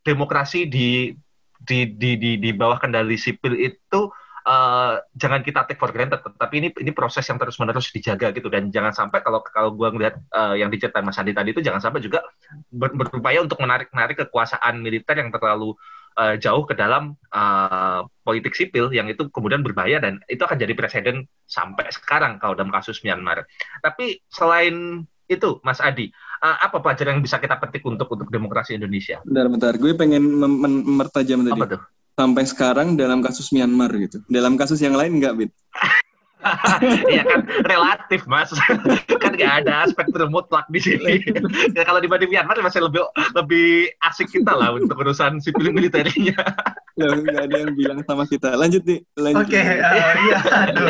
demokrasi 0.01 0.65
di 0.65 1.13
di 1.61 1.85
di 1.93 2.17
di, 2.17 2.41
di 2.41 2.49
bawah 2.57 2.81
kendali 2.81 3.21
sipil 3.21 3.53
itu 3.53 4.09
uh, 4.45 5.01
jangan 5.17 5.41
kita 5.45 5.65
take 5.67 5.79
for 5.79 5.89
granted 5.93 6.21
tapi 6.37 6.61
ini 6.61 6.67
ini 6.77 6.91
proses 6.93 7.25
yang 7.27 7.37
terus 7.37 7.57
menerus 7.57 7.89
dijaga 7.89 8.33
gitu 8.33 8.47
dan 8.47 8.69
jangan 8.73 8.93
sampai 8.93 9.19
kalau 9.21 9.41
kalau 9.45 9.73
gua 9.73 9.93
ngelihat 9.93 10.17
uh, 10.33 10.55
yang 10.57 10.69
diceritain 10.69 11.05
Mas 11.05 11.19
Andi 11.19 11.35
tadi 11.35 11.53
itu 11.53 11.61
jangan 11.61 11.81
sampai 11.81 12.01
juga 12.01 12.25
ber, 12.69 12.93
berupaya 12.93 13.41
untuk 13.41 13.61
menarik 13.61 13.89
menarik 13.91 14.21
kekuasaan 14.25 14.81
militer 14.81 15.17
yang 15.17 15.29
terlalu 15.29 15.77
uh, 16.17 16.35
jauh 16.35 16.63
ke 16.67 16.75
dalam 16.75 17.15
uh, 17.31 18.03
politik 18.25 18.55
sipil 18.55 18.91
yang 18.91 19.07
itu 19.07 19.27
kemudian 19.31 19.63
berbahaya 19.63 20.01
dan 20.01 20.19
itu 20.27 20.41
akan 20.43 20.57
jadi 20.59 20.73
presiden 20.75 21.27
sampai 21.47 21.87
sekarang 21.93 22.41
kalau 22.41 22.57
dalam 22.57 22.73
kasus 22.73 22.99
Myanmar. 23.05 23.47
Tapi 23.79 24.19
selain 24.27 25.05
itu 25.31 25.63
Mas 25.63 25.79
Adi, 25.79 26.11
uh, 26.43 26.57
apa 26.59 26.83
pelajaran 26.83 27.19
yang 27.19 27.23
bisa 27.23 27.39
kita 27.39 27.55
petik 27.55 27.87
untuk 27.87 28.11
untuk 28.11 28.27
demokrasi 28.27 28.75
Indonesia? 28.75 29.23
Bentar, 29.23 29.47
bentar. 29.47 29.73
Gue 29.79 29.95
pengen 29.95 30.23
mempertajam 30.43 31.47
tadi. 31.47 31.55
Apa 31.55 31.65
tuh? 31.77 31.81
Sampai 32.15 32.43
sekarang 32.45 32.99
dalam 32.99 33.23
kasus 33.23 33.49
Myanmar 33.55 33.89
gitu. 33.95 34.21
Dalam 34.27 34.59
kasus 34.59 34.79
yang 34.83 34.93
lain 34.93 35.17
enggak, 35.17 35.33
Bit? 35.39 35.51
Iya 37.13 37.21
kan 37.21 37.45
relatif 37.69 38.25
mas, 38.25 38.49
kan 39.23 39.31
nggak 39.37 39.53
ada 39.61 39.85
spektrum 39.85 40.33
mutlak 40.33 40.65
di 40.73 40.81
sini. 40.81 41.21
ya, 41.77 41.85
kalau 41.85 42.01
dibanding 42.01 42.33
Myanmar 42.33 42.57
masih 42.65 42.81
lebih 42.81 43.05
lebih 43.37 43.93
asik 44.01 44.33
kita 44.33 44.49
lah 44.57 44.73
untuk 44.73 44.97
urusan 44.97 45.37
sipil 45.37 45.69
militernya. 45.69 46.33
Ya 47.01 47.09
nggak 47.17 47.43
ada 47.49 47.57
yang 47.57 47.73
bilang 47.73 47.99
sama 48.05 48.23
kita. 48.29 48.53
Lanjut 48.53 48.85
nih. 48.85 48.99
Oke, 49.33 49.57
okay, 49.57 49.81
uh, 49.81 50.13
iya. 50.21 50.39
Aduh. 50.69 50.87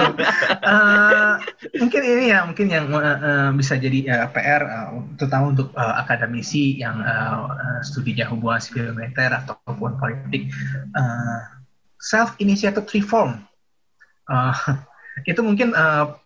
Uh, 0.62 1.34
mungkin 1.80 2.02
ini 2.04 2.26
ya, 2.36 2.40
mungkin 2.44 2.68
yang 2.68 2.92
uh, 2.92 3.50
bisa 3.56 3.80
jadi 3.80 4.00
uh, 4.12 4.28
PR, 4.36 4.62
uh, 4.68 4.90
terutama 5.16 5.56
untuk 5.56 5.72
uh, 5.74 5.96
akademisi 6.04 6.78
yang 6.78 7.00
uh, 7.00 7.80
studinya 7.82 8.28
hubungan 8.28 8.60
sipil 8.60 8.92
militer 8.92 9.32
ataupun 9.32 9.96
politik, 9.96 10.52
uh, 10.94 11.40
self 12.04 12.36
initiated 12.44 12.86
reform. 12.92 13.40
Uh, 14.28 14.54
itu 15.24 15.40
mungkin 15.40 15.72
uh, 15.74 16.20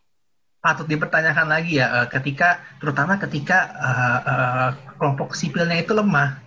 patut 0.66 0.90
dipertanyakan 0.90 1.46
lagi 1.46 1.78
ya 1.78 1.94
uh, 1.94 2.08
ketika 2.10 2.58
terutama 2.82 3.22
ketika 3.22 3.70
uh, 3.78 4.20
uh, 4.26 4.70
kelompok 4.98 5.38
sipilnya 5.38 5.78
itu 5.78 5.94
lemah 5.94 6.42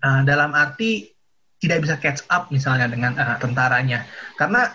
uh, 0.00 0.24
dalam 0.24 0.56
arti 0.56 1.12
tidak 1.60 1.84
bisa 1.84 1.94
catch 2.00 2.24
up 2.32 2.48
misalnya 2.48 2.88
dengan 2.88 3.12
uh, 3.20 3.36
tentaranya. 3.36 4.08
Karena 4.40 4.72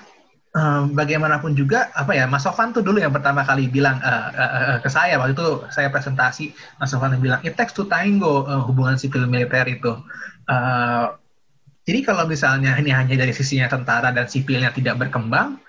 uh, 0.53 0.85
bagaimanapun 0.93 1.57
juga 1.57 1.89
apa 1.97 2.13
ya 2.13 2.29
Mas 2.29 2.45
Sofan 2.45 2.71
tuh 2.71 2.85
dulu 2.85 3.01
yang 3.01 3.11
pertama 3.11 3.41
kali 3.41 3.67
bilang 3.67 3.97
uh, 4.05 4.29
uh, 4.31 4.51
uh, 4.53 4.77
ke 4.79 4.89
saya 4.89 5.17
waktu 5.17 5.33
itu 5.33 5.65
saya 5.73 5.89
presentasi 5.89 6.53
Mas 6.77 6.93
Sofan 6.93 7.17
bilang 7.17 7.41
it 7.41 7.57
takes 7.57 7.73
to 7.73 7.89
tango 7.89 8.45
uh, 8.45 8.61
hubungan 8.63 8.95
sipil 8.95 9.25
militer 9.25 9.65
itu. 9.65 9.97
Uh, 10.45 11.17
jadi 11.85 12.01
kalau 12.01 12.25
misalnya 12.25 12.73
ini 12.81 12.89
hanya 12.89 13.13
dari 13.13 13.33
sisinya 13.33 13.69
tentara 13.69 14.09
dan 14.09 14.25
sipilnya 14.25 14.73
tidak 14.73 14.97
berkembang 14.97 15.61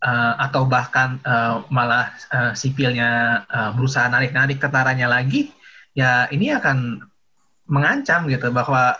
uh, 0.00 0.34
atau 0.40 0.64
bahkan 0.64 1.20
uh, 1.28 1.60
malah 1.68 2.08
uh, 2.32 2.52
sipilnya 2.56 3.42
uh, 3.52 3.70
berusaha 3.76 4.08
narik-narik 4.08 4.56
tentaranya 4.56 5.12
lagi, 5.12 5.52
ya 5.92 6.24
ini 6.32 6.56
akan 6.56 7.04
mengancam 7.68 8.26
gitu 8.32 8.48
bahwa 8.48 8.96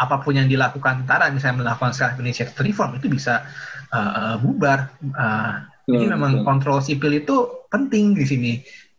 apa 0.00 0.24
pun 0.24 0.32
yang 0.32 0.48
dilakukan 0.48 1.04
tentara, 1.04 1.28
misalnya 1.28 1.60
melakukan 1.60 1.92
self 1.92 2.16
initiated 2.16 2.56
reform 2.64 2.96
itu 2.96 3.12
bisa 3.12 3.44
uh, 3.92 4.40
bubar. 4.40 4.88
Uh, 5.12 5.60
jadi 5.84 6.16
memang 6.16 6.46
kontrol 6.46 6.80
sipil 6.80 7.20
itu 7.20 7.68
penting 7.68 8.16
di 8.16 8.24
sini. 8.24 8.52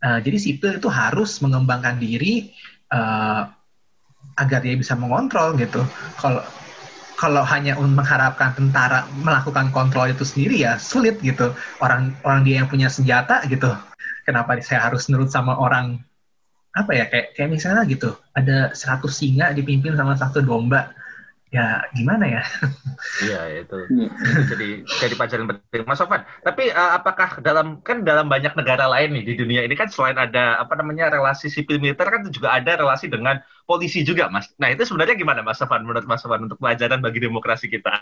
Uh, 0.06 0.22
jadi 0.22 0.38
sipil 0.38 0.78
itu 0.78 0.90
harus 0.94 1.42
mengembangkan 1.42 1.98
diri 1.98 2.54
uh, 2.94 3.50
agar 4.38 4.60
dia 4.62 4.78
bisa 4.78 4.94
mengontrol 4.94 5.58
gitu. 5.58 5.82
Kalau 6.22 6.46
kalau 7.18 7.46
hanya 7.46 7.78
mengharapkan 7.78 8.58
tentara 8.58 9.06
melakukan 9.22 9.70
kontrol 9.70 10.10
itu 10.10 10.26
sendiri 10.26 10.66
ya 10.66 10.78
sulit 10.82 11.18
gitu. 11.22 11.54
Orang 11.82 12.18
orang 12.26 12.46
dia 12.46 12.62
yang 12.62 12.70
punya 12.70 12.90
senjata 12.90 13.46
gitu. 13.50 13.70
Kenapa 14.26 14.58
saya 14.62 14.86
harus 14.86 15.10
nurut 15.10 15.34
sama 15.34 15.58
orang 15.58 16.02
apa 16.72 16.92
ya 16.96 17.06
kayak 17.12 17.36
kayak 17.36 17.50
misalnya 17.52 17.84
gitu 17.84 18.16
ada 18.32 18.72
100 18.72 19.04
singa 19.12 19.52
dipimpin 19.52 19.96
sama 20.00 20.16
satu 20.16 20.40
domba 20.40 20.96
ya 21.52 21.84
gimana 21.92 22.26
ya? 22.40 22.44
Iya 23.28 23.66
itu, 23.66 23.78
itu 23.92 24.42
jadi 24.48 24.70
jadi 24.88 25.14
pelajaran 25.20 25.46
penting, 25.52 25.84
Mas 25.84 26.00
Sofan. 26.00 26.24
Tapi 26.46 26.72
uh, 26.72 26.96
apakah 26.96 27.44
dalam 27.44 27.84
kan 27.84 28.08
dalam 28.08 28.32
banyak 28.32 28.56
negara 28.56 28.88
lain 28.88 29.20
nih 29.20 29.24
di 29.26 29.34
dunia 29.36 29.62
ini 29.68 29.76
kan 29.76 29.92
selain 29.92 30.16
ada 30.16 30.62
apa 30.62 30.80
namanya 30.80 31.12
relasi 31.12 31.52
sipil 31.52 31.82
militer 31.82 32.08
kan 32.08 32.24
juga 32.32 32.56
ada 32.56 32.80
relasi 32.80 33.12
dengan 33.12 33.44
polisi 33.68 34.06
juga, 34.08 34.32
Mas. 34.32 34.48
Nah 34.62 34.72
itu 34.72 34.88
sebenarnya 34.88 35.20
gimana, 35.20 35.44
Mas 35.44 35.60
Sofan? 35.60 35.84
Menurut 35.84 36.08
Mas 36.08 36.24
Sofan 36.24 36.48
untuk 36.48 36.62
pelajaran 36.62 37.04
bagi 37.04 37.20
demokrasi 37.20 37.68
kita? 37.68 38.00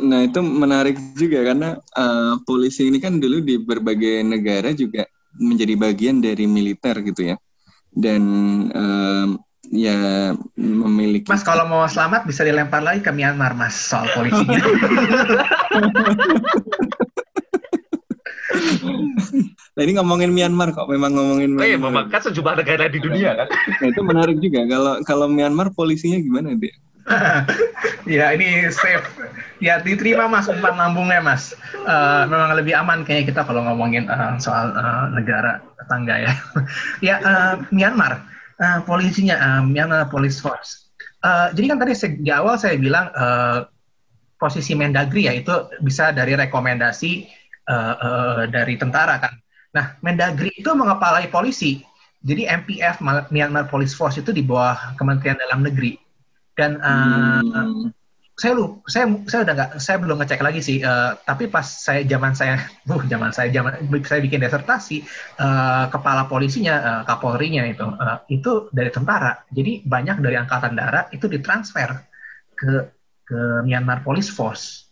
Nah 0.00 0.24
itu 0.24 0.40
menarik 0.40 0.96
juga 1.18 1.44
karena 1.44 1.76
uh, 1.98 2.40
polisi 2.46 2.88
ini 2.88 3.02
kan 3.02 3.20
dulu 3.20 3.44
di 3.44 3.60
berbagai 3.60 4.24
negara 4.24 4.72
juga 4.72 5.04
menjadi 5.36 5.74
bagian 5.76 6.22
dari 6.24 6.46
militer 6.48 6.94
gitu 7.04 7.34
ya, 7.34 7.36
dan 7.94 8.22
uh, 8.70 9.26
ya 9.70 10.34
memiliki. 10.58 11.30
Mas 11.30 11.46
kalau 11.46 11.66
mau 11.70 11.86
selamat 11.86 12.26
bisa 12.26 12.42
dilempar 12.42 12.82
lagi 12.82 13.00
ke 13.06 13.10
Myanmar 13.14 13.54
mas 13.54 13.74
soal 13.74 14.06
polisinya. 14.14 14.58
nah 19.78 19.82
ini 19.86 19.94
ngomongin 19.94 20.34
Myanmar 20.34 20.74
kok, 20.74 20.90
memang 20.90 21.14
ngomongin 21.14 21.54
Myanmar. 21.54 21.64
Oh 21.64 21.70
iya, 21.70 21.78
memang 21.78 22.10
kan 22.10 22.20
sejumlah 22.26 22.58
negara 22.58 22.90
di 22.90 22.98
dunia 22.98 23.38
kan. 23.38 23.48
nah, 23.50 23.86
itu 23.86 24.00
menarik 24.02 24.42
juga. 24.42 24.66
Kalau 24.66 24.98
kalau 25.06 25.26
Myanmar 25.30 25.70
polisinya 25.70 26.18
gimana 26.18 26.58
dia? 26.58 26.74
ya 28.16 28.32
ini 28.36 28.68
safe. 28.72 29.06
Ya 29.60 29.80
diterima 29.80 30.28
mas 30.28 30.48
umpan 30.48 30.76
lambungnya 30.76 31.20
mas. 31.20 31.52
Uh, 31.84 32.24
memang 32.28 32.56
lebih 32.56 32.74
aman 32.76 33.04
kayaknya 33.04 33.32
kita 33.32 33.40
kalau 33.44 33.64
ngomongin 33.64 34.08
uh, 34.08 34.36
soal 34.40 34.72
uh, 34.72 35.08
negara 35.12 35.60
tetangga 35.80 36.16
ya. 36.16 36.32
ya 37.06 37.16
uh, 37.20 37.54
Myanmar 37.72 38.24
uh, 38.60 38.80
polisinya 38.84 39.36
uh, 39.36 39.62
Myanmar 39.64 40.08
Police 40.08 40.40
Force. 40.40 40.92
Uh, 41.20 41.52
jadi 41.52 41.76
kan 41.76 41.78
tadi 41.84 41.94
di 42.24 42.30
awal 42.32 42.56
saya 42.56 42.80
bilang 42.80 43.12
uh, 43.12 43.68
posisi 44.40 44.72
Mendagri 44.72 45.28
ya 45.28 45.36
itu 45.36 45.52
bisa 45.84 46.16
dari 46.16 46.32
rekomendasi 46.32 47.28
uh, 47.68 47.94
uh, 48.00 48.42
dari 48.48 48.80
tentara 48.80 49.20
kan. 49.20 49.36
Nah 49.76 50.00
Mendagri 50.00 50.52
itu 50.56 50.72
mengepalai 50.72 51.28
polisi. 51.28 51.84
Jadi 52.20 52.44
MPF 52.44 53.00
Myanmar 53.32 53.72
Police 53.72 53.96
Force 53.96 54.20
itu 54.20 54.28
di 54.28 54.44
bawah 54.44 54.92
Kementerian 55.00 55.40
Dalam 55.40 55.64
Negeri 55.64 56.09
dan 56.58 56.80
uh, 56.82 57.40
hmm. 57.42 57.92
saya 58.34 58.52
lu 58.56 58.80
saya 58.88 59.06
saya 59.28 59.44
udah 59.46 59.54
nggak 59.54 59.70
saya 59.78 59.96
belum 60.00 60.16
ngecek 60.20 60.40
lagi 60.40 60.60
sih 60.64 60.78
uh, 60.80 61.14
tapi 61.22 61.46
pas 61.46 61.64
saya 61.64 62.02
zaman 62.04 62.32
saya 62.32 62.58
uh 62.90 63.02
zaman 63.06 63.30
saya 63.30 63.48
zaman 63.52 63.76
saya 64.02 64.20
bikin 64.24 64.42
desertasi 64.42 65.04
uh, 65.38 65.86
kepala 65.92 66.26
polisinya 66.26 66.74
uh, 66.80 67.02
kapolrinya 67.06 67.68
itu 67.68 67.84
uh, 67.84 68.24
itu 68.32 68.72
dari 68.74 68.90
tentara. 68.90 69.44
Jadi 69.52 69.84
banyak 69.84 70.22
dari 70.24 70.36
angkatan 70.36 70.74
darat 70.74 71.12
itu 71.14 71.26
ditransfer 71.30 71.90
ke 72.56 72.72
ke 73.30 73.40
Myanmar 73.62 74.02
Police 74.02 74.32
Force. 74.32 74.90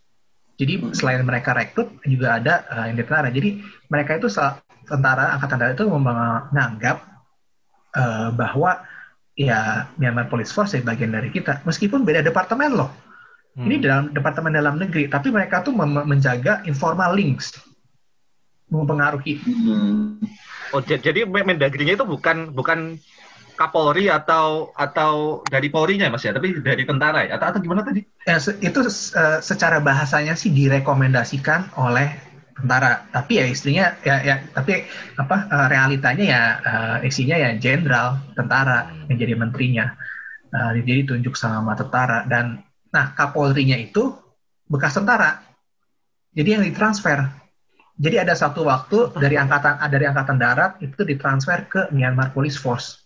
Jadi 0.59 0.91
selain 0.91 1.23
mereka 1.23 1.55
rekrut 1.55 2.03
juga 2.03 2.39
ada 2.39 2.67
uh, 2.67 2.85
yang 2.87 2.99
di 2.99 3.03
tentara. 3.03 3.31
Jadi 3.31 3.59
mereka 3.87 4.19
itu 4.19 4.27
tentara 4.87 5.35
angkatan 5.35 5.57
darat 5.59 5.75
itu 5.75 5.87
menganggap 5.87 6.97
uh, 7.95 8.29
bahwa 8.33 8.83
ya 9.39 9.87
Myanmar 9.95 10.27
Police 10.27 10.51
Force 10.51 10.75
ya 10.75 10.83
bagian 10.83 11.15
dari 11.15 11.31
kita 11.31 11.63
meskipun 11.63 12.03
beda 12.03 12.19
departemen 12.19 12.75
loh 12.75 12.91
Hmm. 13.57 13.65
Ini 13.67 13.75
dalam 13.83 14.03
Departemen 14.13 14.53
Dalam 14.53 14.79
Negeri, 14.79 15.09
tapi 15.09 15.33
mereka 15.33 15.65
tuh 15.65 15.73
menjaga 15.75 16.61
informal 16.63 17.11
links, 17.17 17.57
mempengaruhi. 18.69 19.41
Hmm. 19.41 20.21
Oh, 20.71 20.79
jadi 20.79 21.27
Mendagrinya 21.27 21.97
itu 21.97 22.05
bukan 22.07 22.53
bukan 22.53 23.01
Kapolri 23.59 24.07
atau 24.07 24.71
atau 24.71 25.43
dari 25.51 25.67
Polri-nya 25.67 26.07
Mas 26.07 26.23
ya, 26.23 26.31
tapi 26.31 26.63
dari 26.63 26.87
tentara 26.87 27.27
ya 27.27 27.35
atau, 27.35 27.51
atau 27.51 27.59
gimana 27.59 27.83
tadi? 27.83 27.99
Ya, 28.23 28.39
itu 28.39 28.79
uh, 28.79 29.43
secara 29.43 29.83
bahasanya 29.83 30.39
sih 30.39 30.47
direkomendasikan 30.47 31.75
oleh 31.75 32.15
tentara, 32.59 33.07
tapi 33.09 33.39
ya 33.39 33.45
istrinya 33.47 33.95
ya 34.03 34.21
ya 34.21 34.35
tapi 34.51 34.83
apa 35.15 35.37
uh, 35.49 35.67
realitanya 35.71 36.25
ya 36.25 36.41
uh, 36.59 36.97
isinya 37.01 37.35
ya 37.39 37.49
jenderal 37.55 38.19
tentara 38.35 38.91
yang 39.07 39.17
jadi 39.17 39.33
menterinya. 39.39 39.95
Uh, 40.49 40.73
jadi 40.81 41.05
tunjuk 41.05 41.37
sama 41.37 41.77
tentara 41.77 42.25
dan 42.25 42.65
Nah, 42.89 43.13
Kapolri-nya 43.13 43.77
itu 43.77 44.13
bekas 44.65 44.97
tentara. 44.97 45.41
Jadi 46.33 46.49
yang 46.49 46.63
ditransfer. 46.65 47.25
Jadi 47.99 48.15
ada 48.15 48.31
satu 48.31 48.63
waktu 48.63 49.11
dari 49.19 49.35
angkatan 49.35 49.75
dari 49.91 50.07
angkatan 50.07 50.37
darat 50.39 50.79
itu 50.79 51.03
ditransfer 51.03 51.67
ke 51.67 51.81
Myanmar 51.91 52.31
Police 52.31 52.55
Force. 52.55 53.03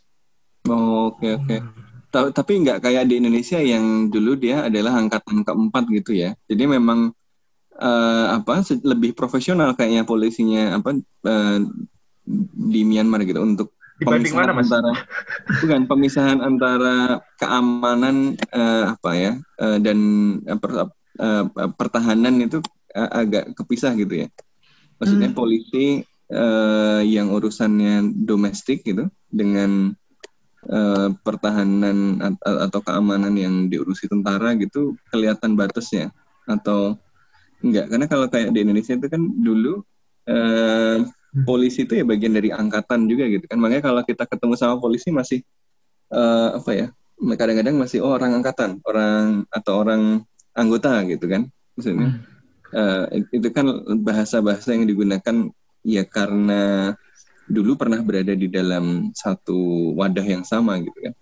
Oh, 0.69 1.11
oke 1.11 1.19
okay, 1.19 1.31
oke. 1.35 1.45
Okay. 1.49 1.59
Hmm. 1.59 2.29
Tapi 2.29 2.51
nggak 2.61 2.85
kayak 2.85 3.09
di 3.09 3.17
Indonesia 3.17 3.57
yang 3.57 4.13
dulu 4.13 4.37
dia 4.37 4.69
adalah 4.69 5.01
angkatan 5.01 5.41
keempat 5.41 5.89
gitu 5.89 6.13
ya. 6.13 6.37
Jadi 6.45 6.69
memang 6.69 7.09
uh, 7.79 8.37
apa 8.37 8.61
lebih 8.83 9.15
profesional 9.17 9.73
kayaknya 9.73 10.03
polisinya 10.05 10.77
apa 10.77 10.97
uh, 11.25 11.57
di 12.53 12.81
Myanmar 12.87 13.23
gitu 13.27 13.41
untuk 13.43 13.73
Dibanding 13.93 14.33
mana 14.33 14.51
mas? 14.57 14.73
Antara, 14.73 14.91
bukan 15.61 15.81
pemisahan 15.85 16.39
antara 16.41 17.21
keamanan 17.37 18.33
uh, 18.49 18.97
apa 18.97 19.11
ya 19.13 19.31
uh, 19.61 19.77
dan 19.77 19.97
uh, 20.49 20.57
per, 20.57 20.71
uh, 21.21 21.45
pertahanan 21.77 22.41
itu 22.41 22.57
uh, 22.97 23.09
agak 23.13 23.53
kepisah 23.53 23.93
gitu 23.93 24.25
ya. 24.25 24.27
Maksudnya 24.97 25.29
hmm. 25.29 25.37
polisi 25.37 26.01
uh, 26.33 27.05
yang 27.05 27.29
urusannya 27.29 28.25
domestik 28.25 28.81
gitu 28.81 29.13
dengan 29.29 29.93
uh, 30.73 31.13
pertahanan 31.21 32.17
atau 32.41 32.79
keamanan 32.81 33.37
yang 33.37 33.69
diurusi 33.69 34.09
tentara 34.09 34.57
gitu 34.57 34.97
kelihatan 35.13 35.53
batasnya 35.53 36.09
atau 36.49 36.97
enggak? 37.63 37.85
Karena 37.87 38.05
kalau 38.11 38.27
kayak 38.27 38.51
di 38.51 38.59
Indonesia 38.61 38.93
itu 38.93 39.07
kan 39.07 39.21
dulu 39.23 39.81
uh, 40.27 40.99
Hmm. 41.33 41.49
polisi 41.49 41.81
itu 41.81 41.97
ya 41.97 42.05
bagian 42.05 42.37
dari 42.37 42.53
angkatan 42.53 43.09
juga 43.09 43.25
gitu 43.25 43.49
kan 43.49 43.57
makanya 43.57 43.89
kalau 43.89 44.05
kita 44.05 44.29
ketemu 44.29 44.53
sama 44.53 44.77
polisi 44.77 45.09
masih 45.09 45.41
uh, 46.13 46.61
apa 46.61 46.71
ya 46.77 46.87
kadang-kadang 47.17 47.73
masih 47.73 48.05
oh 48.05 48.13
orang 48.13 48.37
angkatan 48.37 48.77
orang 48.85 49.41
atau 49.49 49.81
orang 49.81 50.21
anggota 50.53 51.01
gitu 51.09 51.25
kan 51.25 51.49
maksudnya 51.73 52.21
uh, 52.69 53.09
itu 53.33 53.49
kan 53.49 53.65
bahasa-bahasa 54.05 54.77
yang 54.77 54.85
digunakan 54.85 55.49
ya 55.81 56.05
karena 56.05 56.93
dulu 57.49 57.81
pernah 57.81 57.97
berada 58.05 58.37
di 58.37 58.45
dalam 58.45 59.09
satu 59.17 59.89
wadah 59.97 60.25
yang 60.37 60.45
sama 60.45 60.77
gitu 60.85 60.95
kan 61.01 61.17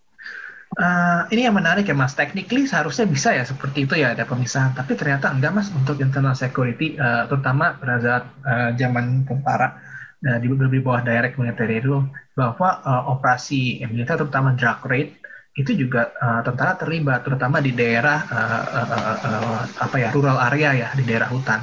Uh, 0.71 1.27
ini 1.35 1.43
yang 1.43 1.59
menarik 1.59 1.83
ya 1.83 1.91
mas, 1.91 2.15
technically 2.15 2.63
seharusnya 2.63 3.03
bisa 3.03 3.35
ya 3.35 3.43
seperti 3.43 3.83
itu 3.83 3.99
ya 3.99 4.15
ada 4.15 4.23
pemisahan, 4.23 4.71
tapi 4.71 4.95
ternyata 4.95 5.27
enggak 5.27 5.51
mas 5.51 5.67
untuk 5.67 5.99
internal 5.99 6.31
security, 6.31 6.95
uh, 6.95 7.27
terutama 7.27 7.75
pada 7.75 7.99
saat 7.99 8.23
uh, 8.47 8.71
zaman 8.79 9.27
tentara 9.27 9.75
uh, 10.23 10.39
di, 10.39 10.47
di 10.47 10.79
bawah 10.79 11.03
direct 11.03 11.35
military 11.35 11.83
itu 11.83 11.99
bahwa 12.39 12.79
uh, 12.87 13.03
operasi 13.11 13.83
militer 13.91 14.15
terutama 14.15 14.55
drug 14.55 14.79
raid 14.87 15.11
itu 15.59 15.75
juga 15.75 16.15
uh, 16.23 16.39
tentara 16.39 16.79
terlibat 16.79 17.27
terutama 17.27 17.59
di 17.59 17.75
daerah 17.75 18.23
uh, 18.31 18.63
uh, 18.71 18.87
uh, 18.87 19.17
uh, 19.27 19.61
apa 19.75 19.95
ya 19.99 20.09
rural 20.15 20.39
area 20.39 20.71
ya 20.71 20.87
di 20.95 21.03
daerah 21.03 21.27
hutan. 21.27 21.59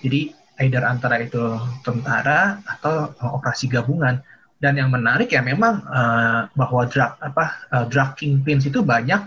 Jadi 0.00 0.32
either 0.64 0.80
antara 0.88 1.20
itu 1.20 1.60
tentara 1.84 2.56
atau 2.64 3.12
uh, 3.20 3.36
operasi 3.36 3.68
gabungan 3.68 4.24
dan 4.56 4.80
yang 4.80 4.88
menarik 4.88 5.32
ya 5.32 5.44
memang 5.44 5.84
uh, 5.84 6.48
bahwa 6.56 6.88
drug 6.88 7.12
apa 7.20 7.68
uh, 7.72 7.84
drug 7.88 8.16
kingpins 8.16 8.64
itu 8.64 8.80
banyak 8.80 9.20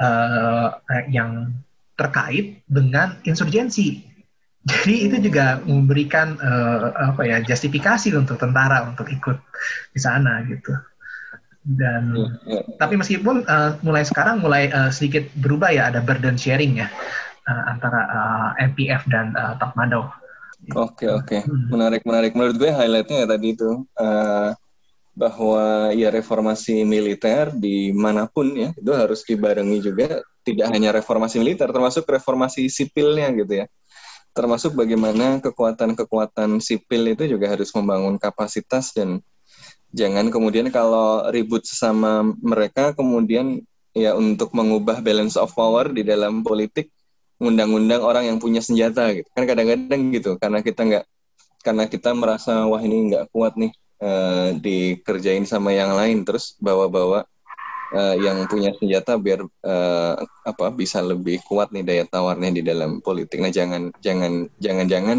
uh, 0.00 0.68
yang 1.08 1.52
terkait 1.96 2.60
dengan 2.68 3.16
insurgensi 3.24 4.04
jadi 4.66 4.94
itu 5.06 5.16
juga 5.30 5.62
memberikan 5.62 6.34
uh, 6.42 6.90
apa 6.98 7.22
ya 7.22 7.38
justifikasi 7.38 8.10
untuk 8.18 8.34
tentara 8.34 8.82
untuk 8.82 9.06
ikut 9.06 9.38
di 9.94 10.00
sana 10.02 10.42
gitu. 10.50 10.74
Dan 11.62 12.34
ya, 12.46 12.58
ya. 12.58 12.60
tapi 12.74 12.98
meskipun 12.98 13.46
uh, 13.46 13.78
mulai 13.86 14.02
sekarang 14.02 14.42
mulai 14.42 14.66
uh, 14.74 14.90
sedikit 14.90 15.30
berubah 15.38 15.70
ya 15.70 15.94
ada 15.94 16.02
burden 16.02 16.34
sharing 16.34 16.82
ya 16.82 16.90
uh, 17.46 17.62
antara 17.70 18.00
uh, 18.10 18.50
MPF 18.58 19.06
dan 19.06 19.38
uh, 19.38 19.54
Tatmadaw. 19.54 20.10
Oke 20.74 21.06
oke 21.06 21.46
hmm. 21.46 21.70
menarik 21.70 22.02
menarik 22.02 22.34
menurut 22.34 22.58
gue 22.58 22.70
highlightnya 22.74 23.22
ya 23.22 23.26
tadi 23.30 23.54
itu 23.54 23.86
uh, 24.02 24.50
bahwa 25.16 25.96
ya 25.96 26.12
reformasi 26.12 26.84
militer 26.84 27.48
di 27.56 27.88
mana 27.96 28.28
pun 28.28 28.52
ya 28.52 28.70
itu 28.76 28.92
harus 28.92 29.24
dibarengi 29.24 29.80
juga. 29.80 30.20
Tidak 30.46 30.68
hanya 30.70 30.94
reformasi 30.94 31.42
militer, 31.42 31.66
termasuk 31.74 32.06
reformasi 32.06 32.70
sipilnya 32.70 33.34
gitu 33.34 33.64
ya. 33.64 33.66
Termasuk 34.30 34.78
bagaimana 34.78 35.42
kekuatan-kekuatan 35.42 36.62
sipil 36.62 37.16
itu 37.16 37.26
juga 37.26 37.50
harus 37.50 37.72
membangun 37.74 38.14
kapasitas 38.20 38.94
dan 38.94 39.18
jangan 39.90 40.30
kemudian 40.30 40.68
kalau 40.70 41.26
ribut 41.32 41.66
sesama 41.66 42.22
mereka 42.38 42.94
kemudian 42.94 43.64
ya 43.96 44.12
untuk 44.14 44.52
mengubah 44.54 45.00
balance 45.02 45.34
of 45.40 45.50
power 45.56 45.90
di 45.90 46.04
dalam 46.04 46.44
politik 46.44 46.92
undang-undang 47.40 48.04
orang 48.04 48.30
yang 48.30 48.38
punya 48.38 48.62
senjata 48.62 49.10
gitu. 49.16 49.26
Kan 49.34 49.48
kadang-kadang 49.48 50.14
gitu 50.14 50.38
karena 50.38 50.62
kita 50.62 50.80
nggak 50.84 51.04
karena 51.64 51.84
kita 51.90 52.14
merasa 52.14 52.68
wah 52.70 52.78
ini 52.78 53.10
nggak 53.10 53.34
kuat 53.34 53.58
nih 53.58 53.74
uh, 54.02 54.56
dikerjain 54.58 55.44
sama 55.48 55.72
yang 55.72 55.94
lain 55.94 56.24
terus 56.26 56.56
bawa-bawa 56.58 57.24
uh, 57.92 58.16
yang 58.16 58.44
punya 58.50 58.72
senjata 58.76 59.16
biar 59.20 59.44
uh, 59.44 60.14
apa 60.46 60.66
bisa 60.72 61.00
lebih 61.04 61.40
kuat 61.46 61.70
nih 61.70 61.84
daya 61.84 62.04
tawarnya 62.08 62.50
di 62.54 62.62
dalam 62.64 63.00
politik. 63.00 63.40
Nah 63.40 63.52
jangan 63.52 63.92
jangan 64.02 64.48
jangan 64.58 64.86
jangan 64.86 65.18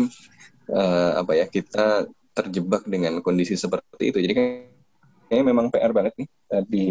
uh, 0.71 1.11
apa 1.21 1.31
ya 1.37 1.45
kita 1.47 2.07
terjebak 2.37 2.85
dengan 2.85 3.19
kondisi 3.25 3.57
seperti 3.57 4.13
itu. 4.13 4.19
Jadi 4.21 4.33
kayaknya 4.37 5.43
memang 5.45 5.73
PR 5.73 5.89
banget 5.89 6.13
nih 6.21 6.29
di 6.69 6.83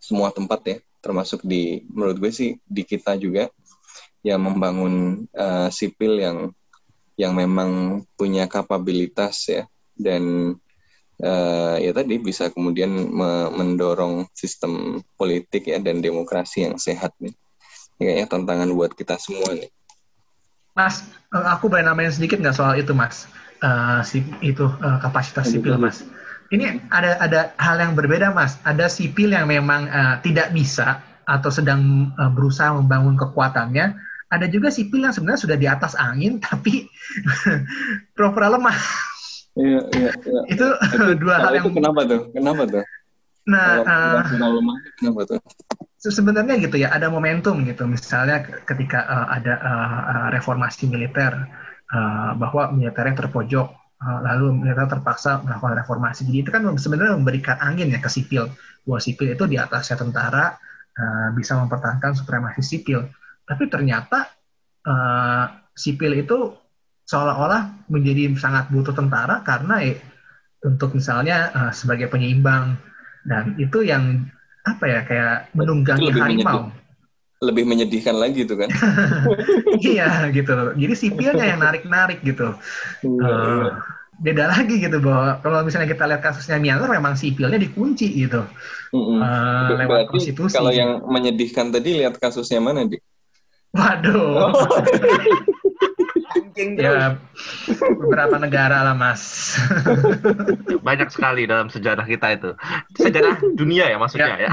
semua 0.00 0.32
tempat 0.32 0.60
ya, 0.64 0.76
termasuk 1.04 1.44
di 1.44 1.84
menurut 1.92 2.16
gue 2.20 2.32
sih 2.32 2.56
di 2.64 2.82
kita 2.84 3.16
juga 3.20 3.48
yang 4.24 4.40
membangun 4.40 5.28
uh, 5.36 5.68
sipil 5.68 6.16
yang 6.16 6.38
yang 7.20 7.36
memang 7.36 8.02
punya 8.16 8.48
kapabilitas 8.48 9.46
ya 9.46 9.62
dan 9.94 10.56
uh, 11.22 11.76
ya 11.78 11.92
tadi 11.94 12.18
bisa 12.18 12.50
kemudian 12.50 12.90
me 12.90 13.52
mendorong 13.54 14.26
sistem 14.34 15.04
politik 15.14 15.70
ya 15.70 15.78
dan 15.78 16.02
demokrasi 16.02 16.66
yang 16.66 16.80
sehat 16.80 17.14
nih. 17.22 17.34
Kayaknya 17.94 18.26
tantangan 18.26 18.70
buat 18.74 18.90
kita 18.98 19.14
semua 19.22 19.54
nih. 19.54 19.70
Mas, 20.74 21.06
eh, 21.30 21.46
aku 21.46 21.70
boleh 21.70 21.86
namain 21.86 22.10
sedikit 22.10 22.42
nggak 22.42 22.58
soal 22.58 22.74
itu, 22.74 22.90
Mas? 22.90 23.30
Uh, 23.62 24.02
si, 24.02 24.26
itu 24.42 24.66
uh, 24.66 24.98
kapasitas 24.98 25.54
sipil, 25.54 25.78
Mas. 25.78 26.02
Ini 26.50 26.82
ada 26.90 27.16
ada 27.22 27.40
hal 27.62 27.78
yang 27.78 27.94
berbeda, 27.94 28.34
Mas. 28.34 28.58
Ada 28.66 28.90
sipil 28.90 29.30
yang 29.30 29.46
memang 29.46 29.86
uh, 29.86 30.18
tidak 30.26 30.50
bisa 30.50 30.98
atau 31.24 31.48
sedang 31.48 32.10
uh, 32.18 32.28
berusaha 32.34 32.74
membangun 32.74 33.14
kekuatannya. 33.14 33.94
Ada 34.34 34.50
juga 34.50 34.74
sipil 34.74 35.06
yang 35.06 35.14
sebenarnya 35.14 35.46
sudah 35.46 35.56
di 35.56 35.70
atas 35.70 35.94
angin, 35.94 36.42
tapi 36.44 36.90
pura-pura 38.18 38.50
lemah. 38.50 39.13
Iya, 39.54 39.80
iya, 39.94 40.10
iya. 40.10 40.40
Itu 40.50 40.66
dua 41.22 41.38
hal 41.38 41.52
yang 41.62 41.70
kenapa 41.70 42.00
tuh? 42.06 42.20
Kenapa 42.34 42.62
tuh? 42.66 42.84
Nah, 43.44 43.68
uh, 43.84 44.20
kenapa 44.98 45.20
tuh? 45.28 45.40
Sebenarnya 46.00 46.58
gitu 46.60 46.76
ya, 46.76 46.92
ada 46.92 47.08
momentum 47.08 47.62
gitu. 47.64 47.86
Misalnya 47.86 48.42
ketika 48.66 49.06
uh, 49.06 49.26
ada 49.30 49.54
uh, 49.62 50.26
reformasi 50.34 50.90
militer, 50.90 51.32
uh, 51.94 52.32
bahwa 52.34 52.74
militernya 52.74 53.24
terpojok, 53.24 53.68
uh, 54.02 54.20
lalu 54.26 54.64
militer 54.64 54.90
terpaksa 54.90 55.40
melakukan 55.46 55.80
reformasi. 55.86 56.26
Jadi 56.28 56.38
itu 56.44 56.50
kan 56.50 56.66
sebenarnya 56.74 57.14
memberikan 57.14 57.56
angin 57.62 57.94
ya 57.94 58.02
ke 58.02 58.10
sipil. 58.10 58.50
Bahwa 58.84 58.98
sipil 59.00 59.38
itu 59.38 59.44
di 59.46 59.56
atasnya 59.56 60.02
tentara 60.02 60.58
uh, 60.98 61.28
bisa 61.32 61.54
mempertahankan 61.62 62.18
supremasi 62.18 62.60
sipil. 62.60 63.06
Tapi 63.44 63.70
ternyata 63.70 64.28
uh, 64.88 65.46
sipil 65.76 66.16
itu 66.16 66.63
seolah-olah 67.04 67.88
menjadi 67.92 68.32
sangat 68.40 68.72
butuh 68.72 68.96
tentara 68.96 69.44
karena 69.44 69.84
eh, 69.84 70.00
untuk 70.64 70.96
misalnya 70.96 71.52
uh, 71.52 71.72
sebagai 71.76 72.08
penyeimbang 72.08 72.80
dan 73.28 73.52
itu 73.60 73.84
yang 73.84 74.24
apa 74.64 74.84
ya 74.88 75.00
kayak 75.04 75.36
menunggangi 75.52 76.08
lebih 76.08 76.22
harimau. 76.24 76.72
Menyedih, 76.72 77.44
lebih 77.44 77.64
menyedihkan 77.68 78.16
lagi 78.16 78.48
itu 78.48 78.54
kan. 78.56 78.68
iya 79.92 80.32
gitu. 80.32 80.72
Jadi 80.72 80.94
sipilnya 80.96 81.44
yang 81.44 81.60
narik-narik 81.60 82.24
gitu. 82.24 82.56
Uh, 83.04 83.76
beda 84.24 84.48
lagi 84.48 84.80
gitu 84.80 85.04
bahwa 85.04 85.42
kalau 85.44 85.60
misalnya 85.66 85.90
kita 85.92 86.08
lihat 86.08 86.22
kasusnya 86.24 86.56
Myanmar 86.56 86.88
memang 86.96 87.12
sipilnya 87.12 87.60
dikunci 87.60 88.24
gitu. 88.24 88.48
Mm-hmm. 88.96 89.18
Uh, 89.20 89.68
lewat 89.76 89.88
Berarti 89.88 90.12
konstitusi. 90.16 90.56
kalau 90.56 90.72
yang 90.72 91.04
menyedihkan 91.04 91.68
tadi 91.68 92.00
lihat 92.00 92.16
kasusnya 92.16 92.64
mana, 92.64 92.88
Dik? 92.88 93.04
Waduh. 93.76 94.48
Thinking 96.54 96.78
ya 96.78 97.18
beberapa 97.98 98.38
negara 98.38 98.86
lah 98.86 98.94
mas. 98.94 99.54
Banyak 100.86 101.10
sekali 101.10 101.50
dalam 101.50 101.66
sejarah 101.66 102.06
kita 102.06 102.38
itu. 102.38 102.50
Sejarah 102.94 103.42
dunia 103.58 103.90
ya 103.90 103.98
maksudnya 103.98 104.38
ya. 104.38 104.50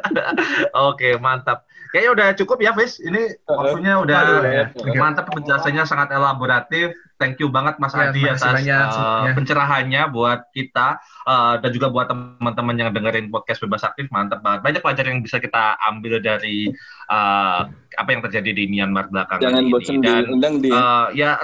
Oke 0.90 1.20
mantap. 1.20 1.68
Kayaknya 1.90 2.10
udah 2.14 2.28
cukup 2.38 2.58
ya, 2.62 2.70
Fis. 2.72 3.02
Ini 3.02 3.34
waktunya 3.50 3.98
udah 3.98 4.18
ya. 4.46 4.64
mantap 4.94 5.26
penjelasannya 5.34 5.84
sangat 5.84 6.14
elaboratif. 6.14 6.94
Thank 7.20 7.36
you 7.36 7.46
banget 7.46 7.76
Mas 7.76 7.92
Ya, 7.92 8.08
Adi 8.08 8.24
atas 8.24 8.40
banyak, 8.40 8.86
uh, 8.88 8.96
ya. 9.22 9.32
pencerahannya 9.36 10.02
buat 10.08 10.48
kita 10.50 10.96
uh, 11.22 11.60
dan 11.60 11.70
juga 11.70 11.86
buat 11.86 12.08
teman-teman 12.08 12.74
yang 12.74 12.90
dengerin 12.90 13.28
podcast 13.28 13.60
bebas 13.60 13.84
aktif. 13.84 14.08
Mantap 14.08 14.40
banget. 14.40 14.64
Banyak 14.64 14.80
pelajaran 14.80 15.10
yang 15.12 15.22
bisa 15.22 15.36
kita 15.36 15.76
ambil 15.84 16.16
dari 16.18 16.72
uh, 17.06 17.68
apa 17.68 18.08
yang 18.08 18.24
terjadi 18.24 18.50
di 18.50 18.64
Myanmar 18.66 19.06
belakangan 19.06 19.44
Jangan 19.44 19.62
ini. 19.62 19.70
bosan 19.70 19.96
Dan 20.00 20.22
diundang 20.24 20.54
di 20.58 20.70
uh, 20.72 21.12
ya 21.12 21.36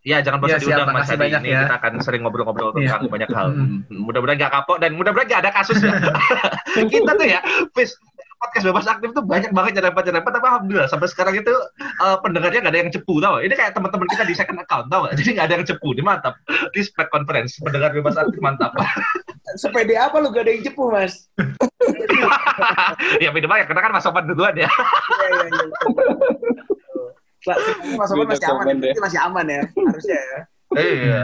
Ya, 0.00 0.24
jangan 0.24 0.40
bosan 0.40 0.56
Ya, 0.56 0.64
diundang 0.64 0.96
Mas 0.96 1.10
Adi. 1.10 1.20
banyak 1.20 1.42
Ini 1.42 1.50
ya. 1.50 1.60
kita 1.60 1.74
akan 1.76 1.92
sering 2.00 2.20
ngobrol-ngobrol 2.24 2.72
Iya. 2.72 2.96
tentang 2.96 3.12
banyak 3.12 3.30
hal. 3.30 3.48
Mudah-mudahan 3.90 4.38
nggak 4.40 4.52
kapok 4.54 4.76
dan 4.80 4.90
mudah-mudahan 4.96 5.28
nggak 5.28 5.42
ada 5.44 5.52
kasus 5.52 5.76
ya. 5.76 5.92
kita 6.88 7.10
tuh 7.12 7.26
ya, 7.28 7.40
Fis, 7.76 7.92
podcast 8.40 8.64
bebas 8.72 8.88
aktif 8.88 9.12
tuh 9.12 9.20
banyak 9.20 9.52
banget 9.52 9.72
nyerempet-nyerempet, 9.76 10.32
tapi 10.32 10.46
alhamdulillah 10.48 10.88
sampai 10.88 11.08
sekarang 11.12 11.36
itu 11.36 11.52
uh, 12.00 12.16
pendengarnya 12.24 12.64
nggak 12.64 12.72
ada 12.72 12.80
yang 12.80 12.92
cepu 12.92 13.20
tau. 13.20 13.36
Ini 13.36 13.52
kayak 13.52 13.76
teman-teman 13.76 14.08
kita 14.08 14.24
di 14.24 14.32
second 14.32 14.58
account 14.64 14.88
tau 14.88 15.04
gak? 15.04 15.14
Jadi 15.20 15.28
nggak 15.36 15.46
ada 15.46 15.54
yang 15.60 15.66
cepu, 15.68 15.88
ini 15.92 16.02
mantap. 16.02 16.34
Di 16.72 16.80
Spec 16.80 17.12
Conference, 17.12 17.60
pendengar 17.60 17.92
bebas 17.92 18.16
aktif 18.16 18.40
mantap. 18.40 18.72
sepede 19.60 19.98
apa 19.98 20.16
lu 20.24 20.32
gak 20.32 20.48
ada 20.48 20.52
yang 20.56 20.64
cepu, 20.64 20.88
Mas? 20.88 21.28
ya 23.24 23.28
beda 23.28 23.46
banget, 23.46 23.66
karena 23.68 23.82
kan 23.84 23.92
Mas 23.92 24.04
Sopan 24.08 24.24
duluan 24.24 24.56
ya. 24.56 24.66
Iya, 24.66 25.28
iya, 25.28 25.46
iya. 25.52 25.64
Mas 28.00 28.08
Sopan 28.08 28.24
masih 28.24 28.48
aman, 28.48 28.76
masih 28.80 29.20
aman 29.20 29.46
ya, 29.46 29.62
harusnya 29.68 30.18
ya. 30.18 30.40
Iya. 30.80 31.20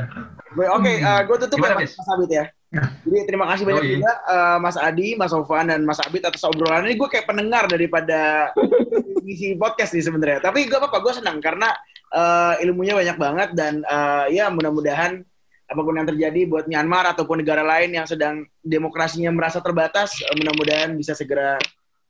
Oke, 0.53 0.93
gue 1.01 1.37
tutup 1.49 1.59
ya? 1.65 1.77
Mas 1.81 2.09
Abid 2.13 2.31
ya. 2.33 2.45
Jadi 2.67 3.19
terima 3.25 3.47
kasih 3.47 3.63
banyak 3.63 3.85
Yoi. 3.85 3.93
juga 3.97 4.13
eh, 4.27 4.59
Mas 4.59 4.77
Adi, 4.77 5.09
Mas 5.15 5.31
Sofan, 5.31 5.71
dan 5.71 5.81
Mas 5.87 6.03
Abid 6.03 6.27
atas 6.27 6.43
obrolan 6.43 6.83
ini. 6.85 6.99
Gue 6.99 7.07
kayak 7.07 7.25
pendengar 7.25 7.71
daripada 7.71 8.51
ngisi 9.25 9.55
podcast 9.55 9.95
nih 9.95 10.05
sebenarnya. 10.05 10.41
Tapi 10.43 10.67
gak 10.67 10.83
apa-apa, 10.83 10.99
gue 11.01 11.13
senang 11.23 11.39
karena 11.39 11.71
eh, 12.11 12.55
ilmunya 12.67 12.99
banyak 12.99 13.17
banget 13.17 13.49
dan 13.55 13.81
eh, 13.81 14.35
ya 14.35 14.51
mudah-mudahan 14.51 15.23
apa 15.67 15.81
pun 15.83 15.99
yang 15.99 16.07
terjadi 16.07 16.47
buat 16.47 16.71
Myanmar 16.71 17.11
ataupun 17.11 17.43
negara 17.43 17.63
lain 17.63 17.91
yang 17.91 18.07
sedang 18.07 18.47
demokrasinya 18.63 19.31
merasa 19.31 19.63
terbatas, 19.63 20.15
eh, 20.21 20.35
mudah-mudahan 20.35 20.91
bisa 20.95 21.15
segera 21.15 21.57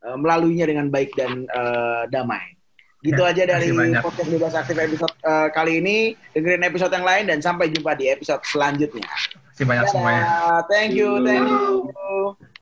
eh, 0.03 0.17
melaluinya 0.17 0.65
dengan 0.65 0.89
baik 0.89 1.13
dan 1.13 1.45
eh, 1.45 2.03
damai. 2.09 2.57
Gitu 2.97 3.21
Ya, 3.21 3.29
aja 3.29 3.43
dari 3.45 3.69
banyak. 3.69 4.01
podcast 4.01 4.29
Bebas 4.33 4.57
Aktif 4.57 4.73
episode 4.75 5.13
eh, 5.21 5.47
kali 5.53 5.79
ini. 5.79 5.97
Dengerin 6.33 6.65
episode 6.65 6.91
yang 6.91 7.05
lain 7.05 7.23
dan 7.29 7.39
sampai 7.39 7.69
jumpa 7.69 7.93
di 7.93 8.09
episode 8.09 8.41
selanjutnya. 8.43 9.05
Terima 9.57 9.73
kasih 9.73 9.81
banyak 9.81 9.85
semuanya. 9.89 10.23
Thank 10.69 10.93
you, 10.93 11.17
thank 11.25 11.49
you. 11.49 12.37